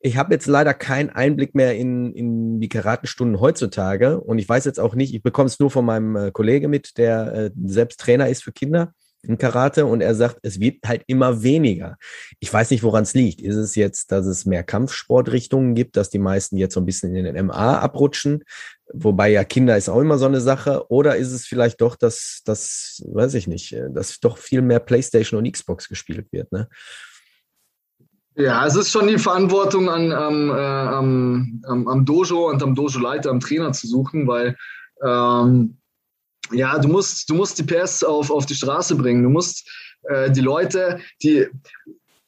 Ich 0.00 0.16
habe 0.16 0.32
jetzt 0.32 0.46
leider 0.46 0.74
keinen 0.74 1.10
Einblick 1.10 1.54
mehr 1.54 1.76
in, 1.76 2.12
in 2.12 2.60
die 2.60 2.68
Karatenstunden 2.68 3.40
heutzutage 3.40 4.20
und 4.20 4.38
ich 4.38 4.48
weiß 4.48 4.64
jetzt 4.64 4.78
auch 4.78 4.94
nicht, 4.94 5.12
ich 5.14 5.22
bekomme 5.22 5.48
es 5.48 5.58
nur 5.58 5.70
von 5.70 5.84
meinem 5.84 6.16
äh, 6.16 6.30
Kollege 6.30 6.68
mit, 6.68 6.98
der 6.98 7.34
äh, 7.34 7.50
selbst 7.64 7.98
Trainer 8.00 8.28
ist 8.28 8.44
für 8.44 8.52
Kinder 8.52 8.94
im 9.22 9.38
Karate 9.38 9.84
und 9.86 10.00
er 10.00 10.14
sagt, 10.14 10.38
es 10.42 10.60
wird 10.60 10.86
halt 10.86 11.02
immer 11.06 11.42
weniger. 11.42 11.96
Ich 12.40 12.52
weiß 12.52 12.70
nicht, 12.70 12.82
woran 12.82 13.02
es 13.02 13.14
liegt. 13.14 13.40
Ist 13.40 13.56
es 13.56 13.74
jetzt, 13.74 14.12
dass 14.12 14.26
es 14.26 14.46
mehr 14.46 14.62
Kampfsportrichtungen 14.62 15.74
gibt, 15.74 15.96
dass 15.96 16.10
die 16.10 16.18
meisten 16.18 16.56
jetzt 16.56 16.74
so 16.74 16.80
ein 16.80 16.86
bisschen 16.86 17.14
in 17.14 17.24
den 17.24 17.46
MA 17.46 17.78
abrutschen? 17.78 18.44
Wobei 18.92 19.30
ja 19.30 19.44
Kinder 19.44 19.76
ist 19.76 19.88
auch 19.88 20.00
immer 20.00 20.18
so 20.18 20.26
eine 20.26 20.40
Sache. 20.40 20.88
Oder 20.88 21.16
ist 21.16 21.32
es 21.32 21.46
vielleicht 21.46 21.80
doch, 21.80 21.96
dass 21.96 22.42
das, 22.44 23.02
weiß 23.06 23.34
ich 23.34 23.48
nicht, 23.48 23.72
äh, 23.72 23.90
dass 23.90 24.20
doch 24.20 24.38
viel 24.38 24.62
mehr 24.62 24.80
Playstation 24.80 25.38
und 25.38 25.52
Xbox 25.52 25.88
gespielt 25.88 26.26
wird, 26.30 26.52
ne? 26.52 26.68
Ja, 28.36 28.64
es 28.64 28.76
ist 28.76 28.92
schon 28.92 29.08
die 29.08 29.18
Verantwortung 29.18 29.90
an, 29.90 30.12
ähm, 30.12 30.50
äh, 30.50 30.52
am, 30.52 31.88
am, 31.88 32.04
Dojo 32.04 32.48
und 32.48 32.62
am 32.62 32.76
Dojo-Leiter, 32.76 33.30
am 33.30 33.40
Trainer 33.40 33.72
zu 33.72 33.88
suchen, 33.88 34.28
weil 34.28 34.56
ähm, 35.04 35.78
ja, 36.52 36.78
du 36.78 36.88
musst, 36.88 37.28
du 37.28 37.34
musst 37.34 37.58
die 37.58 37.62
PS 37.62 38.02
auf, 38.02 38.30
auf 38.30 38.46
die 38.46 38.54
Straße 38.54 38.96
bringen. 38.96 39.22
Du 39.22 39.30
musst 39.30 39.68
äh, 40.04 40.30
die 40.30 40.40
Leute, 40.40 41.00
die 41.22 41.46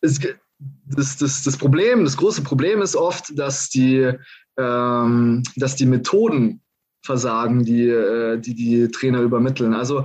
es, 0.00 0.20
das, 0.86 1.16
das, 1.16 1.42
das 1.42 1.56
Problem, 1.56 2.04
das 2.04 2.16
große 2.16 2.42
Problem 2.42 2.82
ist 2.82 2.96
oft, 2.96 3.38
dass 3.38 3.68
die, 3.68 4.12
ähm, 4.58 5.42
dass 5.56 5.76
die 5.76 5.86
Methoden 5.86 6.62
versagen, 7.02 7.64
die, 7.64 7.88
äh, 7.88 8.38
die 8.38 8.54
die 8.54 8.88
Trainer 8.88 9.20
übermitteln. 9.20 9.74
Also 9.74 10.04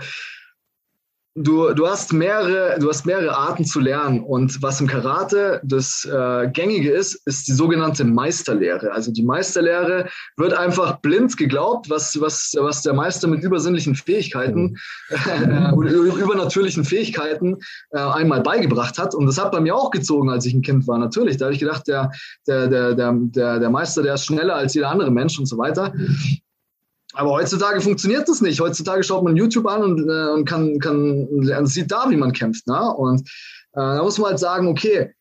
du, 1.36 1.74
du, 1.74 1.88
hast 1.88 2.14
mehrere, 2.14 2.80
du 2.80 2.90
hast 2.90 3.06
mehrere 3.06 3.36
Arten 3.36 3.66
zu 3.66 3.82
lernen. 3.82 4.22
Und 4.22 4.62
was 4.62 4.80
im 4.80 4.88
Karate 4.88 5.60
das 5.64 6.06
äh, 6.06 6.50
Gängige 6.50 6.92
ist, 6.92 7.16
ist 7.26 7.48
die 7.48 7.52
sogenannte 7.52 8.06
Meisterlehre. 8.06 8.92
Also 8.92 9.12
die 9.12 9.24
Meisterlehre 9.24 10.08
wird 10.38 10.54
einfach 10.54 11.00
blind 11.02 11.36
geglaubt, 11.36 11.90
was, 11.90 12.20
was, 12.22 12.54
was 12.58 12.82
der 12.82 12.94
Meister 12.94 13.28
mit 13.28 13.44
übersinnlichen 13.44 13.96
Fähigkeiten 13.96 14.78
äh, 15.10 15.72
oder 15.74 15.92
übernatürlichen 15.92 16.86
Fähigkeiten 16.86 17.58
äh, 17.92 18.00
einmal 18.00 18.42
beigebracht 18.42 18.98
hat. 18.98 19.14
Und 19.14 19.26
das 19.26 19.40
hat 19.40 19.52
bei 19.52 19.60
mir 19.60 19.76
auch 19.76 19.92
gezogen, 19.92 20.30
als 20.30 20.46
ich 20.46 20.54
ein 20.54 20.62
Kind 20.62 20.88
war. 20.88 20.98
Natürlich, 20.98 21.38
da 21.38 21.46
habe 21.46 21.54
ich 21.54 21.60
gedacht, 21.60 21.88
der, 21.88 22.12
der, 22.48 22.68
der, 22.68 22.96
der, 22.96 23.60
der 23.60 23.70
Meister, 23.70 24.04
der 24.04 24.14
ist 24.14 24.26
schneller 24.26 24.56
als 24.56 24.74
jeder 24.74 24.90
andere 24.90 25.12
Mensch 25.12 25.38
und 25.38 25.48
so 25.48 25.58
weiter. 25.58 25.94
Aber 27.16 27.32
heutzutage 27.32 27.82
funktioniert 27.82 28.28
das 28.28 28.42
nicht. 28.42 28.60
Heutzutage 28.60 29.04
schaut 29.04 29.24
man 29.24 29.38
YouTube 29.38 29.68
an 29.68 29.84
und, 29.84 30.10
äh, 30.10 30.34
und 30.34 30.46
kann, 30.46 30.80
kann, 30.80 31.66
sieht 31.66 31.92
da, 31.92 32.10
wie 32.10 32.18
man 32.18 32.34
kämpft. 32.34 32.68
Ne? 32.68 32.94
Und 32.94 33.22
äh, 33.22 33.80
da 33.80 34.04
muss 34.04 34.18
man 34.18 34.32
halt 34.32 34.40
sagen, 34.40 34.68
okay, 34.68 35.14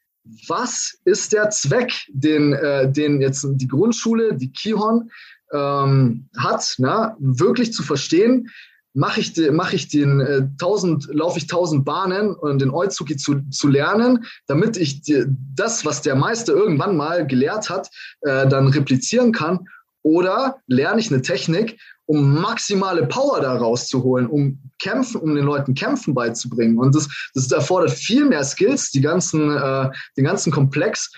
was 0.49 0.99
ist 1.05 1.33
der 1.33 1.51
Zweck, 1.51 1.93
den, 2.09 2.53
äh, 2.53 2.91
den 2.91 3.21
jetzt 3.21 3.47
die 3.49 3.69
Grundschule, 3.69 4.35
die 4.35 4.51
Kihon 4.51 5.11
ähm, 5.53 6.29
hat, 6.37 6.75
ne? 6.79 7.15
wirklich 7.19 7.73
zu 7.73 7.83
verstehen, 7.83 8.51
mache 8.95 9.21
ich, 9.21 9.35
mach 9.53 9.73
ich 9.73 9.89
den 9.89 10.21
äh, 10.21 10.49
1000, 10.53 11.09
laufe 11.13 11.39
ich 11.39 11.45
1000 11.45 11.85
Bahnen 11.85 12.35
und 12.35 12.61
den 12.61 12.71
Oizuki 12.71 13.17
zu, 13.17 13.41
zu 13.51 13.69
lernen, 13.69 14.25
damit 14.47 14.77
ich 14.77 15.03
die, 15.03 15.25
das, 15.55 15.85
was 15.85 16.03
der 16.03 16.15
Meister 16.15 16.55
irgendwann 16.55 16.97
mal 16.97 17.27
gelehrt 17.27 17.71
hat, 17.71 17.89
äh, 18.23 18.49
dann 18.49 18.69
replizieren 18.69 19.33
kann 19.33 19.67
oder 20.05 20.59
lerne 20.67 21.01
ich 21.01 21.11
eine 21.11 21.23
Technik, 21.23 21.81
um 22.07 22.41
maximale 22.41 23.07
Power 23.07 23.41
da 23.41 23.57
rauszuholen, 23.57 24.27
um 24.27 24.61
Kämpfen, 24.79 25.21
um 25.21 25.35
den 25.35 25.45
Leuten 25.45 25.75
Kämpfen 25.75 26.15
beizubringen. 26.15 26.79
Und 26.79 26.95
das, 26.95 27.09
das 27.35 27.51
erfordert 27.51 27.91
viel 27.91 28.27
mehr 28.27 28.45
Skills, 28.45 28.91
die 28.91 29.01
ganzen, 29.01 29.51
äh, 29.57 29.91
den 30.17 30.25
ganzen 30.25 30.53
Komplex 30.53 31.11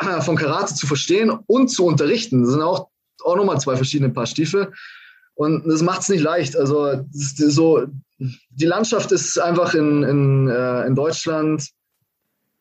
äh, 0.00 0.20
von 0.20 0.36
Karate 0.36 0.74
zu 0.74 0.86
verstehen 0.86 1.30
und 1.46 1.68
zu 1.68 1.86
unterrichten. 1.86 2.42
Das 2.42 2.50
sind 2.52 2.62
auch, 2.62 2.88
auch 3.24 3.36
nochmal 3.36 3.60
zwei 3.60 3.76
verschiedene 3.76 4.10
Paar 4.10 4.26
Stiefel. 4.26 4.72
Und 5.36 5.66
das 5.66 5.82
macht 5.82 6.02
es 6.02 6.08
nicht 6.08 6.22
leicht. 6.22 6.56
Also 6.56 7.04
so, 7.12 7.86
die 8.18 8.66
Landschaft 8.66 9.12
ist 9.12 9.38
einfach 9.38 9.74
in, 9.74 10.02
in, 10.02 10.48
äh, 10.48 10.86
in 10.86 10.96
Deutschland 10.96 11.68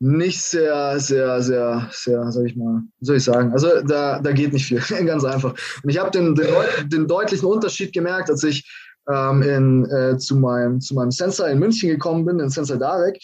nicht 0.04 0.42
sehr, 0.42 1.00
sehr, 1.00 1.42
sehr, 1.42 1.88
sehr, 1.92 2.30
sag 2.30 2.46
ich 2.46 2.58
mal, 2.58 2.82
soll 3.00 3.16
ich 3.16 3.24
sagen. 3.24 3.54
Also 3.54 3.82
da, 3.88 4.20
da 4.20 4.32
geht 4.34 4.52
nicht 4.52 4.66
viel, 4.66 4.80
ganz 5.06 5.24
einfach. 5.24 5.56
Und 5.82 5.90
ich 5.90 5.98
habe 5.98 6.12
den, 6.12 6.36
den, 6.36 6.48
den, 6.90 7.08
deutlichen 7.08 7.46
Unterschied 7.46 7.94
gemerkt, 7.94 8.30
als 8.30 8.44
ich 8.44 8.70
ähm, 9.10 9.42
in, 9.42 9.90
äh, 9.90 10.18
zu, 10.18 10.36
meinem, 10.36 10.82
zu 10.82 10.94
meinem 10.94 11.12
Sensei 11.12 11.54
in 11.54 11.60
München 11.60 11.88
gekommen 11.88 12.26
bin, 12.26 12.38
den 12.38 12.50
Sensei 12.50 12.76
Darek. 12.76 13.18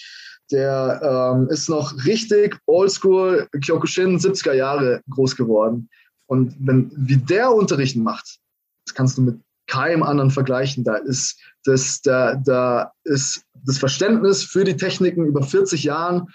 Der 0.52 1.36
ähm, 1.36 1.50
ist 1.50 1.68
noch 1.68 1.94
richtig 2.06 2.58
oldschool 2.66 3.50
Kyokushin 3.62 4.18
70er 4.18 4.54
Jahre 4.54 5.02
groß 5.10 5.36
geworden. 5.36 5.90
Und 6.28 6.56
wenn, 6.60 6.92
wie 6.96 7.18
der 7.18 7.52
Unterrichten 7.52 8.04
macht, 8.04 8.40
das 8.86 8.96
kannst 8.96 9.18
du 9.18 9.24
mit 9.24 9.40
keinem 9.68 10.02
anderen 10.02 10.32
vergleichen. 10.32 10.86
Da 10.86 10.96
ist 10.96 11.38
das, 11.66 12.02
da, 12.02 12.36
da 12.36 12.94
ist 13.04 13.44
das 13.66 13.78
Verständnis 13.78 14.44
für 14.46 14.64
die 14.64 14.78
Techniken 14.78 15.26
über 15.26 15.44
40 15.44 15.84
Jahren 15.84 16.28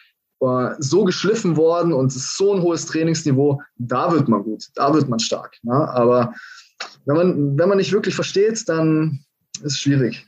so 0.78 1.04
geschliffen 1.04 1.56
worden 1.56 1.92
und 1.92 2.06
es 2.06 2.16
ist 2.16 2.36
so 2.36 2.54
ein 2.54 2.62
hohes 2.62 2.86
Trainingsniveau, 2.86 3.60
da 3.76 4.12
wird 4.12 4.28
man 4.28 4.42
gut, 4.42 4.68
da 4.74 4.92
wird 4.92 5.08
man 5.08 5.18
stark. 5.18 5.56
Ne? 5.62 5.72
Aber 5.72 6.34
wenn 7.06 7.16
man, 7.16 7.58
wenn 7.58 7.68
man 7.68 7.78
nicht 7.78 7.92
wirklich 7.92 8.14
versteht, 8.14 8.68
dann 8.68 9.24
ist 9.56 9.72
es 9.72 9.78
schwierig. 9.78 10.26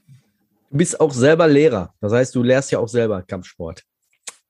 Du 0.71 0.79
bist 0.79 1.01
auch 1.01 1.13
selber 1.13 1.47
Lehrer, 1.49 1.95
das 2.01 2.13
heißt, 2.13 2.35
du 2.35 2.43
lehrst 2.43 2.71
ja 2.71 2.79
auch 2.79 2.89
selber 2.89 3.23
Kampfsport. 3.23 3.83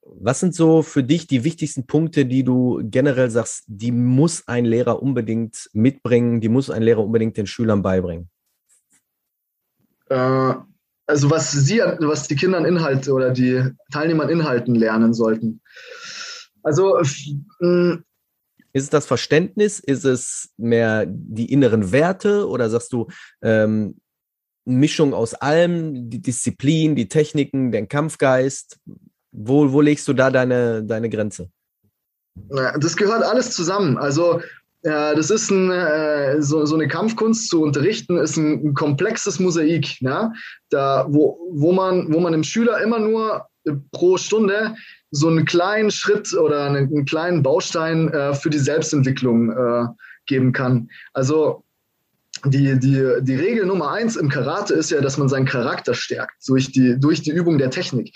Was 0.02 0.38
sind 0.38 0.54
so 0.54 0.82
für 0.82 1.02
dich 1.02 1.26
die 1.26 1.42
wichtigsten 1.42 1.86
Punkte, 1.86 2.26
die 2.26 2.44
du 2.44 2.80
generell 2.84 3.28
sagst, 3.28 3.64
die 3.66 3.90
muss 3.90 4.46
ein 4.46 4.64
Lehrer 4.64 5.02
unbedingt 5.02 5.68
mitbringen, 5.72 6.40
die 6.40 6.48
muss 6.48 6.70
ein 6.70 6.82
Lehrer 6.82 7.04
unbedingt 7.04 7.36
den 7.36 7.48
Schülern 7.48 7.82
beibringen? 7.82 8.30
Äh, 10.08 10.54
also 11.06 11.30
was 11.30 11.52
sie, 11.52 11.78
was 11.78 12.28
die 12.28 12.36
Kinder 12.36 12.58
an 12.58 12.64
Inhalt 12.64 13.08
oder 13.08 13.30
die 13.30 13.62
Teilnehmer 13.92 14.24
an 14.24 14.30
Inhalten 14.30 14.74
lernen 14.74 15.14
sollten. 15.14 15.60
Also 16.62 17.00
hm, 17.60 18.04
ist 18.76 18.82
es 18.82 18.90
das 18.90 19.06
Verständnis? 19.06 19.78
Ist 19.80 20.04
es 20.04 20.50
mehr 20.58 21.06
die 21.06 21.50
inneren 21.50 21.92
Werte 21.92 22.46
oder 22.46 22.68
sagst 22.68 22.92
du 22.92 23.06
ähm, 23.40 23.98
Mischung 24.66 25.14
aus 25.14 25.32
allem, 25.32 26.10
die 26.10 26.20
Disziplin, 26.20 26.94
die 26.94 27.08
Techniken, 27.08 27.72
den 27.72 27.88
Kampfgeist? 27.88 28.78
Wo, 29.32 29.72
wo 29.72 29.80
legst 29.80 30.06
du 30.08 30.12
da 30.12 30.30
deine, 30.30 30.84
deine 30.84 31.08
Grenze? 31.08 31.48
Das 32.50 32.98
gehört 32.98 33.22
alles 33.22 33.54
zusammen. 33.54 33.96
Also 33.96 34.42
das 34.86 35.30
ist 35.30 35.50
ein, 35.50 35.70
äh, 35.70 36.40
so, 36.40 36.64
so 36.64 36.76
eine 36.76 36.86
Kampfkunst 36.86 37.48
zu 37.48 37.62
unterrichten, 37.62 38.18
ist 38.18 38.36
ein, 38.36 38.68
ein 38.68 38.74
komplexes 38.74 39.40
Mosaik, 39.40 40.00
ne? 40.00 40.32
da, 40.68 41.06
wo, 41.08 41.38
wo, 41.50 41.72
man, 41.72 42.12
wo 42.12 42.20
man 42.20 42.32
dem 42.32 42.44
Schüler 42.44 42.80
immer 42.80 43.00
nur 43.00 43.46
pro 43.90 44.16
Stunde 44.16 44.76
so 45.10 45.28
einen 45.28 45.44
kleinen 45.44 45.90
Schritt 45.90 46.32
oder 46.34 46.64
einen, 46.64 46.86
einen 46.86 47.04
kleinen 47.04 47.42
Baustein 47.42 48.08
äh, 48.12 48.34
für 48.34 48.50
die 48.50 48.58
Selbstentwicklung 48.58 49.50
äh, 49.50 49.86
geben 50.26 50.52
kann. 50.52 50.88
Also 51.12 51.64
die, 52.44 52.78
die, 52.78 53.02
die 53.22 53.34
Regel 53.34 53.66
Nummer 53.66 53.90
eins 53.90 54.14
im 54.16 54.28
Karate 54.28 54.74
ist 54.74 54.90
ja, 54.90 55.00
dass 55.00 55.18
man 55.18 55.28
seinen 55.28 55.46
Charakter 55.46 55.94
stärkt 55.94 56.48
durch 56.48 56.70
die, 56.70 56.98
durch 56.98 57.22
die 57.22 57.30
Übung 57.30 57.58
der 57.58 57.70
Technik. 57.70 58.14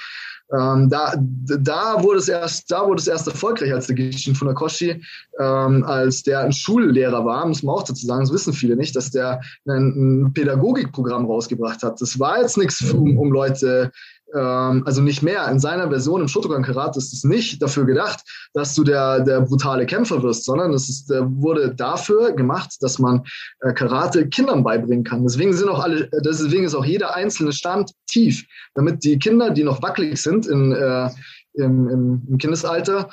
Ähm, 0.53 0.89
da, 0.89 1.15
da, 1.17 2.03
wurde 2.03 2.19
es 2.19 2.29
erst, 2.29 2.71
da 2.71 2.87
wurde 2.87 3.01
es 3.01 3.07
erst 3.07 3.29
erfolgreich, 3.29 3.73
als 3.73 3.87
der 3.87 3.97
Gishin 3.97 4.35
Funakoshi, 4.35 5.03
ähm, 5.39 5.85
als 5.85 6.23
der 6.25 6.41
ein 6.41 6.53
Schullehrer 6.53 7.25
war, 7.25 7.47
muss 7.47 7.63
man 7.63 7.77
auch 7.77 7.85
dazu 7.85 8.05
sagen, 8.05 8.23
das 8.23 8.33
wissen 8.33 8.53
viele 8.53 8.77
nicht, 8.77 8.97
dass 8.97 9.11
der 9.11 9.41
ein, 9.67 10.25
ein 10.25 10.33
Pädagogikprogramm 10.33 11.27
rausgebracht 11.27 11.83
hat. 11.83 12.01
Das 12.01 12.19
war 12.19 12.41
jetzt 12.41 12.59
nichts, 12.59 12.83
um, 12.93 13.17
um 13.19 13.31
Leute 13.31 13.93
ähm, 14.35 14.83
also 14.87 15.03
nicht 15.03 15.23
mehr. 15.23 15.49
In 15.49 15.59
seiner 15.59 15.89
Version 15.89 16.21
im 16.21 16.29
Shotokan 16.29 16.63
Karate 16.63 16.99
ist 16.99 17.13
es 17.13 17.25
nicht 17.25 17.61
dafür 17.63 17.85
gedacht, 17.85 18.21
dass 18.55 18.75
du 18.75 18.85
der, 18.85 19.21
der 19.21 19.43
brutale 19.43 19.87
Kämpfer 19.87 20.23
wirst, 20.23 20.45
sondern 20.45 20.73
es 20.73 20.89
ist, 20.89 21.11
wurde 21.11 21.75
dafür 21.75 22.33
gemacht, 22.33 22.77
dass 22.81 22.99
man 22.99 23.25
äh, 23.61 23.73
Karate 23.73 24.29
Kindern 24.29 24.63
beibringen 24.63 25.05
kann. 25.05 25.23
Deswegen 25.23 25.53
sind 25.53 25.69
auch 25.69 25.83
alle, 25.83 26.09
deswegen 26.25 26.65
ist 26.65 26.75
auch 26.75 26.85
jeder 26.85 27.15
einzelne 27.15 27.53
Stand 27.53 27.93
tief, 28.07 28.45
damit 28.75 29.05
die 29.05 29.19
Kinder, 29.19 29.51
die 29.51 29.65
noch 29.65 29.83
wackelig 29.83 30.21
sind 30.21 30.47
in, 30.47 30.73
äh, 30.73 31.11
im, 31.55 32.25
im, 32.29 32.39
Kindesalter, 32.39 33.09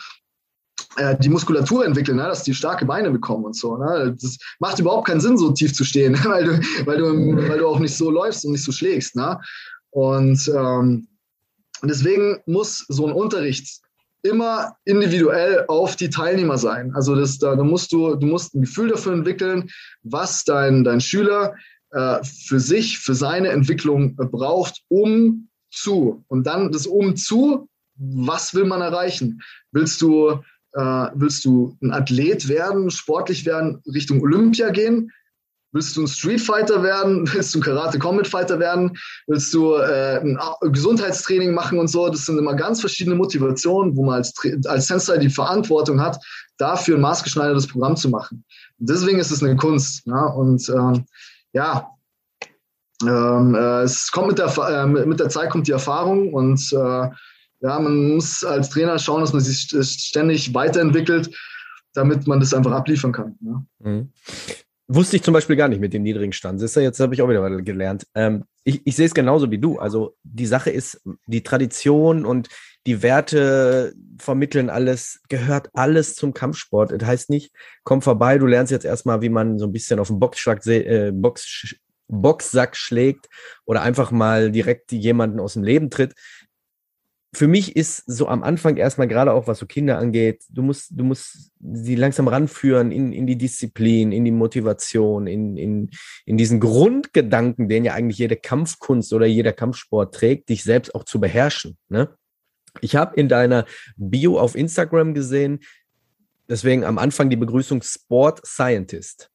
äh, 0.97 1.17
die 1.17 1.29
Muskulatur 1.29 1.85
entwickeln, 1.85 2.17
ne, 2.17 2.23
dass 2.23 2.43
die 2.43 2.53
starke 2.53 2.85
Beine 2.85 3.11
bekommen 3.11 3.45
und 3.45 3.55
so. 3.55 3.77
Ne? 3.77 4.15
Das 4.19 4.37
macht 4.59 4.79
überhaupt 4.79 5.07
keinen 5.07 5.21
Sinn, 5.21 5.37
so 5.37 5.51
tief 5.51 5.73
zu 5.73 5.83
stehen, 5.83 6.17
weil 6.25 6.45
du, 6.45 6.59
weil 6.85 6.97
du, 6.97 7.49
weil 7.49 7.59
du 7.59 7.67
auch 7.67 7.79
nicht 7.79 7.95
so 7.95 8.09
läufst 8.09 8.45
und 8.45 8.51
nicht 8.51 8.63
so 8.63 8.71
schlägst. 8.71 9.15
Und 9.97 10.47
ähm, 10.55 11.07
deswegen 11.81 12.37
muss 12.45 12.85
so 12.87 13.07
ein 13.07 13.13
Unterricht 13.13 13.81
immer 14.21 14.75
individuell 14.85 15.65
auf 15.69 15.95
die 15.95 16.11
Teilnehmer 16.11 16.59
sein. 16.59 16.93
Also 16.93 17.15
das, 17.15 17.39
da, 17.39 17.55
da 17.55 17.63
musst 17.63 17.91
du, 17.91 18.13
du 18.13 18.27
musst 18.27 18.53
ein 18.53 18.61
Gefühl 18.61 18.89
dafür 18.89 19.13
entwickeln, 19.13 19.71
was 20.03 20.43
dein, 20.43 20.83
dein 20.83 21.01
Schüler 21.01 21.55
äh, 21.89 22.23
für 22.23 22.59
sich, 22.59 22.99
für 22.99 23.15
seine 23.15 23.47
Entwicklung 23.47 24.15
äh, 24.19 24.25
braucht, 24.25 24.83
um 24.87 25.49
zu. 25.71 26.23
Und 26.27 26.45
dann 26.45 26.71
das 26.71 26.85
um 26.85 27.15
zu, 27.15 27.67
was 27.95 28.53
will 28.53 28.65
man 28.65 28.81
erreichen? 28.81 29.41
Willst 29.71 29.99
du, 30.03 30.29
äh, 30.73 31.07
willst 31.15 31.43
du 31.43 31.75
ein 31.81 31.91
Athlet 31.91 32.47
werden, 32.47 32.91
sportlich 32.91 33.47
werden, 33.47 33.81
Richtung 33.91 34.21
Olympia 34.21 34.69
gehen? 34.69 35.11
Willst 35.73 35.97
du 35.97 36.01
ein 36.01 36.07
Street 36.07 36.41
Fighter 36.41 36.81
werden? 36.81 37.27
Willst 37.33 37.53
du 37.53 37.59
ein 37.59 37.63
Karate 37.63 37.99
Combat 37.99 38.27
Fighter 38.27 38.59
werden? 38.59 38.97
Willst 39.27 39.53
du 39.53 39.75
äh, 39.75 40.19
ein 40.19 40.39
Gesundheitstraining 40.71 41.53
machen 41.53 41.79
und 41.79 41.89
so? 41.89 42.07
Das 42.09 42.25
sind 42.25 42.37
immer 42.37 42.55
ganz 42.55 42.79
verschiedene 42.79 43.15
Motivationen, 43.15 43.95
wo 43.95 44.05
man 44.05 44.15
als, 44.15 44.33
als 44.65 44.87
Sensei 44.87 45.17
die 45.17 45.29
Verantwortung 45.29 46.01
hat, 46.01 46.17
dafür 46.57 46.95
ein 46.95 47.01
maßgeschneidertes 47.01 47.67
Programm 47.67 47.95
zu 47.95 48.09
machen. 48.09 48.43
Deswegen 48.77 49.19
ist 49.19 49.31
es 49.31 49.43
eine 49.43 49.55
Kunst. 49.55 50.07
Ne? 50.07 50.33
Und 50.33 50.67
ähm, 50.69 51.05
ja, 51.53 51.89
ähm, 53.03 53.53
äh, 53.53 53.83
es 53.83 54.11
kommt 54.11 54.29
mit 54.29 54.39
der, 54.39 54.47
äh, 54.57 54.85
mit 54.85 55.19
der 55.19 55.29
Zeit 55.29 55.49
kommt 55.49 55.67
die 55.67 55.71
Erfahrung 55.71 56.33
und 56.33 56.61
äh, 56.73 57.09
ja, 57.59 57.79
man 57.79 58.13
muss 58.13 58.43
als 58.43 58.69
Trainer 58.69 58.99
schauen, 58.99 59.21
dass 59.21 59.33
man 59.33 59.41
sich 59.41 59.67
ständig 59.81 60.53
weiterentwickelt, 60.53 61.35
damit 61.93 62.27
man 62.27 62.39
das 62.39 62.53
einfach 62.53 62.71
abliefern 62.71 63.11
kann. 63.11 63.35
Ne? 63.39 63.65
Mhm. 63.79 64.13
Wusste 64.89 65.17
ich 65.17 65.23
zum 65.23 65.33
Beispiel 65.33 65.57
gar 65.57 65.67
nicht 65.67 65.81
mit 65.81 65.93
dem 65.93 66.03
niedrigen 66.03 66.31
Stand. 66.31 66.61
Siehst 66.61 66.77
du, 66.77 66.79
jetzt 66.79 66.99
habe 67.01 67.13
ich 67.13 67.21
auch 67.21 67.27
wieder 67.27 67.49
gelernt. 67.61 68.07
Ähm, 68.15 68.45
ich, 68.63 68.81
ich 68.85 68.95
sehe 68.95 69.05
es 69.05 69.13
genauso 69.13 69.51
wie 69.51 69.57
du. 69.57 69.79
Also 69.79 70.15
die 70.23 70.45
Sache 70.45 70.69
ist, 70.69 71.01
die 71.25 71.43
Tradition 71.43 72.25
und 72.25 72.47
die 72.85 73.03
Werte 73.03 73.93
vermitteln 74.17 74.69
alles, 74.69 75.19
gehört 75.27 75.69
alles 75.73 76.15
zum 76.15 76.33
Kampfsport. 76.33 76.93
Das 76.93 77.05
heißt 77.05 77.29
nicht, 77.29 77.51
komm 77.83 78.01
vorbei, 78.01 78.37
du 78.37 78.45
lernst 78.45 78.71
jetzt 78.71 78.85
erstmal, 78.85 79.21
wie 79.21 79.29
man 79.29 79.59
so 79.59 79.65
ein 79.65 79.73
bisschen 79.73 79.99
auf 79.99 80.07
den 80.07 80.19
Boxschlag, 80.19 80.65
äh, 80.67 81.11
Box, 81.13 81.75
Boxsack 82.07 82.77
schlägt 82.77 83.27
oder 83.65 83.81
einfach 83.81 84.11
mal 84.11 84.51
direkt 84.51 84.93
jemanden 84.93 85.41
aus 85.41 85.53
dem 85.53 85.63
Leben 85.63 85.89
tritt 85.89 86.13
für 87.33 87.47
mich 87.47 87.75
ist 87.75 88.03
so 88.07 88.27
am 88.27 88.43
Anfang 88.43 88.77
erstmal 88.77 89.07
gerade 89.07 89.33
auch, 89.33 89.47
was 89.47 89.59
so 89.59 89.65
Kinder 89.65 89.97
angeht, 89.97 90.43
du 90.49 90.61
musst, 90.61 90.91
du 90.91 91.03
musst 91.03 91.51
sie 91.59 91.95
langsam 91.95 92.27
ranführen 92.27 92.91
in, 92.91 93.11
in 93.11 93.27
die 93.27 93.37
Disziplin, 93.37 94.11
in 94.11 94.23
die 94.25 94.31
Motivation, 94.31 95.27
in, 95.27 95.57
in, 95.57 95.89
in 96.25 96.37
diesen 96.37 96.59
Grundgedanken, 96.59 97.67
den 97.67 97.85
ja 97.85 97.93
eigentlich 97.93 98.17
jede 98.17 98.37
Kampfkunst 98.37 99.13
oder 99.13 99.25
jeder 99.25 99.53
Kampfsport 99.53 100.15
trägt, 100.15 100.49
dich 100.49 100.63
selbst 100.63 100.95
auch 100.95 101.03
zu 101.03 101.19
beherrschen. 101.19 101.77
Ne? 101.89 102.09
Ich 102.81 102.95
habe 102.95 103.15
in 103.15 103.27
deiner 103.27 103.65
Bio 103.97 104.39
auf 104.39 104.55
Instagram 104.55 105.13
gesehen, 105.13 105.59
deswegen 106.47 106.85
am 106.85 106.97
Anfang 106.97 107.29
die 107.29 107.35
Begrüßung 107.35 107.81
Sport 107.81 108.45
Scientist. 108.45 109.29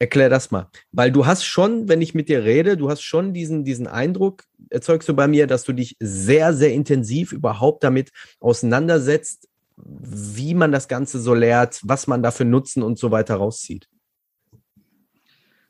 Erklär 0.00 0.30
das 0.30 0.50
mal. 0.50 0.66
Weil 0.92 1.12
du 1.12 1.26
hast 1.26 1.44
schon, 1.44 1.90
wenn 1.90 2.00
ich 2.00 2.14
mit 2.14 2.30
dir 2.30 2.42
rede, 2.42 2.78
du 2.78 2.88
hast 2.88 3.02
schon 3.02 3.34
diesen, 3.34 3.64
diesen 3.64 3.86
Eindruck, 3.86 4.44
erzeugst 4.70 5.06
du 5.10 5.14
bei 5.14 5.28
mir, 5.28 5.46
dass 5.46 5.64
du 5.64 5.74
dich 5.74 5.94
sehr, 6.00 6.54
sehr 6.54 6.72
intensiv 6.72 7.32
überhaupt 7.32 7.84
damit 7.84 8.10
auseinandersetzt, 8.40 9.46
wie 9.76 10.54
man 10.54 10.72
das 10.72 10.88
Ganze 10.88 11.20
so 11.20 11.34
lehrt, 11.34 11.80
was 11.82 12.06
man 12.06 12.22
dafür 12.22 12.46
Nutzen 12.46 12.82
und 12.82 12.98
so 12.98 13.10
weiter 13.10 13.36
rauszieht. 13.36 13.88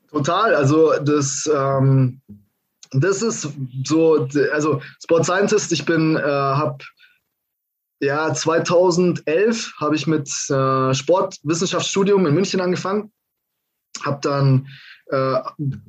Total. 0.09 0.55
Also 0.55 0.93
das, 1.03 1.49
ähm, 1.53 2.21
das 2.91 3.21
ist 3.21 3.49
so, 3.83 4.29
also 4.53 4.81
Sport 5.03 5.25
Scientist, 5.25 5.73
ich 5.73 5.85
bin, 5.85 6.15
äh, 6.15 6.21
habe 6.21 6.85
ja 7.99 8.33
2011 8.33 9.73
habe 9.77 9.95
ich 9.97 10.07
mit 10.07 10.29
äh, 10.49 10.93
Sportwissenschaftsstudium 10.93 12.25
in 12.25 12.33
München 12.33 12.61
angefangen 12.61 13.11
habe 14.05 14.19
dann 14.21 14.67
äh, 15.11 15.15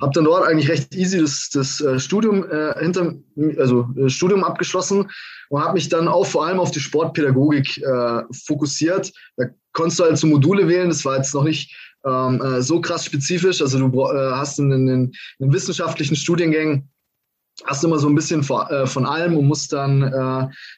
habe 0.01 0.13
dann 0.15 0.25
dort 0.25 0.45
eigentlich 0.45 0.69
recht 0.69 0.95
easy 0.97 1.21
das, 1.21 1.49
das 1.51 1.81
äh, 1.81 2.01
Studium 2.01 2.45
äh, 2.51 2.75
hinter 2.81 3.15
also 3.57 3.89
äh, 3.97 4.09
Studium 4.09 4.43
abgeschlossen 4.43 5.09
und 5.49 5.63
habe 5.63 5.75
mich 5.75 5.89
dann 5.89 6.09
auch 6.09 6.27
vor 6.27 6.45
allem 6.45 6.59
auf 6.59 6.73
die 6.73 6.81
Sportpädagogik 6.81 7.79
äh, 7.79 8.23
fokussiert. 8.33 9.13
Da 9.37 9.47
konntest 9.73 10.01
du 10.01 10.05
halt 10.05 10.19
so 10.19 10.27
Module 10.27 10.67
wählen. 10.67 10.89
Das 10.89 11.05
war 11.05 11.17
jetzt 11.17 11.35
noch 11.35 11.45
nicht 11.45 11.73
ähm, 12.05 12.43
äh, 12.43 12.63
so 12.63 12.81
krass 12.81 13.05
spezifisch. 13.05 13.63
Also 13.63 13.79
du 13.79 14.05
hast 14.09 14.59
in 14.59 14.71
den, 14.71 15.13
wissenschaftlichen 15.39 16.17
Studiengängen 16.17 16.89
hast 17.65 17.85
du 17.85 17.87
immer 17.87 18.01
so 18.01 18.09
ein 18.09 18.17
bisschen 18.17 18.43
von, 18.43 18.65
von 18.87 19.07
allem 19.07 19.37
und 19.37 19.47
musst 19.47 19.73
dann 19.73 20.01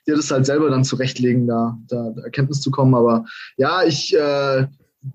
dir 0.06 0.16
das 0.16 0.30
halt 0.30 0.44
selber 0.44 0.68
dann 0.68 0.84
zurechtlegen, 0.84 1.46
da, 1.46 1.78
da, 1.86 2.10
da 2.14 2.22
Erkenntnis 2.22 2.60
zu 2.60 2.72
kommen. 2.72 2.94
Aber 2.96 3.24
ja, 3.56 3.84
ich 3.84 4.14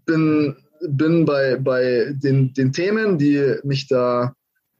bin 0.05 0.55
bin 0.87 1.25
bei, 1.25 1.57
bei 1.57 2.13
den, 2.15 2.53
den 2.53 2.71
Themen, 2.71 3.17
die 3.17 3.55
mich 3.63 3.87
da, 3.87 4.33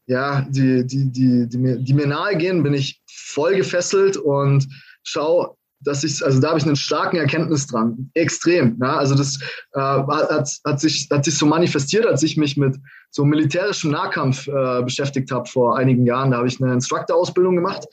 ja, 0.06 0.46
die, 0.48 0.86
die, 0.86 1.10
die, 1.10 1.48
die, 1.48 1.58
mir, 1.58 1.76
die 1.76 1.94
mir 1.94 2.06
nahe 2.06 2.36
gehen, 2.36 2.62
bin 2.62 2.74
ich 2.74 3.00
voll 3.08 3.56
gefesselt 3.56 4.16
und 4.16 4.68
schau, 5.02 5.56
dass 5.82 6.04
ich, 6.04 6.24
also 6.24 6.40
da 6.40 6.48
habe 6.48 6.58
ich 6.58 6.66
einen 6.66 6.76
starken 6.76 7.16
Erkenntnis 7.16 7.66
dran. 7.66 8.10
Extrem. 8.14 8.78
Ja? 8.80 8.98
Also 8.98 9.14
das 9.14 9.38
äh, 9.72 9.80
hat, 9.80 10.50
hat, 10.64 10.80
sich, 10.80 11.08
hat 11.10 11.24
sich 11.24 11.38
so 11.38 11.46
manifestiert, 11.46 12.06
als 12.06 12.22
ich 12.22 12.36
mich 12.36 12.56
mit 12.56 12.76
so 13.10 13.24
militärischem 13.24 13.90
Nahkampf 13.90 14.46
äh, 14.46 14.82
beschäftigt 14.82 15.30
habe 15.30 15.48
vor 15.48 15.78
einigen 15.78 16.04
Jahren. 16.04 16.32
Da 16.32 16.38
habe 16.38 16.48
ich 16.48 16.60
eine 16.60 16.74
Instructor-Ausbildung 16.74 17.56
gemacht. 17.56 17.86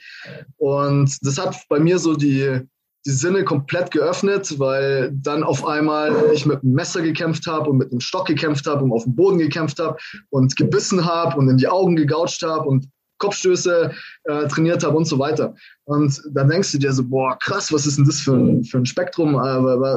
Und 0.58 1.18
das 1.22 1.38
hat 1.38 1.56
bei 1.70 1.80
mir 1.80 1.98
so 1.98 2.16
die, 2.16 2.62
die 3.08 3.14
Sinne 3.14 3.46
komplett 3.46 3.92
geöffnet, 3.92 4.60
weil 4.60 5.12
dann 5.14 5.42
auf 5.42 5.66
einmal 5.66 6.14
ich 6.34 6.46
mit 6.46 6.62
einem 6.62 6.74
Messer 6.74 7.02
gekämpft 7.02 7.48
habe 7.48 7.70
und 7.70 7.78
mit 7.78 7.90
einem 7.90 8.02
Stock 8.02 8.28
gekämpft 8.28 8.68
habe 8.68 8.84
und 8.84 8.92
auf 8.92 9.06
dem 9.06 9.16
Boden 9.16 9.38
gekämpft 9.38 9.80
habe 9.80 9.98
und 10.30 10.58
gebissen 10.58 11.06
habe 11.06 11.38
und 11.38 11.50
in 11.50 11.56
die 11.56 11.70
Augen 11.70 11.96
gegoucht 11.96 12.42
habe 12.44 12.68
und 12.68 12.90
Kopfstöße 13.20 13.92
äh, 14.26 14.48
trainiert 14.48 14.84
habe 14.84 14.98
und 14.98 15.06
so 15.06 15.18
weiter. 15.20 15.56
Und 15.86 16.22
dann 16.34 16.50
denkst 16.50 16.74
du 16.74 16.80
dir 16.80 16.92
so, 16.92 17.04
boah, 17.04 17.38
krass, 17.40 17.72
was 17.72 17.86
ist 17.86 17.98
denn 17.98 18.06
das 18.06 18.20
für 18.20 18.34
ein, 18.34 18.66
für 18.66 18.78
ein 18.78 18.86
Spektrum, 18.86 19.36
äh, 19.36 19.40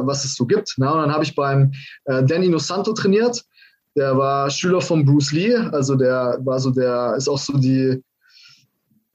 was 0.06 0.24
es 0.24 0.36
so 0.36 0.46
gibt. 0.46 0.72
Na, 0.76 0.92
und 0.92 1.00
dann 1.00 1.12
habe 1.12 1.24
ich 1.24 1.34
beim 1.34 1.72
äh, 2.04 2.22
Danny 2.22 2.48
Nosanto 2.48 2.92
trainiert. 2.92 3.44
Der 3.96 4.16
war 4.16 4.48
Schüler 4.50 4.80
von 4.80 5.04
Bruce 5.04 5.32
Lee, 5.32 5.56
also 5.56 5.96
der 5.96 6.38
war 6.44 6.60
so 6.60 6.70
der, 6.70 7.14
ist 7.16 7.28
auch 7.28 7.38
so 7.38 7.58
die, 7.58 8.00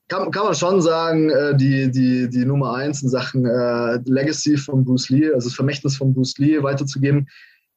kann, 0.07 0.31
kann 0.31 0.45
man 0.45 0.55
schon 0.55 0.81
sagen, 0.81 1.29
äh, 1.29 1.55
die, 1.55 1.91
die, 1.91 2.29
die 2.29 2.45
Nummer 2.45 2.73
eins 2.75 3.01
in 3.01 3.09
Sachen 3.09 3.45
äh, 3.45 3.99
Legacy 4.05 4.57
von 4.57 4.85
Bruce 4.85 5.09
Lee, 5.09 5.31
also 5.33 5.47
das 5.47 5.55
Vermächtnis 5.55 5.97
von 5.97 6.13
Bruce 6.13 6.37
Lee 6.37 6.61
weiterzugeben. 6.61 7.27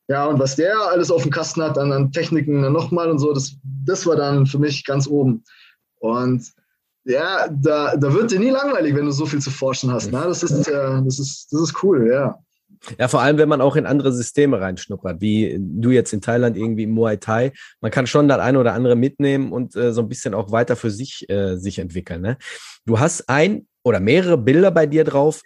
Ja, 0.09 0.27
und 0.27 0.39
was 0.39 0.57
der 0.57 0.75
alles 0.91 1.11
auf 1.11 1.23
dem 1.23 1.31
Kasten 1.31 1.63
hat, 1.63 1.77
an, 1.77 1.93
an 1.93 2.13
Techniken 2.13 2.61
nochmal 2.73 3.11
und 3.11 3.19
so, 3.19 3.33
das, 3.33 3.57
das 3.85 4.07
war 4.07 4.17
dann 4.17 4.47
für 4.47 4.59
mich 4.59 4.85
ganz 4.85 5.07
oben. 5.07 5.45
Und 6.01 6.51
ja, 7.05 7.49
da, 7.49 7.97
da 7.97 8.13
wird 8.13 8.31
dir 8.31 8.39
nie 8.39 8.51
langweilig, 8.51 8.95
wenn 8.95 9.07
du 9.07 9.13
so 9.13 9.27
viel 9.27 9.41
zu 9.41 9.51
forschen 9.51 9.91
hast. 9.91 10.13
Ne? 10.13 10.23
Das, 10.25 10.43
ist, 10.43 10.69
äh, 10.69 11.03
das, 11.03 11.19
ist, 11.19 11.49
das 11.51 11.61
ist 11.61 11.83
cool, 11.83 12.09
ja. 12.11 12.39
Ja, 12.99 13.09
vor 13.09 13.21
allem, 13.21 13.39
wenn 13.39 13.49
man 13.49 13.61
auch 13.61 13.77
in 13.77 13.87
andere 13.87 14.13
Systeme 14.13 14.61
reinschnuppert, 14.61 15.21
wie 15.21 15.57
du 15.61 15.91
jetzt 15.91 16.13
in 16.13 16.21
Thailand 16.21 16.57
irgendwie 16.57 16.85
im 16.85 16.91
Muay 16.91 17.17
Thai. 17.19 17.53
Man 17.81 17.91
kann 17.91 18.07
schon 18.07 18.29
das 18.29 18.39
eine 18.39 18.59
oder 18.59 18.75
andere 18.75 18.97
mitnehmen 18.97 19.53
und 19.53 19.75
äh, 19.77 19.93
so 19.93 20.03
ein 20.03 20.09
bisschen 20.09 20.35
auch 20.35 20.53
weiter 20.53 20.77
für 20.77 20.91
sich 20.91 21.29
äh, 21.29 21.57
sich 21.57 21.79
entwickeln. 21.79 22.23
Ne? 22.23 22.39
Du 22.87 22.99
hast 22.99 23.29
ein 23.29 23.67
oder 23.83 24.01
mehrere 24.01 24.39
Bilder 24.39 24.71
bei 24.71 24.87
dir 24.87 25.05
drauf 25.05 25.43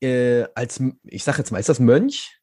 äh, 0.00 0.44
als, 0.54 0.80
ich 1.04 1.24
sag 1.24 1.38
jetzt 1.38 1.50
mal, 1.50 1.58
ist 1.58 1.68
das 1.68 1.80
Mönch 1.80 2.38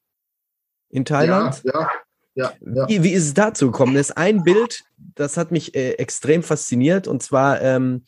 in 0.90 1.04
Thailand? 1.04 1.62
Ja, 1.64 1.80
ja. 1.80 1.90
Ja, 2.36 2.52
ja. 2.60 2.86
Wie, 2.86 3.02
wie, 3.02 3.12
ist 3.12 3.24
es 3.24 3.34
dazu 3.34 3.70
gekommen? 3.70 3.94
Das 3.94 4.10
ist 4.10 4.16
ein 4.18 4.44
Bild, 4.44 4.84
das 5.14 5.38
hat 5.38 5.52
mich 5.52 5.74
äh, 5.74 5.92
extrem 5.92 6.42
fasziniert 6.42 7.08
und 7.08 7.22
zwar 7.22 7.62
ähm, 7.62 8.04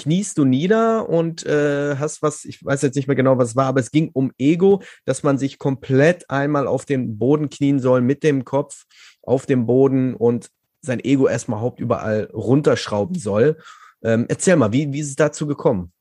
kniest 0.00 0.38
du 0.38 0.44
nieder 0.44 1.08
und 1.08 1.44
äh, 1.44 1.96
hast 1.96 2.22
was, 2.22 2.44
ich 2.44 2.64
weiß 2.64 2.82
jetzt 2.82 2.94
nicht 2.94 3.06
mehr 3.06 3.16
genau, 3.16 3.38
was 3.38 3.50
es 3.50 3.56
war, 3.56 3.66
aber 3.66 3.80
es 3.80 3.90
ging 3.90 4.10
um 4.12 4.32
Ego, 4.38 4.82
dass 5.04 5.22
man 5.22 5.38
sich 5.38 5.58
komplett 5.58 6.30
einmal 6.30 6.66
auf 6.66 6.84
den 6.84 7.18
Boden 7.18 7.50
knien 7.50 7.80
soll 7.80 8.00
mit 8.00 8.22
dem 8.22 8.44
Kopf 8.44 8.84
auf 9.22 9.46
dem 9.46 9.66
Boden 9.66 10.14
und 10.14 10.50
sein 10.80 11.00
Ego 11.00 11.28
erstmal 11.28 11.60
hauptüberall 11.60 12.30
runterschrauben 12.32 13.18
soll. 13.18 13.58
Ähm, 14.02 14.24
erzähl 14.28 14.56
mal, 14.56 14.72
wie, 14.72 14.90
wie 14.92 15.00
ist 15.00 15.10
es 15.10 15.16
dazu 15.16 15.46
gekommen? 15.46 15.92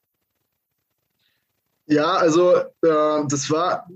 Ja, 1.85 2.13
also 2.13 2.55
äh, 2.55 2.63
das 3.27 3.49
war 3.49 3.87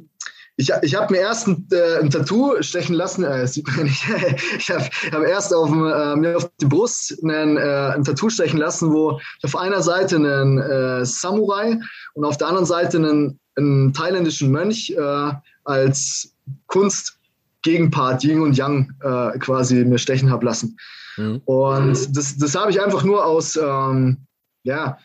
ich, 0.56 0.72
ich 0.84 0.96
habe 0.96 1.14
mir 1.14 1.20
erst 1.20 1.48
ein, 1.48 1.68
äh, 1.72 2.00
ein, 2.00 2.10
Tattoo 2.10 2.62
stechen 2.62 2.96
lassen. 2.96 3.24
Äh, 3.24 3.48
sieht 3.48 3.68
man 3.68 3.86
nicht. 3.86 4.04
ich 4.58 4.70
habe 4.70 4.88
hab 5.12 5.24
erst 5.24 5.54
auf, 5.54 5.70
äh, 5.70 6.16
mir 6.16 6.38
auf 6.38 6.50
die 6.62 6.66
Brust 6.66 7.18
einen, 7.24 7.58
äh, 7.58 7.94
ein 7.96 8.04
Tattoo 8.04 8.30
stechen 8.30 8.60
lassen, 8.60 8.92
wo 8.92 9.20
ich 9.40 9.44
auf 9.44 9.56
einer 9.56 9.82
Seite 9.82 10.18
einen 10.18 10.60
äh, 10.60 11.06
Samurai 11.06 11.80
und 12.14 12.26
auf 12.26 12.38
der 12.38 12.48
anderen 12.48 12.68
Seite 12.68 12.98
einen, 12.98 13.40
einen 13.56 13.94
thailändischen 13.94 14.52
Mönch 14.52 14.92
äh, 14.92 15.32
als 15.64 16.34
Kunstgegenpart 16.68 18.24
Yin 18.24 18.42
und 18.42 18.56
Yang 18.56 18.92
äh, 19.02 19.40
quasi 19.40 19.84
mir 19.84 19.98
stechen 19.98 20.30
habe 20.30 20.46
lassen. 20.46 20.78
Mhm. 21.18 21.42
Und 21.46 22.16
das, 22.16 22.38
das 22.38 22.56
habe 22.56 22.70
ich 22.70 22.80
einfach 22.80 23.04
nur 23.04 23.26
aus, 23.26 23.56
ähm, 23.56 24.18
ja, 24.64 24.98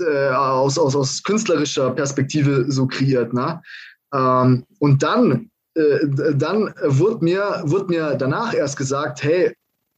äh, 0.00 0.28
aus, 0.30 0.78
aus, 0.78 0.96
aus 0.96 1.22
künstlerischer 1.22 1.90
Perspektive 1.92 2.66
so 2.68 2.86
kreiert. 2.86 3.32
Ne? 3.32 3.62
Ähm, 4.16 4.64
und 4.78 5.02
dann, 5.02 5.50
äh, 5.74 6.06
dann 6.34 6.74
wurde 6.84 7.24
mir, 7.24 7.62
wurde 7.64 7.86
mir 7.86 8.14
danach 8.16 8.54
erst 8.54 8.76
gesagt, 8.76 9.22
hey, 9.22 9.54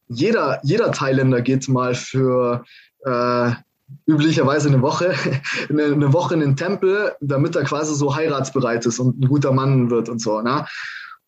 jeder, 0.07 0.59
jeder 0.63 0.91
Thailänder 0.91 1.41
geht 1.41 1.69
mal 1.69 1.93
für 1.95 2.63
äh, 3.05 3.51
üblicherweise 4.05 4.69
eine 4.69 4.81
Woche, 4.81 5.13
eine, 5.69 5.83
eine, 5.85 6.13
Woche 6.13 6.33
in 6.33 6.41
den 6.41 6.55
Tempel, 6.55 7.13
damit 7.21 7.55
er 7.55 7.63
quasi 7.63 7.95
so 7.95 8.15
heiratsbereit 8.15 8.85
ist 8.85 8.99
und 8.99 9.19
ein 9.19 9.27
guter 9.27 9.51
Mann 9.51 9.89
wird 9.89 10.09
und 10.09 10.19
so. 10.19 10.41
Ne? 10.41 10.65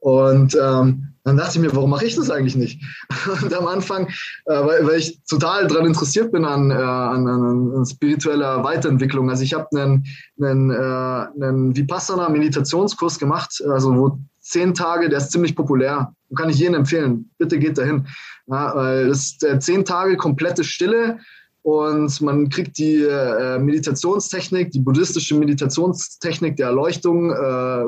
Und 0.02 0.58
ähm, 0.60 1.14
dann 1.24 1.38
dachte 1.38 1.58
ich 1.58 1.62
mir, 1.62 1.76
warum 1.76 1.92
mache 1.92 2.06
ich 2.06 2.16
das 2.16 2.32
eigentlich 2.32 2.56
nicht? 2.56 2.82
Und 3.44 3.54
am 3.54 3.68
Anfang, 3.68 4.08
äh, 4.08 4.54
weil, 4.54 4.86
weil 4.86 5.00
ich 5.00 5.22
total 5.26 5.68
daran 5.68 5.86
interessiert 5.86 6.32
bin 6.32 6.44
an, 6.44 6.72
äh, 6.72 6.74
an, 6.74 7.28
an, 7.28 7.72
an 7.76 7.86
spiritueller 7.86 8.64
Weiterentwicklung. 8.64 9.30
Also 9.30 9.44
ich 9.44 9.54
habe 9.54 9.68
einen, 9.80 10.06
einen, 10.42 10.72
äh, 10.72 11.46
einen 11.46 11.76
Vipassana-Meditationskurs 11.76 13.20
gemacht, 13.20 13.64
also 13.70 13.96
wo 13.96 14.20
zehn 14.40 14.74
Tage, 14.74 15.08
der 15.10 15.20
ist 15.20 15.32
ziemlich 15.32 15.56
populär. 15.56 16.14
Kann 16.36 16.50
ich 16.50 16.58
jedem 16.58 16.76
empfehlen. 16.76 17.30
Bitte 17.38 17.60
geht 17.60 17.78
dahin. 17.78 18.08
Ja, 18.48 18.76
weil 18.76 19.08
das 19.08 19.20
ist 19.20 19.44
äh, 19.44 19.60
zehn 19.60 19.86
Tage 19.86 20.18
komplette 20.18 20.64
Stille 20.64 21.20
und 21.62 22.20
man 22.22 22.50
kriegt 22.50 22.80
die 22.80 23.04
äh, 23.04 23.60
Meditationstechnik, 23.60 24.72
die 24.72 24.80
buddhistische 24.80 25.36
Meditationstechnik 25.36 26.56
der 26.56 26.68
Erleuchtung 26.68 27.30
äh, 27.30 27.84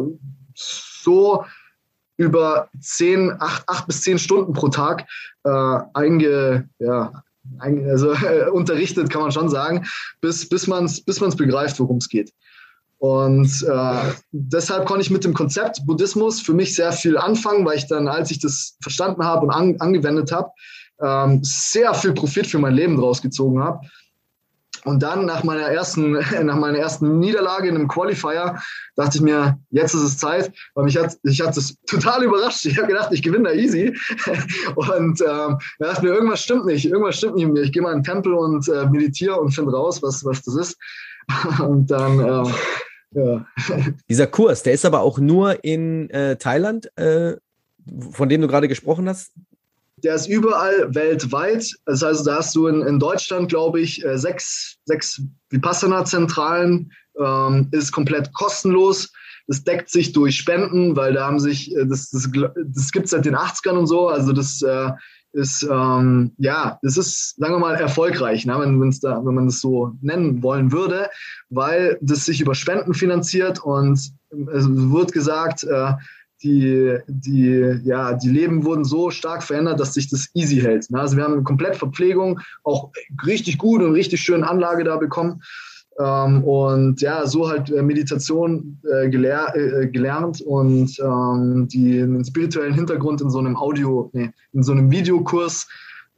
so 0.53 1.43
über 2.23 2.69
zehn, 2.79 3.31
acht, 3.39 3.63
acht 3.67 3.87
bis 3.87 4.01
zehn 4.01 4.17
Stunden 4.17 4.53
pro 4.53 4.69
Tag 4.69 5.05
äh, 5.43 5.79
einge, 5.93 6.69
ja, 6.79 7.23
ein, 7.59 7.89
also, 7.89 8.13
äh, 8.13 8.49
unterrichtet, 8.51 9.09
kann 9.09 9.21
man 9.21 9.31
schon 9.31 9.49
sagen, 9.49 9.85
bis, 10.21 10.47
bis 10.47 10.67
man 10.67 10.85
es 10.85 11.01
bis 11.01 11.19
man's 11.19 11.35
begreift, 11.35 11.79
worum 11.79 11.97
es 11.97 12.09
geht. 12.09 12.31
Und 12.99 13.51
äh, 13.67 14.13
deshalb 14.31 14.85
konnte 14.85 15.01
ich 15.01 15.11
mit 15.11 15.25
dem 15.25 15.33
Konzept 15.33 15.85
Buddhismus 15.85 16.39
für 16.39 16.53
mich 16.53 16.73
sehr 16.73 16.93
viel 16.93 17.17
anfangen, 17.17 17.65
weil 17.65 17.77
ich 17.77 17.87
dann, 17.87 18.07
als 18.07 18.31
ich 18.31 18.39
das 18.39 18.77
verstanden 18.81 19.25
habe 19.25 19.45
und 19.45 19.51
an, 19.51 19.75
angewendet 19.79 20.31
habe, 20.31 20.49
ähm, 21.01 21.39
sehr 21.43 21.93
viel 21.93 22.13
Profit 22.13 22.47
für 22.47 22.59
mein 22.59 22.75
Leben 22.75 22.95
draus 22.95 23.21
gezogen 23.21 23.61
habe. 23.61 23.81
Und 24.85 25.01
dann 25.01 25.25
nach 25.25 25.43
meiner 25.43 25.67
ersten, 25.67 26.11
nach 26.43 26.57
meiner 26.57 26.77
ersten 26.77 27.19
Niederlage 27.19 27.69
in 27.69 27.75
einem 27.75 27.87
Qualifier 27.87 28.59
dachte 28.95 29.17
ich 29.17 29.23
mir, 29.23 29.57
jetzt 29.71 29.93
ist 29.93 30.01
es 30.01 30.17
Zeit, 30.17 30.51
weil 30.75 30.85
mich 30.85 30.97
hat, 30.97 31.17
ich 31.23 31.41
hatte 31.41 31.59
es 31.59 31.77
total 31.87 32.23
überrascht. 32.23 32.65
Ich 32.65 32.77
habe 32.77 32.87
gedacht, 32.87 33.09
ich 33.11 33.23
gewinne 33.23 33.49
da 33.49 33.53
easy. 33.53 33.95
Und 34.75 35.21
ähm, 35.21 35.57
da 35.79 35.87
dachte 35.87 36.05
mir, 36.05 36.13
irgendwas 36.13 36.41
stimmt 36.41 36.65
nicht, 36.65 36.85
irgendwas 36.85 37.17
stimmt 37.17 37.35
nicht 37.35 37.45
mit 37.45 37.53
mir. 37.53 37.61
Ich 37.61 37.71
gehe 37.71 37.81
mal 37.81 37.91
in 37.91 37.99
den 37.99 38.03
Tempel 38.03 38.33
und 38.33 38.67
äh, 38.67 38.85
meditiere 38.87 39.39
und 39.39 39.51
finde 39.51 39.71
raus, 39.71 40.01
was, 40.01 40.23
was 40.25 40.41
das 40.41 40.55
ist. 40.55 40.77
Und 41.59 41.89
dann, 41.89 42.19
äh, 42.19 42.51
ja. 43.15 43.45
Dieser 44.09 44.27
Kurs, 44.27 44.63
der 44.63 44.73
ist 44.73 44.85
aber 44.85 45.01
auch 45.01 45.19
nur 45.19 45.63
in 45.63 46.09
äh, 46.09 46.35
Thailand, 46.37 46.89
äh, 46.97 47.35
von 48.11 48.29
dem 48.29 48.41
du 48.41 48.47
gerade 48.47 48.67
gesprochen 48.67 49.07
hast 49.07 49.31
der 50.03 50.15
ist 50.15 50.27
überall 50.27 50.93
weltweit. 50.93 51.65
Das 51.85 52.03
heißt, 52.03 52.27
da 52.27 52.35
hast 52.37 52.55
du 52.55 52.67
in, 52.67 52.81
in 52.81 52.99
Deutschland, 52.99 53.49
glaube 53.49 53.79
ich, 53.79 54.03
äh, 54.03 54.17
sechs, 54.17 54.77
sechs 54.85 55.21
Vipassana-Zentralen, 55.49 56.91
ähm, 57.19 57.69
ist 57.71 57.91
komplett 57.91 58.33
kostenlos. 58.33 59.11
Das 59.47 59.63
deckt 59.63 59.89
sich 59.89 60.13
durch 60.13 60.35
Spenden, 60.35 60.95
weil 60.95 61.13
da 61.13 61.25
haben 61.25 61.39
sich, 61.39 61.75
äh, 61.75 61.85
das, 61.85 62.09
das, 62.09 62.29
das 62.31 62.91
gibt 62.91 63.05
es 63.05 63.11
seit 63.11 63.25
den 63.25 63.35
80ern 63.35 63.77
und 63.77 63.87
so. 63.87 64.07
Also 64.09 64.33
das 64.33 64.61
äh, 64.61 64.91
ist, 65.33 65.63
ähm, 65.63 66.33
ja, 66.37 66.79
das 66.81 66.97
ist, 66.97 67.35
sagen 67.37 67.55
wir 67.55 67.59
mal, 67.59 67.75
erfolgreich, 67.75 68.45
ne, 68.45 68.59
wenn, 68.59 68.79
wenn's 68.79 68.99
da, 68.99 69.25
wenn 69.25 69.33
man 69.33 69.47
das 69.47 69.61
so 69.61 69.93
nennen 70.01 70.43
wollen 70.43 70.71
würde, 70.71 71.09
weil 71.49 71.97
das 72.01 72.25
sich 72.25 72.39
über 72.39 72.55
Spenden 72.55 72.93
finanziert 72.93 73.63
und 73.63 73.93
es 73.93 74.67
wird 74.69 75.11
gesagt, 75.11 75.63
äh, 75.63 75.93
die, 76.43 76.97
die, 77.07 77.79
ja, 77.83 78.13
die 78.13 78.29
Leben 78.29 78.65
wurden 78.65 78.83
so 78.83 79.09
stark 79.09 79.43
verändert, 79.43 79.79
dass 79.79 79.93
sich 79.93 80.09
das 80.09 80.29
easy 80.33 80.57
hält. 80.57 80.89
Ne? 80.91 80.99
Also 80.99 81.17
wir 81.17 81.23
haben 81.23 81.33
eine 81.33 81.43
komplett 81.43 81.75
Verpflegung, 81.75 82.39
auch 82.63 82.91
richtig 83.25 83.57
gut 83.57 83.81
und 83.81 83.93
richtig 83.93 84.21
schöne 84.21 84.47
Anlage 84.47 84.83
da 84.83 84.97
bekommen. 84.97 85.41
Ähm, 85.99 86.43
und 86.43 87.01
ja, 87.01 87.25
so 87.27 87.49
halt 87.49 87.69
äh, 87.69 87.81
Meditation 87.81 88.79
äh, 88.91 89.09
gelehr, 89.09 89.55
äh, 89.55 89.87
gelernt 89.87 90.41
und 90.41 90.97
ähm, 90.99 91.67
die, 91.67 91.99
den 91.99 92.25
spirituellen 92.25 92.73
Hintergrund 92.73 93.21
in 93.21 93.29
so 93.29 93.39
einem 93.39 93.55
Audio, 93.55 94.09
nee, 94.13 94.31
in 94.53 94.63
so 94.63 94.71
einem 94.71 94.89
Videokurs, 94.89 95.67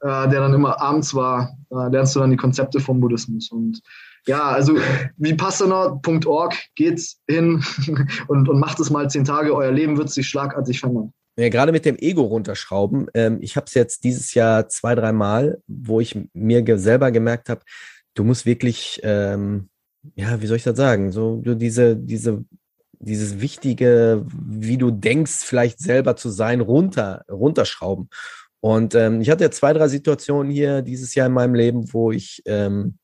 äh, 0.00 0.28
der 0.28 0.40
dann 0.40 0.54
immer 0.54 0.80
abends 0.80 1.14
war, 1.14 1.56
äh, 1.70 1.90
lernst 1.90 2.16
du 2.16 2.20
dann 2.20 2.30
die 2.30 2.36
Konzepte 2.36 2.80
vom 2.80 3.00
Buddhismus. 3.00 3.50
Und 3.50 3.82
ja, 4.26 4.42
also 4.42 4.76
vipassana.org 5.16 6.54
geht 6.74 7.00
hin 7.28 7.62
und, 8.28 8.48
und 8.48 8.58
macht 8.58 8.80
es 8.80 8.90
mal 8.90 9.08
zehn 9.08 9.24
Tage. 9.24 9.54
Euer 9.54 9.72
Leben 9.72 9.96
wird 9.96 10.10
sich 10.10 10.28
schlagartig 10.28 10.80
verändern. 10.80 11.12
Ja, 11.38 11.48
gerade 11.50 11.72
mit 11.72 11.84
dem 11.84 11.96
Ego 11.98 12.22
runterschrauben. 12.22 13.08
Ähm, 13.14 13.38
ich 13.40 13.56
habe 13.56 13.66
es 13.66 13.74
jetzt 13.74 14.04
dieses 14.04 14.32
Jahr 14.34 14.68
zwei, 14.68 14.94
drei 14.94 15.12
Mal, 15.12 15.58
wo 15.66 16.00
ich 16.00 16.18
mir 16.32 16.62
ge 16.62 16.78
selber 16.78 17.10
gemerkt 17.10 17.50
habe, 17.50 17.60
du 18.14 18.24
musst 18.24 18.46
wirklich, 18.46 19.00
ähm, 19.02 19.68
ja, 20.14 20.40
wie 20.40 20.46
soll 20.46 20.56
ich 20.56 20.62
das 20.62 20.76
sagen, 20.76 21.12
so 21.12 21.42
diese, 21.44 21.94
diese, 21.94 22.44
dieses 22.98 23.40
wichtige, 23.40 24.24
wie 24.34 24.78
du 24.78 24.90
denkst, 24.90 25.44
vielleicht 25.44 25.78
selber 25.78 26.16
zu 26.16 26.30
sein, 26.30 26.62
runter, 26.62 27.22
runterschrauben. 27.30 28.08
Und 28.60 28.94
ähm, 28.94 29.20
ich 29.20 29.28
hatte 29.28 29.44
ja 29.44 29.50
zwei, 29.50 29.74
drei 29.74 29.88
Situationen 29.88 30.50
hier 30.50 30.80
dieses 30.80 31.14
Jahr 31.14 31.26
in 31.26 31.34
meinem 31.34 31.54
Leben, 31.54 31.92
wo 31.92 32.10
ich 32.12 32.42
ähm, 32.46 32.96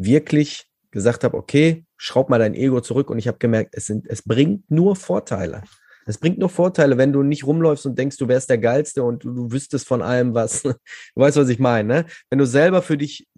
wirklich 0.00 0.66
gesagt 0.90 1.24
habe, 1.24 1.36
okay, 1.36 1.84
schraub 1.96 2.30
mal 2.30 2.38
dein 2.38 2.54
Ego 2.54 2.80
zurück 2.80 3.10
und 3.10 3.18
ich 3.18 3.28
habe 3.28 3.38
gemerkt, 3.38 3.74
es, 3.76 3.86
sind, 3.86 4.06
es 4.08 4.22
bringt 4.22 4.70
nur 4.70 4.96
Vorteile. 4.96 5.62
Es 6.06 6.18
bringt 6.18 6.38
nur 6.38 6.48
Vorteile, 6.48 6.96
wenn 6.96 7.12
du 7.12 7.22
nicht 7.22 7.46
rumläufst 7.46 7.86
und 7.86 7.98
denkst, 7.98 8.16
du 8.16 8.26
wärst 8.26 8.50
der 8.50 8.58
Geilste 8.58 9.04
und 9.04 9.22
du, 9.22 9.32
du 9.32 9.52
wüsstest 9.52 9.86
von 9.86 10.02
allem 10.02 10.34
was. 10.34 10.62
Du 11.14 11.20
weißt, 11.20 11.36
was 11.36 11.48
ich 11.48 11.58
meine. 11.58 11.88
Ne? 11.88 12.06
Wenn 12.30 12.38
du 12.38 12.46
selber 12.46 12.82
für 12.82 12.96
dich 12.96 13.28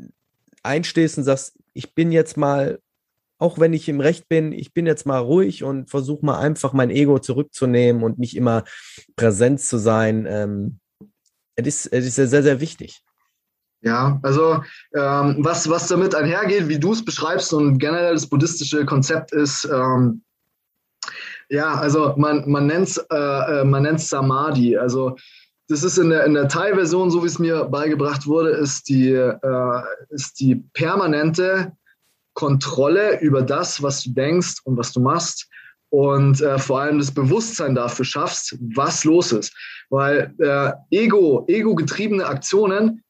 einstehst 0.62 1.18
und 1.18 1.24
sagst, 1.24 1.58
ich 1.74 1.94
bin 1.94 2.12
jetzt 2.12 2.36
mal, 2.36 2.78
auch 3.38 3.58
wenn 3.58 3.72
ich 3.72 3.88
im 3.88 4.00
Recht 4.00 4.28
bin, 4.28 4.52
ich 4.52 4.72
bin 4.72 4.86
jetzt 4.86 5.04
mal 5.04 5.18
ruhig 5.18 5.64
und 5.64 5.90
versuche 5.90 6.24
mal 6.24 6.38
einfach 6.38 6.72
mein 6.72 6.90
Ego 6.90 7.18
zurückzunehmen 7.18 8.02
und 8.04 8.18
nicht 8.18 8.36
immer 8.36 8.64
präsent 9.16 9.60
zu 9.60 9.78
sein. 9.78 10.26
Ähm, 10.28 10.78
es 11.56 11.66
ist, 11.66 11.92
es 11.92 12.06
ist 12.06 12.30
sehr, 12.30 12.42
sehr 12.42 12.60
wichtig. 12.60 13.02
Ja, 13.84 14.20
also 14.22 14.62
ähm, 14.94 15.36
was, 15.40 15.68
was 15.68 15.88
damit 15.88 16.14
einhergeht, 16.14 16.68
wie 16.68 16.78
du 16.78 16.92
es 16.92 17.04
beschreibst 17.04 17.52
und 17.52 17.78
generell 17.78 18.14
das 18.14 18.28
buddhistische 18.28 18.84
Konzept 18.86 19.32
ist, 19.32 19.64
ähm, 19.64 20.22
ja, 21.48 21.74
also 21.74 22.14
man, 22.16 22.48
man 22.48 22.66
nennt 22.66 22.88
es 22.88 22.96
äh, 23.10 23.60
äh, 23.60 23.64
man 23.64 23.82
nennt's 23.82 24.08
Samadhi. 24.08 24.78
Also 24.78 25.16
das 25.68 25.82
ist 25.82 25.98
in 25.98 26.10
der, 26.10 26.24
in 26.24 26.34
der 26.34 26.48
Thai-Version, 26.48 27.10
so 27.10 27.22
wie 27.22 27.26
es 27.26 27.38
mir 27.38 27.64
beigebracht 27.64 28.26
wurde, 28.26 28.50
ist 28.50 28.88
die, 28.88 29.10
äh, 29.10 29.82
ist 30.10 30.38
die 30.40 30.56
permanente 30.74 31.72
Kontrolle 32.34 33.20
über 33.20 33.42
das, 33.42 33.82
was 33.82 34.02
du 34.02 34.10
denkst 34.10 34.56
und 34.64 34.76
was 34.76 34.92
du 34.92 35.00
machst, 35.00 35.48
und 35.90 36.40
äh, 36.40 36.58
vor 36.58 36.80
allem 36.80 36.98
das 36.98 37.12
Bewusstsein 37.12 37.74
dafür 37.74 38.06
schaffst, 38.06 38.56
was 38.74 39.04
los 39.04 39.30
ist. 39.30 39.54
Weil 39.90 40.34
äh, 40.38 40.72
Ego, 40.90 41.44
ego-getriebene 41.48 42.24
Aktionen 42.24 43.01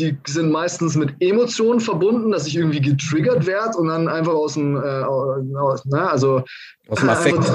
die 0.00 0.18
sind 0.26 0.50
meistens 0.50 0.96
mit 0.96 1.14
Emotionen 1.20 1.80
verbunden, 1.80 2.30
dass 2.30 2.46
ich 2.46 2.56
irgendwie 2.56 2.80
getriggert 2.80 3.46
werde 3.46 3.76
und 3.76 3.88
dann 3.88 4.08
einfach 4.08 4.32
aus 4.32 4.54
dem, 4.54 4.76
äh, 4.76 4.80
aus, 4.80 5.84
ne, 5.84 6.10
also 6.10 6.42
aus 6.88 6.98
dem 7.00 7.08
Affekt. 7.08 7.52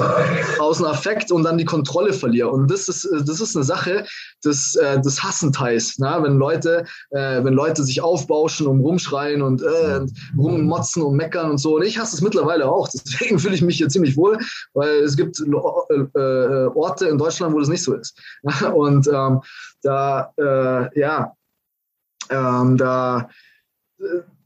aus 0.60 0.78
dem 0.78 0.86
Affekt 0.86 1.32
und 1.32 1.44
dann 1.44 1.58
die 1.58 1.66
Kontrolle 1.66 2.14
verliere. 2.14 2.50
Und 2.50 2.72
das 2.72 2.88
ist, 2.88 3.10
das 3.26 3.42
ist 3.42 3.56
eine 3.56 3.66
Sache 3.66 4.06
des, 4.46 4.76
äh, 4.76 5.02
des 5.02 5.24
Hassenteils, 5.24 5.98
ne? 6.00 6.18
wenn 6.22 6.38
Leute, 6.38 6.86
äh, 7.10 7.44
wenn 7.44 7.54
Leute 7.54 7.84
sich 7.84 8.02
aufbauschen 8.02 8.68
und 8.68 8.80
rumschreien 8.80 9.42
und 9.42 9.62
äh, 9.62 10.02
rummotzen 10.38 11.04
und 11.04 11.16
meckern 11.16 11.52
und 11.52 11.58
so. 11.58 11.76
Und 11.76 11.84
ich 11.84 11.98
hasse 11.98 12.16
es 12.16 12.22
mittlerweile 12.22 12.70
auch. 12.70 12.88
Deswegen 12.94 13.40
fühle 13.40 13.56
ich 13.56 13.62
mich 13.62 13.78
hier 13.78 13.90
ziemlich 13.90 14.16
wohl, 14.16 14.38
weil 14.74 15.00
es 15.00 15.18
gibt 15.18 15.40
äh, 15.40 15.44
äh, 15.44 16.68
Orte 16.74 17.08
in 17.08 17.18
Deutschland, 17.18 17.54
wo 17.54 17.60
das 17.60 17.70
nicht 17.70 17.84
so 17.84 17.94
ist. 17.94 18.18
Und 18.74 19.08
ähm, 19.08 19.42
da, 19.82 20.32
äh, 20.38 21.00
ja, 21.00 21.34
ähm, 22.30 22.78
da 22.78 23.30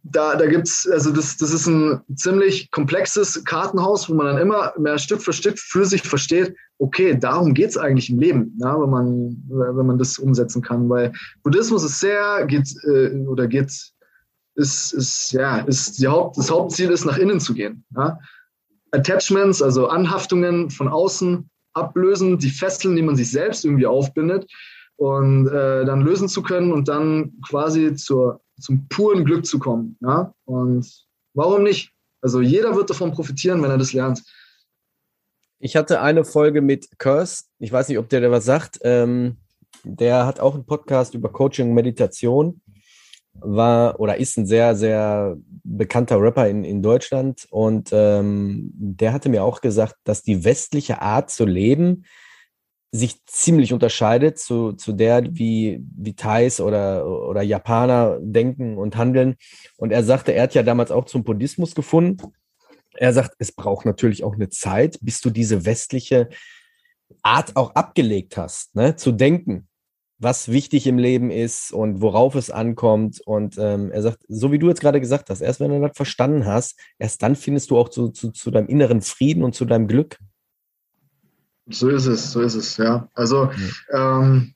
da, 0.04 0.36
da 0.36 0.46
gibt 0.46 0.68
es, 0.68 0.90
also 0.92 1.12
das, 1.12 1.38
das 1.38 1.54
ist 1.54 1.68
ein 1.68 2.02
ziemlich 2.16 2.72
komplexes 2.72 3.44
Kartenhaus, 3.44 4.10
wo 4.10 4.14
man 4.14 4.28
dann 4.28 4.38
immer 4.38 4.74
mehr 4.78 4.98
Stück 4.98 5.22
für 5.22 5.34
Stück 5.34 5.60
für 5.60 5.86
sich 5.86 6.02
versteht, 6.02 6.56
okay, 6.80 7.18
darum 7.18 7.54
geht 7.54 7.70
es 7.70 7.78
eigentlich 7.78 8.10
im 8.10 8.20
Leben, 8.20 8.58
ja, 8.60 8.80
wenn, 8.80 8.90
man, 8.90 9.44
wenn 9.50 9.86
man 9.86 9.98
das 9.98 10.18
umsetzen 10.18 10.62
kann. 10.62 10.90
Weil 10.90 11.12
Buddhismus 11.44 11.84
ist 11.84 12.00
sehr, 12.00 12.46
geht, 12.48 12.74
äh, 12.86 13.12
oder 13.28 13.48
geht, 13.48 13.72
ist, 14.56 14.94
ist, 14.94 15.32
ja, 15.32 15.60
ist 15.60 16.00
die 16.00 16.08
Haupt, 16.08 16.38
das 16.38 16.50
Hauptziel 16.50 16.90
ist, 16.90 17.06
nach 17.06 17.18
innen 17.18 17.40
zu 17.40 17.54
gehen. 17.54 17.84
Ja. 17.96 18.20
Attachments, 18.92 19.62
also 19.62 19.88
Anhaftungen 19.88 20.70
von 20.70 20.88
außen 20.88 21.50
ablösen, 21.74 22.40
die 22.40 22.50
Fesseln, 22.50 22.96
die 22.96 23.04
man 23.04 23.16
sich 23.16 23.30
selbst 23.30 23.64
irgendwie 23.64 23.86
aufbindet 23.86 24.50
und 25.00 25.48
äh, 25.48 25.86
dann 25.86 26.02
lösen 26.02 26.28
zu 26.28 26.44
können 26.44 26.74
und 26.74 26.90
dann 26.90 27.40
quasi 27.48 27.96
zur, 27.96 28.42
zum 28.60 28.86
puren 28.90 29.24
Glück 29.24 29.46
zu 29.46 29.58
kommen. 29.58 29.98
Ja? 30.02 30.34
Und 30.44 30.86
warum 31.34 31.64
nicht? 31.64 31.94
Also 32.22 32.42
jeder 32.42 32.76
wird 32.76 32.90
davon 32.90 33.14
profitieren, 33.14 33.64
wenn 33.64 33.72
er 33.72 33.78
das 33.78 33.94
lernt. 33.94 34.22
Ich 35.60 35.78
hatte 35.78 36.02
eine 36.02 36.26
Folge 36.26 36.62
mit 36.62 36.90
Curse, 36.98 37.46
ich 37.60 37.72
weiß 37.72 37.88
nicht, 37.88 37.98
ob 37.98 38.10
der 38.10 38.20
da 38.20 38.30
was 38.30 38.44
sagt. 38.44 38.80
Ähm, 38.84 39.38
der 39.86 40.26
hat 40.26 40.42
auch 40.42 40.54
einen 40.54 40.66
Podcast 40.66 41.14
über 41.14 41.32
Coaching 41.32 41.70
und 41.70 41.76
Meditation. 41.76 42.62
War 43.36 44.02
oder 44.02 44.18
ist 44.18 44.38
ein 44.38 44.48
sehr, 44.48 44.76
sehr 44.76 45.38
bekannter 45.64 46.20
Rapper 46.20 46.50
in, 46.50 46.66
in 46.66 46.84
Deutschland. 46.84 47.48
Und 47.52 47.92
ähm, 47.94 48.72
der 48.74 49.14
hatte 49.14 49.30
mir 49.30 49.46
auch 49.46 49.62
gesagt, 49.62 49.96
dass 50.04 50.24
die 50.24 50.44
westliche 50.44 51.02
Art 51.02 51.30
zu 51.30 51.46
leben 51.46 52.04
sich 52.92 53.24
ziemlich 53.26 53.72
unterscheidet 53.72 54.40
zu, 54.40 54.74
zu 54.74 54.94
der, 54.94 55.24
wie, 55.30 55.84
wie 55.96 56.16
Thais 56.16 56.60
oder, 56.60 57.08
oder 57.08 57.42
Japaner 57.42 58.18
denken 58.22 58.78
und 58.78 58.98
handeln. 58.98 59.36
Und 59.78 59.92
er 59.92 60.04
sagte, 60.04 60.34
er 60.34 60.44
hat 60.44 60.56
ja 60.56 60.64
damals 60.64 60.92
auch 60.92 61.06
zum 61.06 61.24
Buddhismus 61.24 61.76
gefunden. 61.76 62.34
Er 62.96 63.14
sagt, 63.14 63.36
es 63.38 63.52
braucht 63.52 63.86
natürlich 63.86 64.24
auch 64.24 64.34
eine 64.34 64.50
Zeit, 64.50 64.98
bis 65.02 65.22
du 65.22 65.30
diese 65.30 65.66
westliche 65.66 66.30
Art 67.22 67.56
auch 67.56 67.76
abgelegt 67.76 68.38
hast, 68.38 68.76
ne? 68.76 68.96
zu 68.96 69.12
denken, 69.12 69.68
was 70.18 70.50
wichtig 70.50 70.86
im 70.86 70.98
Leben 70.98 71.32
ist 71.32 71.72
und 71.72 72.02
worauf 72.02 72.36
es 72.36 72.50
ankommt. 72.50 73.22
Und 73.22 73.58
ähm, 73.58 73.92
er 73.92 74.02
sagt, 74.02 74.20
so 74.28 74.52
wie 74.52 74.60
du 74.60 74.68
jetzt 74.68 74.82
gerade 74.82 75.00
gesagt 75.00 75.30
hast, 75.30 75.42
erst 75.42 75.60
wenn 75.60 75.72
du 75.72 75.80
das 75.80 75.96
verstanden 75.96 76.46
hast, 76.46 76.78
erst 76.98 77.22
dann 77.22 77.36
findest 77.36 77.72
du 77.72 77.78
auch 77.78 77.90
zu, 77.90 78.10
zu, 78.10 78.32
zu 78.32 78.52
deinem 78.52 78.68
inneren 78.68 79.02
Frieden 79.02 79.44
und 79.44 79.56
zu 79.56 79.66
deinem 79.66 79.88
Glück. 79.88 80.20
So 81.70 81.90
ist 81.90 82.06
es, 82.08 82.32
so 82.32 82.42
ist 82.42 82.56
es, 82.56 82.78
ja. 82.78 83.08
Also, 83.14 83.46
mhm. 83.46 83.72
ähm, 83.94 84.54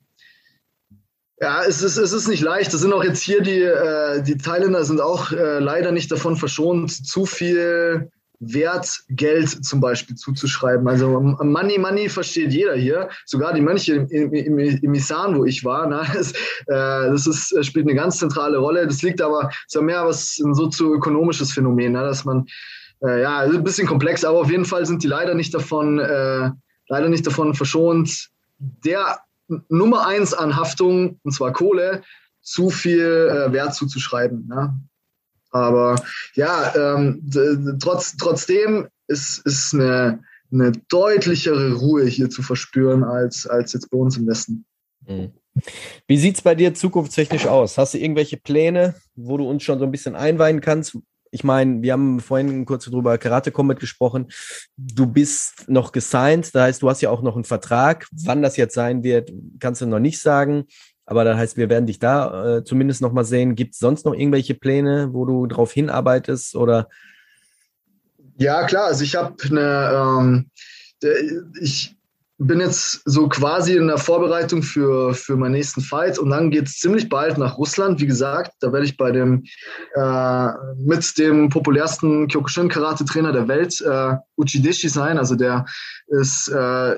ja, 1.40 1.62
es 1.64 1.82
ist, 1.82 1.96
es 1.96 2.12
ist 2.12 2.28
nicht 2.28 2.42
leicht. 2.42 2.72
Das 2.72 2.80
sind 2.80 2.92
auch 2.92 3.04
jetzt 3.04 3.22
hier 3.22 3.42
die, 3.42 3.62
äh, 3.62 4.22
die 4.22 4.36
Thailänder 4.36 4.84
sind 4.84 5.00
auch 5.00 5.32
äh, 5.32 5.58
leider 5.58 5.92
nicht 5.92 6.10
davon 6.10 6.36
verschont, 6.36 6.90
zu 6.90 7.26
viel 7.26 8.10
Wert 8.40 9.04
Geld 9.08 9.48
zum 9.64 9.80
Beispiel 9.80 10.16
zuzuschreiben. 10.16 10.86
Also 10.88 11.20
Money, 11.20 11.78
Money 11.78 12.08
versteht 12.08 12.52
jeder 12.52 12.74
hier, 12.74 13.08
sogar 13.26 13.52
die 13.52 13.60
Mönche 13.60 13.94
im, 13.94 14.32
im, 14.32 14.58
im, 14.58 14.94
Isan, 14.94 15.38
wo 15.38 15.44
ich 15.44 15.64
war. 15.64 15.86
Ne? 15.86 16.02
Das, 16.14 16.32
äh, 16.32 17.10
das 17.10 17.26
ist, 17.26 17.66
spielt 17.66 17.86
eine 17.86 17.94
ganz 17.94 18.18
zentrale 18.18 18.58
Rolle. 18.58 18.86
Das 18.86 19.02
liegt 19.02 19.20
aber, 19.20 19.50
ist 19.66 19.74
ja 19.74 19.82
mehr 19.82 20.06
was 20.06 20.38
ein 20.38 20.54
sozioökonomisches 20.54 21.52
Phänomen, 21.52 21.92
ne? 21.92 22.00
dass 22.00 22.24
man, 22.24 22.46
äh, 23.02 23.22
ja, 23.22 23.40
ein 23.40 23.64
bisschen 23.64 23.86
komplex, 23.86 24.24
aber 24.24 24.40
auf 24.40 24.50
jeden 24.50 24.64
Fall 24.64 24.86
sind 24.86 25.02
die 25.02 25.08
leider 25.08 25.34
nicht 25.34 25.52
davon 25.52 25.98
äh, 25.98 26.50
leider 26.88 27.08
nicht 27.08 27.26
davon 27.26 27.54
verschont, 27.54 28.30
der 28.58 29.20
Nummer 29.68 30.06
eins 30.06 30.32
an 30.32 30.56
Haftung, 30.56 31.18
und 31.22 31.32
zwar 31.32 31.52
Kohle, 31.52 32.02
zu 32.40 32.70
viel 32.70 33.00
äh, 33.00 33.52
Wert 33.52 33.74
zuzuschreiben. 33.74 34.48
Ja. 34.50 34.74
Aber 35.50 35.96
ja, 36.34 36.74
ähm, 36.74 37.22
trotz, 37.80 38.16
trotzdem 38.16 38.88
ist, 39.06 39.44
ist 39.46 39.74
eine, 39.74 40.22
eine 40.52 40.72
deutlichere 40.88 41.74
Ruhe 41.74 42.06
hier 42.06 42.28
zu 42.28 42.42
verspüren 42.42 43.04
als, 43.04 43.46
als 43.46 43.72
jetzt 43.72 43.90
bei 43.90 43.98
uns 43.98 44.16
im 44.16 44.26
Westen. 44.26 44.64
Mhm. 45.06 45.32
Wie 46.08 46.18
sieht 46.18 46.36
es 46.36 46.42
bei 46.42 46.56
dir 46.56 46.74
zukunftstechnisch 46.74 47.46
aus? 47.46 47.78
Hast 47.78 47.94
du 47.94 47.98
irgendwelche 47.98 48.36
Pläne, 48.36 48.96
wo 49.14 49.36
du 49.36 49.48
uns 49.48 49.62
schon 49.62 49.78
so 49.78 49.84
ein 49.84 49.92
bisschen 49.92 50.16
einweihen 50.16 50.60
kannst, 50.60 50.98
ich 51.34 51.42
meine, 51.42 51.82
wir 51.82 51.92
haben 51.92 52.20
vorhin 52.20 52.64
kurz 52.64 52.84
darüber 52.84 53.18
Karate 53.18 53.50
Combat 53.50 53.80
gesprochen. 53.80 54.28
Du 54.76 55.08
bist 55.08 55.68
noch 55.68 55.90
gesigned, 55.90 56.54
das 56.54 56.62
heißt, 56.62 56.82
du 56.82 56.88
hast 56.88 57.00
ja 57.00 57.10
auch 57.10 57.22
noch 57.22 57.34
einen 57.34 57.42
Vertrag. 57.42 58.06
Wann 58.24 58.40
das 58.40 58.56
jetzt 58.56 58.74
sein 58.74 59.02
wird, 59.02 59.32
kannst 59.58 59.80
du 59.80 59.86
noch 59.86 59.98
nicht 59.98 60.20
sagen. 60.20 60.66
Aber 61.06 61.24
das 61.24 61.36
heißt, 61.36 61.56
wir 61.56 61.68
werden 61.68 61.86
dich 61.86 61.98
da 61.98 62.58
äh, 62.58 62.64
zumindest 62.64 63.02
noch 63.02 63.12
mal 63.12 63.24
sehen. 63.24 63.56
Gibt 63.56 63.74
es 63.74 63.80
sonst 63.80 64.06
noch 64.06 64.14
irgendwelche 64.14 64.54
Pläne, 64.54 65.12
wo 65.12 65.24
du 65.24 65.48
darauf 65.48 65.72
hinarbeitest 65.72 66.54
oder? 66.54 66.88
Ja, 68.38 68.64
klar. 68.64 68.86
Also 68.86 69.02
ich 69.02 69.16
habe 69.16 69.34
eine, 69.50 70.46
ähm, 71.02 71.50
ich 71.60 71.96
bin 72.38 72.60
jetzt 72.60 73.02
so 73.04 73.28
quasi 73.28 73.76
in 73.76 73.86
der 73.86 73.98
Vorbereitung 73.98 74.62
für, 74.62 75.14
für 75.14 75.36
meinen 75.36 75.52
nächsten 75.52 75.80
Fight 75.80 76.18
und 76.18 76.30
dann 76.30 76.50
geht 76.50 76.66
es 76.66 76.78
ziemlich 76.78 77.08
bald 77.08 77.38
nach 77.38 77.58
Russland. 77.58 78.00
Wie 78.00 78.06
gesagt, 78.06 78.52
da 78.60 78.72
werde 78.72 78.86
ich 78.86 78.96
bei 78.96 79.12
dem 79.12 79.44
äh, 79.94 80.48
mit 80.76 81.16
dem 81.16 81.48
populärsten 81.48 82.26
Kyokushin-Karate-Trainer 82.26 83.32
der 83.32 83.46
Welt, 83.46 83.80
äh, 83.80 84.16
Uchideshi, 84.36 84.88
sein. 84.88 85.16
Also 85.16 85.36
der 85.36 85.64
ist, 86.08 86.48
äh, 86.48 86.96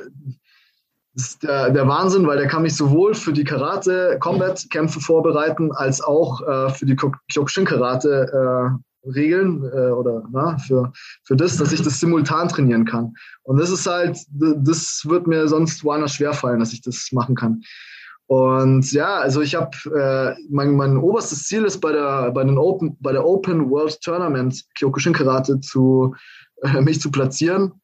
ist 1.15 1.43
der, 1.43 1.71
der 1.71 1.87
Wahnsinn, 1.87 2.27
weil 2.27 2.39
der 2.39 2.49
kann 2.49 2.63
mich 2.63 2.77
sowohl 2.77 3.15
für 3.15 3.35
die 3.35 3.45
Karate-Combat-Kämpfe 3.45 5.01
vorbereiten, 5.01 5.71
als 5.73 6.01
auch 6.01 6.41
äh, 6.41 6.71
für 6.71 6.87
die 6.87 6.97
Kyokushin-Karate 6.97 8.73
äh, 8.73 8.96
Regeln 9.15 9.63
äh, 9.65 9.91
oder 9.91 10.25
na, 10.31 10.59
für, 10.59 10.93
für 11.25 11.37
das, 11.37 11.57
dass 11.57 11.73
ich 11.73 11.83
das 11.83 12.01
simultan 12.01 12.49
trainieren 12.49 12.85
kann. 12.85 13.15
Und 13.43 13.59
das 13.59 13.71
ist 13.71 13.87
halt, 13.87 14.19
das 14.31 15.03
wird 15.07 15.27
mir 15.27 15.49
sonst 15.49 15.85
woanders 15.85 16.15
schwerfallen, 16.15 16.61
dass 16.61 16.73
ich 16.73 16.83
das 16.83 17.11
machen 17.13 17.35
kann. 17.35 17.63
Und 18.27 18.91
ja, 18.93 19.19
also 19.19 19.41
ich 19.41 19.55
habe 19.55 19.71
äh, 19.95 20.35
mein, 20.51 20.75
mein 20.75 20.97
oberstes 20.97 21.45
Ziel 21.45 21.65
ist 21.65 21.81
bei 21.81 21.93
der 21.93 22.33
bei 22.33 22.43
den 22.43 22.59
Open 22.59 22.97
bei 23.01 23.13
der 23.13 23.25
Open 23.25 23.71
World 23.71 24.01
Tournament 24.01 24.65
Kyokushin 24.77 25.13
Karate 25.13 25.61
zu 25.61 26.15
äh, 26.63 26.81
mich 26.81 27.01
zu 27.01 27.13
platzieren, 27.13 27.81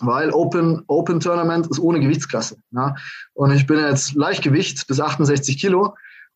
weil 0.00 0.30
Open 0.30 0.82
Open 0.86 1.20
Tournament 1.20 1.66
ist 1.66 1.78
ohne 1.78 2.00
Gewichtsklasse. 2.00 2.56
Ja? 2.70 2.94
Und 3.34 3.50
ich 3.50 3.66
bin 3.66 3.78
jetzt 3.78 4.14
Leichtgewicht 4.14 4.86
bis 4.86 4.98
68 4.98 5.58
Kilo 5.58 5.94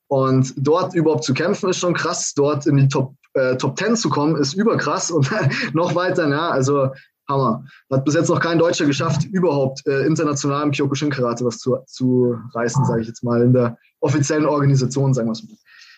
und 0.09 0.53
dort 0.59 0.95
überhaupt 0.95 1.25
zu 1.25 1.33
kämpfen 1.33 1.71
ist 1.71 1.79
schon 1.79 1.95
krass. 1.95 2.35
Dort 2.35 2.66
in 2.66 2.77
die 2.77 2.89
Top 2.89 3.14
äh, 3.35 3.57
Top 3.57 3.78
10 3.78 3.97
zu 3.97 4.09
kommen, 4.09 4.37
ist 4.37 4.55
überkrass 4.55 5.11
und 5.11 5.31
noch 5.74 5.95
weiter, 5.95 6.28
ja, 6.28 6.51
also 6.51 6.91
Hammer. 7.28 7.64
Hat 7.91 8.05
bis 8.05 8.14
jetzt 8.14 8.28
noch 8.28 8.41
kein 8.41 8.59
Deutscher 8.59 8.87
geschafft, 8.87 9.24
überhaupt 9.24 9.87
äh, 9.87 10.05
international 10.05 10.64
im 10.64 10.72
Kyokushin-Karate 10.72 11.45
was 11.45 11.59
zu, 11.59 11.78
zu 11.87 12.37
reißen, 12.55 12.85
sage 12.85 13.03
ich 13.03 13.07
jetzt 13.07 13.22
mal, 13.22 13.41
in 13.43 13.53
der 13.53 13.78
offiziellen 14.01 14.47
Organisation, 14.47 15.14
sagen 15.14 15.28
wir 15.28 15.33
es 15.33 15.43
mal. 15.45 15.57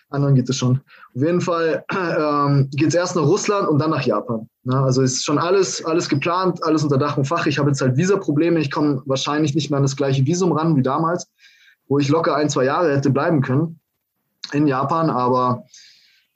Anderen 0.09 0.35
geht 0.35 0.47
es 0.47 0.57
schon. 0.57 0.79
Auf 1.15 1.21
jeden 1.21 1.41
Fall 1.41 1.83
ähm, 1.91 2.69
geht 2.71 2.89
es 2.89 2.95
erst 2.95 3.15
nach 3.15 3.23
Russland 3.23 3.67
und 3.67 3.79
dann 3.79 3.89
nach 3.89 4.03
Japan. 4.03 4.47
Ja, 4.65 4.83
also 4.83 5.01
ist 5.01 5.25
schon 5.25 5.39
alles, 5.39 5.83
alles 5.83 6.07
geplant, 6.07 6.63
alles 6.63 6.83
unter 6.83 6.97
Dach 6.97 7.17
und 7.17 7.25
Fach. 7.25 7.47
Ich 7.47 7.57
habe 7.57 7.69
jetzt 7.69 7.81
halt 7.81 7.97
Visa-Probleme. 7.97 8.59
Ich 8.59 8.69
komme 8.69 9.01
wahrscheinlich 9.05 9.55
nicht 9.55 9.71
mehr 9.71 9.77
an 9.77 9.83
das 9.83 9.95
gleiche 9.95 10.25
Visum 10.25 10.51
ran 10.51 10.75
wie 10.75 10.83
damals, 10.83 11.27
wo 11.87 11.97
ich 11.97 12.09
locker 12.09 12.35
ein, 12.35 12.49
zwei 12.49 12.65
Jahre 12.65 12.95
hätte 12.95 13.09
bleiben 13.09 13.41
können 13.41 13.79
in 14.51 14.67
Japan. 14.67 15.09
Aber 15.09 15.63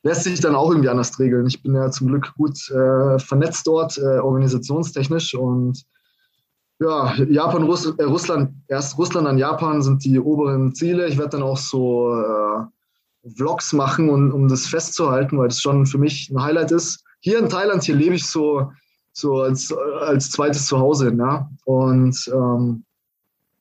lässt 0.07 0.23
sich 0.23 0.39
dann 0.39 0.55
auch 0.55 0.69
irgendwie 0.69 0.89
anders 0.89 1.19
regeln. 1.19 1.47
Ich 1.47 1.61
bin 1.61 1.75
ja 1.75 1.91
zum 1.91 2.07
Glück 2.07 2.33
gut 2.35 2.57
äh, 2.71 3.19
vernetzt 3.19 3.67
dort, 3.67 3.97
äh, 3.97 4.19
organisationstechnisch 4.19 5.35
und 5.35 5.83
ja, 6.79 7.13
Japan, 7.15 7.63
Russ 7.63 7.85
äh, 7.85 8.03
Russland, 8.03 8.53
erst 8.67 8.97
Russland, 8.97 9.27
dann 9.27 9.37
Japan 9.37 9.81
sind 9.81 10.05
die 10.05 10.19
oberen 10.19 10.73
Ziele. 10.73 11.07
Ich 11.07 11.17
werde 11.17 11.31
dann 11.31 11.43
auch 11.43 11.57
so 11.57 12.13
äh, 12.13 13.29
Vlogs 13.35 13.73
machen, 13.73 14.09
um, 14.09 14.31
um 14.31 14.47
das 14.47 14.67
festzuhalten, 14.67 15.37
weil 15.37 15.49
das 15.49 15.59
schon 15.59 15.85
für 15.85 15.97
mich 15.97 16.29
ein 16.29 16.41
Highlight 16.41 16.71
ist. 16.71 17.03
Hier 17.19 17.39
in 17.39 17.49
Thailand, 17.49 17.83
hier 17.83 17.95
lebe 17.95 18.15
ich 18.15 18.25
so, 18.25 18.71
so 19.11 19.41
als, 19.41 19.73
als 20.01 20.29
zweites 20.29 20.67
Zuhause. 20.67 21.11
Ne? 21.11 21.49
Und 21.65 22.31
ähm, 22.33 22.85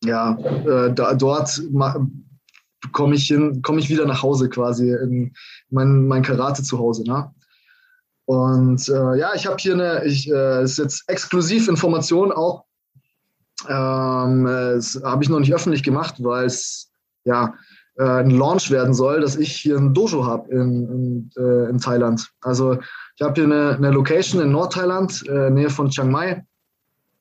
ja, 0.05 0.39
äh, 0.39 0.95
da, 0.95 1.15
dort 1.15 1.61
komme 2.93 3.15
ich 3.15 3.27
hin, 3.27 3.63
komme 3.63 3.81
ich 3.81 3.89
wieder 3.89 4.07
nach 4.07 4.23
Hause 4.23 4.49
quasi 4.49 4.91
in 4.91 5.35
mein, 5.71 6.07
mein 6.07 6.23
Karate 6.23 6.63
zu 6.63 6.79
Hause. 6.79 7.05
Ne? 7.05 7.31
Und 8.27 8.89
äh, 8.89 9.19
ja, 9.19 9.35
ich 9.35 9.47
habe 9.47 9.57
hier 9.59 9.75
eine, 9.75 10.05
ich, 10.05 10.31
äh, 10.31 10.65
ist 10.65 10.79
jetzt 10.79 11.09
Exklusivinformation 11.09 12.33
auch. 12.33 12.65
Ähm, 13.69 14.45
das 14.45 15.01
habe 15.03 15.23
ich 15.23 15.31
noch 15.31 15.41
nicht 15.41 15.55
öffentlich 15.55 15.83
gemacht, 15.83 16.17
weil 16.19 16.47
es 16.47 16.91
ja 17.25 17.55
äh, 17.99 18.05
ein 18.05 18.31
Launch 18.31 18.71
werden 18.71 18.95
soll, 18.95 19.21
dass 19.21 19.37
ich 19.37 19.57
hier 19.57 19.79
ein 19.79 19.95
Dojo 19.95 20.27
habe 20.27 20.51
in, 20.51 21.31
in, 21.37 21.43
äh, 21.43 21.71
in 21.71 21.79
Thailand. 21.79 22.29
Also 22.43 22.79
ich 23.17 23.23
habe 23.23 23.35
hier 23.35 23.45
eine, 23.45 23.77
eine 23.77 23.91
Location 23.91 24.43
in 24.43 24.53
Nordthailand, 24.53 25.25
äh, 25.29 25.51
Nähe 25.51 25.71
von 25.71 25.89
Chiang 25.89 26.11
Mai, 26.11 26.45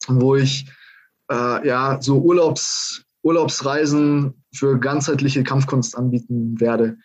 wo 0.08 0.36
ich 0.36 0.70
äh, 1.32 1.68
ja 1.68 2.02
so 2.02 2.20
Urlaubs, 2.20 3.05
Urlaubsreisen 3.26 4.44
für 4.54 4.80
ganzheitliche 4.80 5.44
Kampfkunst 5.44 5.98
anbieten 5.98 6.60
werde. 6.62 6.98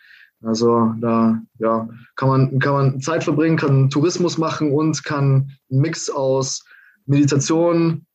Also 0.43 0.93
da 1.01 1.41
ja, 1.59 1.89
kann, 2.15 2.29
man, 2.29 2.59
kann 2.59 2.73
man 2.73 3.01
Zeit 3.01 3.23
verbringen, 3.23 3.57
kann 3.57 3.89
Tourismus 3.89 4.37
machen 4.37 4.71
und 4.71 5.03
kann 5.03 5.51
einen 5.69 5.81
Mix 5.81 6.09
aus 6.09 6.63
Meditation, 7.07 8.05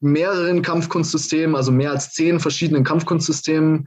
mehreren 0.00 0.62
Kampfkunstsystemen, 0.62 1.56
also 1.56 1.72
mehr 1.72 1.90
als 1.90 2.12
zehn 2.12 2.40
verschiedenen 2.40 2.84
Kampfkunstsystemen 2.84 3.86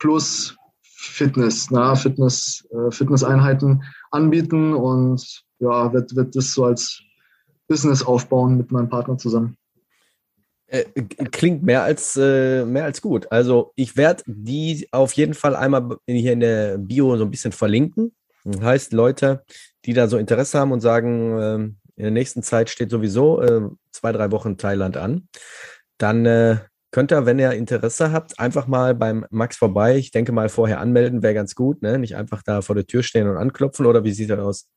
plus 0.00 0.56
Fitness, 0.82 1.70
na, 1.70 1.94
Fitness, 1.94 2.66
äh, 2.70 2.90
Fitnesseinheiten 2.90 3.82
anbieten 4.10 4.74
und 4.74 5.44
ja, 5.60 5.92
wird, 5.92 6.16
wird 6.16 6.34
das 6.34 6.52
so 6.52 6.64
als 6.64 7.00
Business 7.68 8.02
aufbauen 8.02 8.56
mit 8.56 8.72
meinem 8.72 8.88
Partner 8.88 9.16
zusammen. 9.18 9.56
Äh, 10.72 10.84
klingt 11.30 11.62
mehr 11.62 11.82
als, 11.82 12.16
äh, 12.16 12.64
mehr 12.64 12.84
als 12.84 13.02
gut. 13.02 13.30
Also 13.30 13.72
ich 13.76 13.98
werde 13.98 14.22
die 14.26 14.88
auf 14.90 15.12
jeden 15.12 15.34
Fall 15.34 15.54
einmal 15.54 15.98
hier 16.06 16.32
in 16.32 16.40
der 16.40 16.78
Bio 16.78 17.14
so 17.18 17.24
ein 17.24 17.30
bisschen 17.30 17.52
verlinken. 17.52 18.14
Das 18.44 18.62
heißt, 18.62 18.92
Leute, 18.94 19.44
die 19.84 19.92
da 19.92 20.08
so 20.08 20.16
Interesse 20.16 20.58
haben 20.58 20.72
und 20.72 20.80
sagen, 20.80 21.38
äh, 21.38 21.54
in 21.96 22.04
der 22.04 22.10
nächsten 22.10 22.42
Zeit 22.42 22.70
steht 22.70 22.88
sowieso 22.88 23.42
äh, 23.42 23.68
zwei, 23.90 24.12
drei 24.12 24.30
Wochen 24.30 24.56
Thailand 24.56 24.96
an, 24.96 25.28
dann 25.98 26.24
äh, 26.24 26.56
könnt 26.90 27.12
ihr, 27.12 27.26
wenn 27.26 27.38
ihr 27.38 27.52
Interesse 27.52 28.10
habt, 28.10 28.40
einfach 28.40 28.66
mal 28.66 28.94
beim 28.94 29.26
Max 29.30 29.58
vorbei. 29.58 29.98
Ich 29.98 30.10
denke 30.10 30.32
mal, 30.32 30.48
vorher 30.48 30.80
anmelden 30.80 31.22
wäre 31.22 31.34
ganz 31.34 31.54
gut, 31.54 31.82
ne? 31.82 31.98
Nicht 31.98 32.16
einfach 32.16 32.42
da 32.42 32.62
vor 32.62 32.74
der 32.74 32.86
Tür 32.86 33.02
stehen 33.02 33.28
und 33.28 33.36
anklopfen 33.36 33.84
oder 33.84 34.04
wie 34.04 34.12
sieht 34.12 34.30
das 34.30 34.38
aus? 34.38 34.68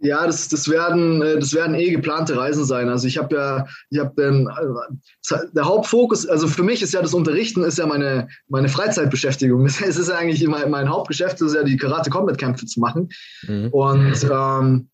Ja, 0.00 0.26
das, 0.26 0.48
das, 0.48 0.68
werden, 0.68 1.22
äh, 1.22 1.38
das 1.38 1.52
werden 1.52 1.74
eh 1.74 1.90
geplante 1.90 2.36
Reisen 2.36 2.64
sein. 2.64 2.88
Also 2.88 3.08
ich 3.08 3.18
habe 3.18 3.34
ja, 3.34 3.66
ich 3.90 3.98
habe 3.98 4.14
den, 4.16 4.46
äh, 4.46 5.36
der 5.52 5.64
Hauptfokus, 5.64 6.26
also 6.26 6.46
für 6.46 6.62
mich 6.62 6.82
ist 6.82 6.94
ja 6.94 7.02
das 7.02 7.14
Unterrichten, 7.14 7.64
ist 7.64 7.78
ja 7.78 7.86
meine, 7.86 8.28
meine 8.48 8.68
Freizeitbeschäftigung. 8.68 9.66
Es 9.88 9.96
ist 9.96 10.08
ja 10.08 10.16
eigentlich 10.16 10.46
mein, 10.46 10.70
mein 10.70 10.88
Hauptgeschäft, 10.88 11.40
ist 11.40 11.54
ja 11.54 11.64
die 11.64 11.76
Karate-Combat-Kämpfe 11.76 12.66
zu 12.66 12.78
machen. 12.80 13.08
Mhm. 13.46 13.68
Und 13.70 14.28
ähm, 14.30 14.88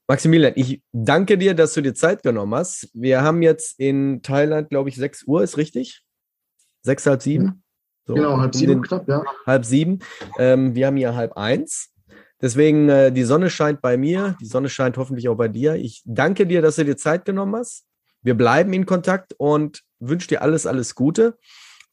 Maximilian, 0.07 0.53
ich 0.55 0.83
danke 0.91 1.37
dir, 1.37 1.55
dass 1.55 1.73
du 1.73 1.81
dir 1.81 1.95
Zeit 1.95 2.21
genommen 2.21 2.53
hast. 2.53 2.89
Wir 2.93 3.23
haben 3.23 3.41
jetzt 3.41 3.79
in 3.79 4.21
Thailand, 4.21 4.69
glaube 4.69 4.89
ich, 4.89 4.95
6 4.95 5.23
Uhr, 5.25 5.41
ist 5.41 5.57
richtig? 5.57 6.03
Sechs, 6.83 7.05
halb 7.07 7.23
sieben? 7.23 7.63
So, 8.05 8.13
genau, 8.13 8.37
halb 8.37 8.53
sieben 8.53 8.83
knapp, 8.83 9.07
ja. 9.07 9.23
Halb 9.47 9.65
sieben. 9.65 9.99
Ähm, 10.37 10.75
wir 10.75 10.85
haben 10.85 10.97
hier 10.97 11.15
halb 11.15 11.35
eins. 11.35 11.89
Deswegen, 12.39 12.87
äh, 12.89 13.11
die 13.11 13.23
Sonne 13.23 13.49
scheint 13.49 13.81
bei 13.81 13.97
mir, 13.97 14.37
die 14.39 14.45
Sonne 14.45 14.69
scheint 14.69 14.97
hoffentlich 14.97 15.27
auch 15.27 15.35
bei 15.35 15.47
dir. 15.47 15.73
Ich 15.75 16.03
danke 16.05 16.45
dir, 16.45 16.61
dass 16.61 16.75
du 16.75 16.85
dir 16.85 16.97
Zeit 16.97 17.25
genommen 17.25 17.55
hast. 17.55 17.85
Wir 18.21 18.35
bleiben 18.35 18.71
in 18.73 18.85
Kontakt 18.85 19.33
und 19.37 19.81
wünsche 19.99 20.27
dir 20.27 20.43
alles, 20.43 20.67
alles 20.67 20.93
Gute. 20.93 21.39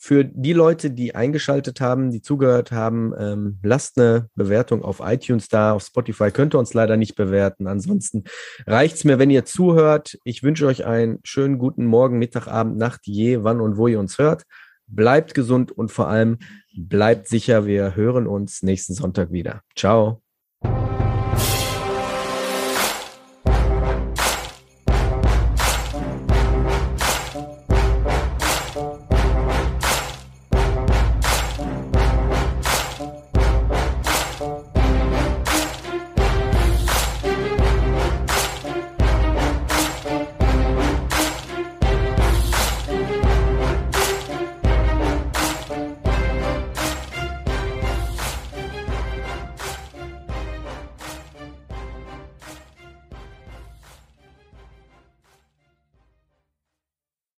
Für 0.05 0.25
die 0.25 0.53
Leute, 0.53 0.91
die 0.91 1.15
eingeschaltet 1.15 1.81
haben, 1.81 2.11
die 2.11 2.21
zugehört 2.21 2.73
haben, 2.73 3.15
ähm, 3.17 3.61
lasst 3.63 4.01
eine 4.01 4.29
Bewertung 4.35 4.83
auf 4.83 4.99
iTunes 5.01 5.47
da, 5.47 5.75
auf 5.75 5.85
Spotify 5.85 6.33
könnt 6.33 6.57
ihr 6.57 6.59
uns 6.59 6.75
leider 6.75 6.97
nicht 6.97 7.15
bewerten. 7.15 7.69
Ansonsten 7.69 8.25
reicht 8.67 8.97
es 8.97 9.05
mir, 9.05 9.21
wenn 9.21 9.31
ihr 9.31 9.45
zuhört. 9.45 10.19
Ich 10.25 10.43
wünsche 10.43 10.67
euch 10.67 10.85
einen 10.85 11.21
schönen 11.23 11.57
guten 11.57 11.87
Morgen, 11.87 12.19
Mittag, 12.19 12.49
Abend, 12.49 12.79
Nacht, 12.79 13.03
je, 13.05 13.45
wann 13.45 13.61
und 13.61 13.77
wo 13.77 13.87
ihr 13.87 14.01
uns 14.01 14.19
hört. 14.19 14.43
Bleibt 14.89 15.35
gesund 15.35 15.71
und 15.71 15.93
vor 15.93 16.09
allem 16.09 16.39
bleibt 16.77 17.29
sicher. 17.29 17.67
Wir 17.67 17.95
hören 17.95 18.27
uns 18.27 18.65
nächsten 18.65 18.95
Sonntag 18.95 19.31
wieder. 19.31 19.63
Ciao. 19.77 20.21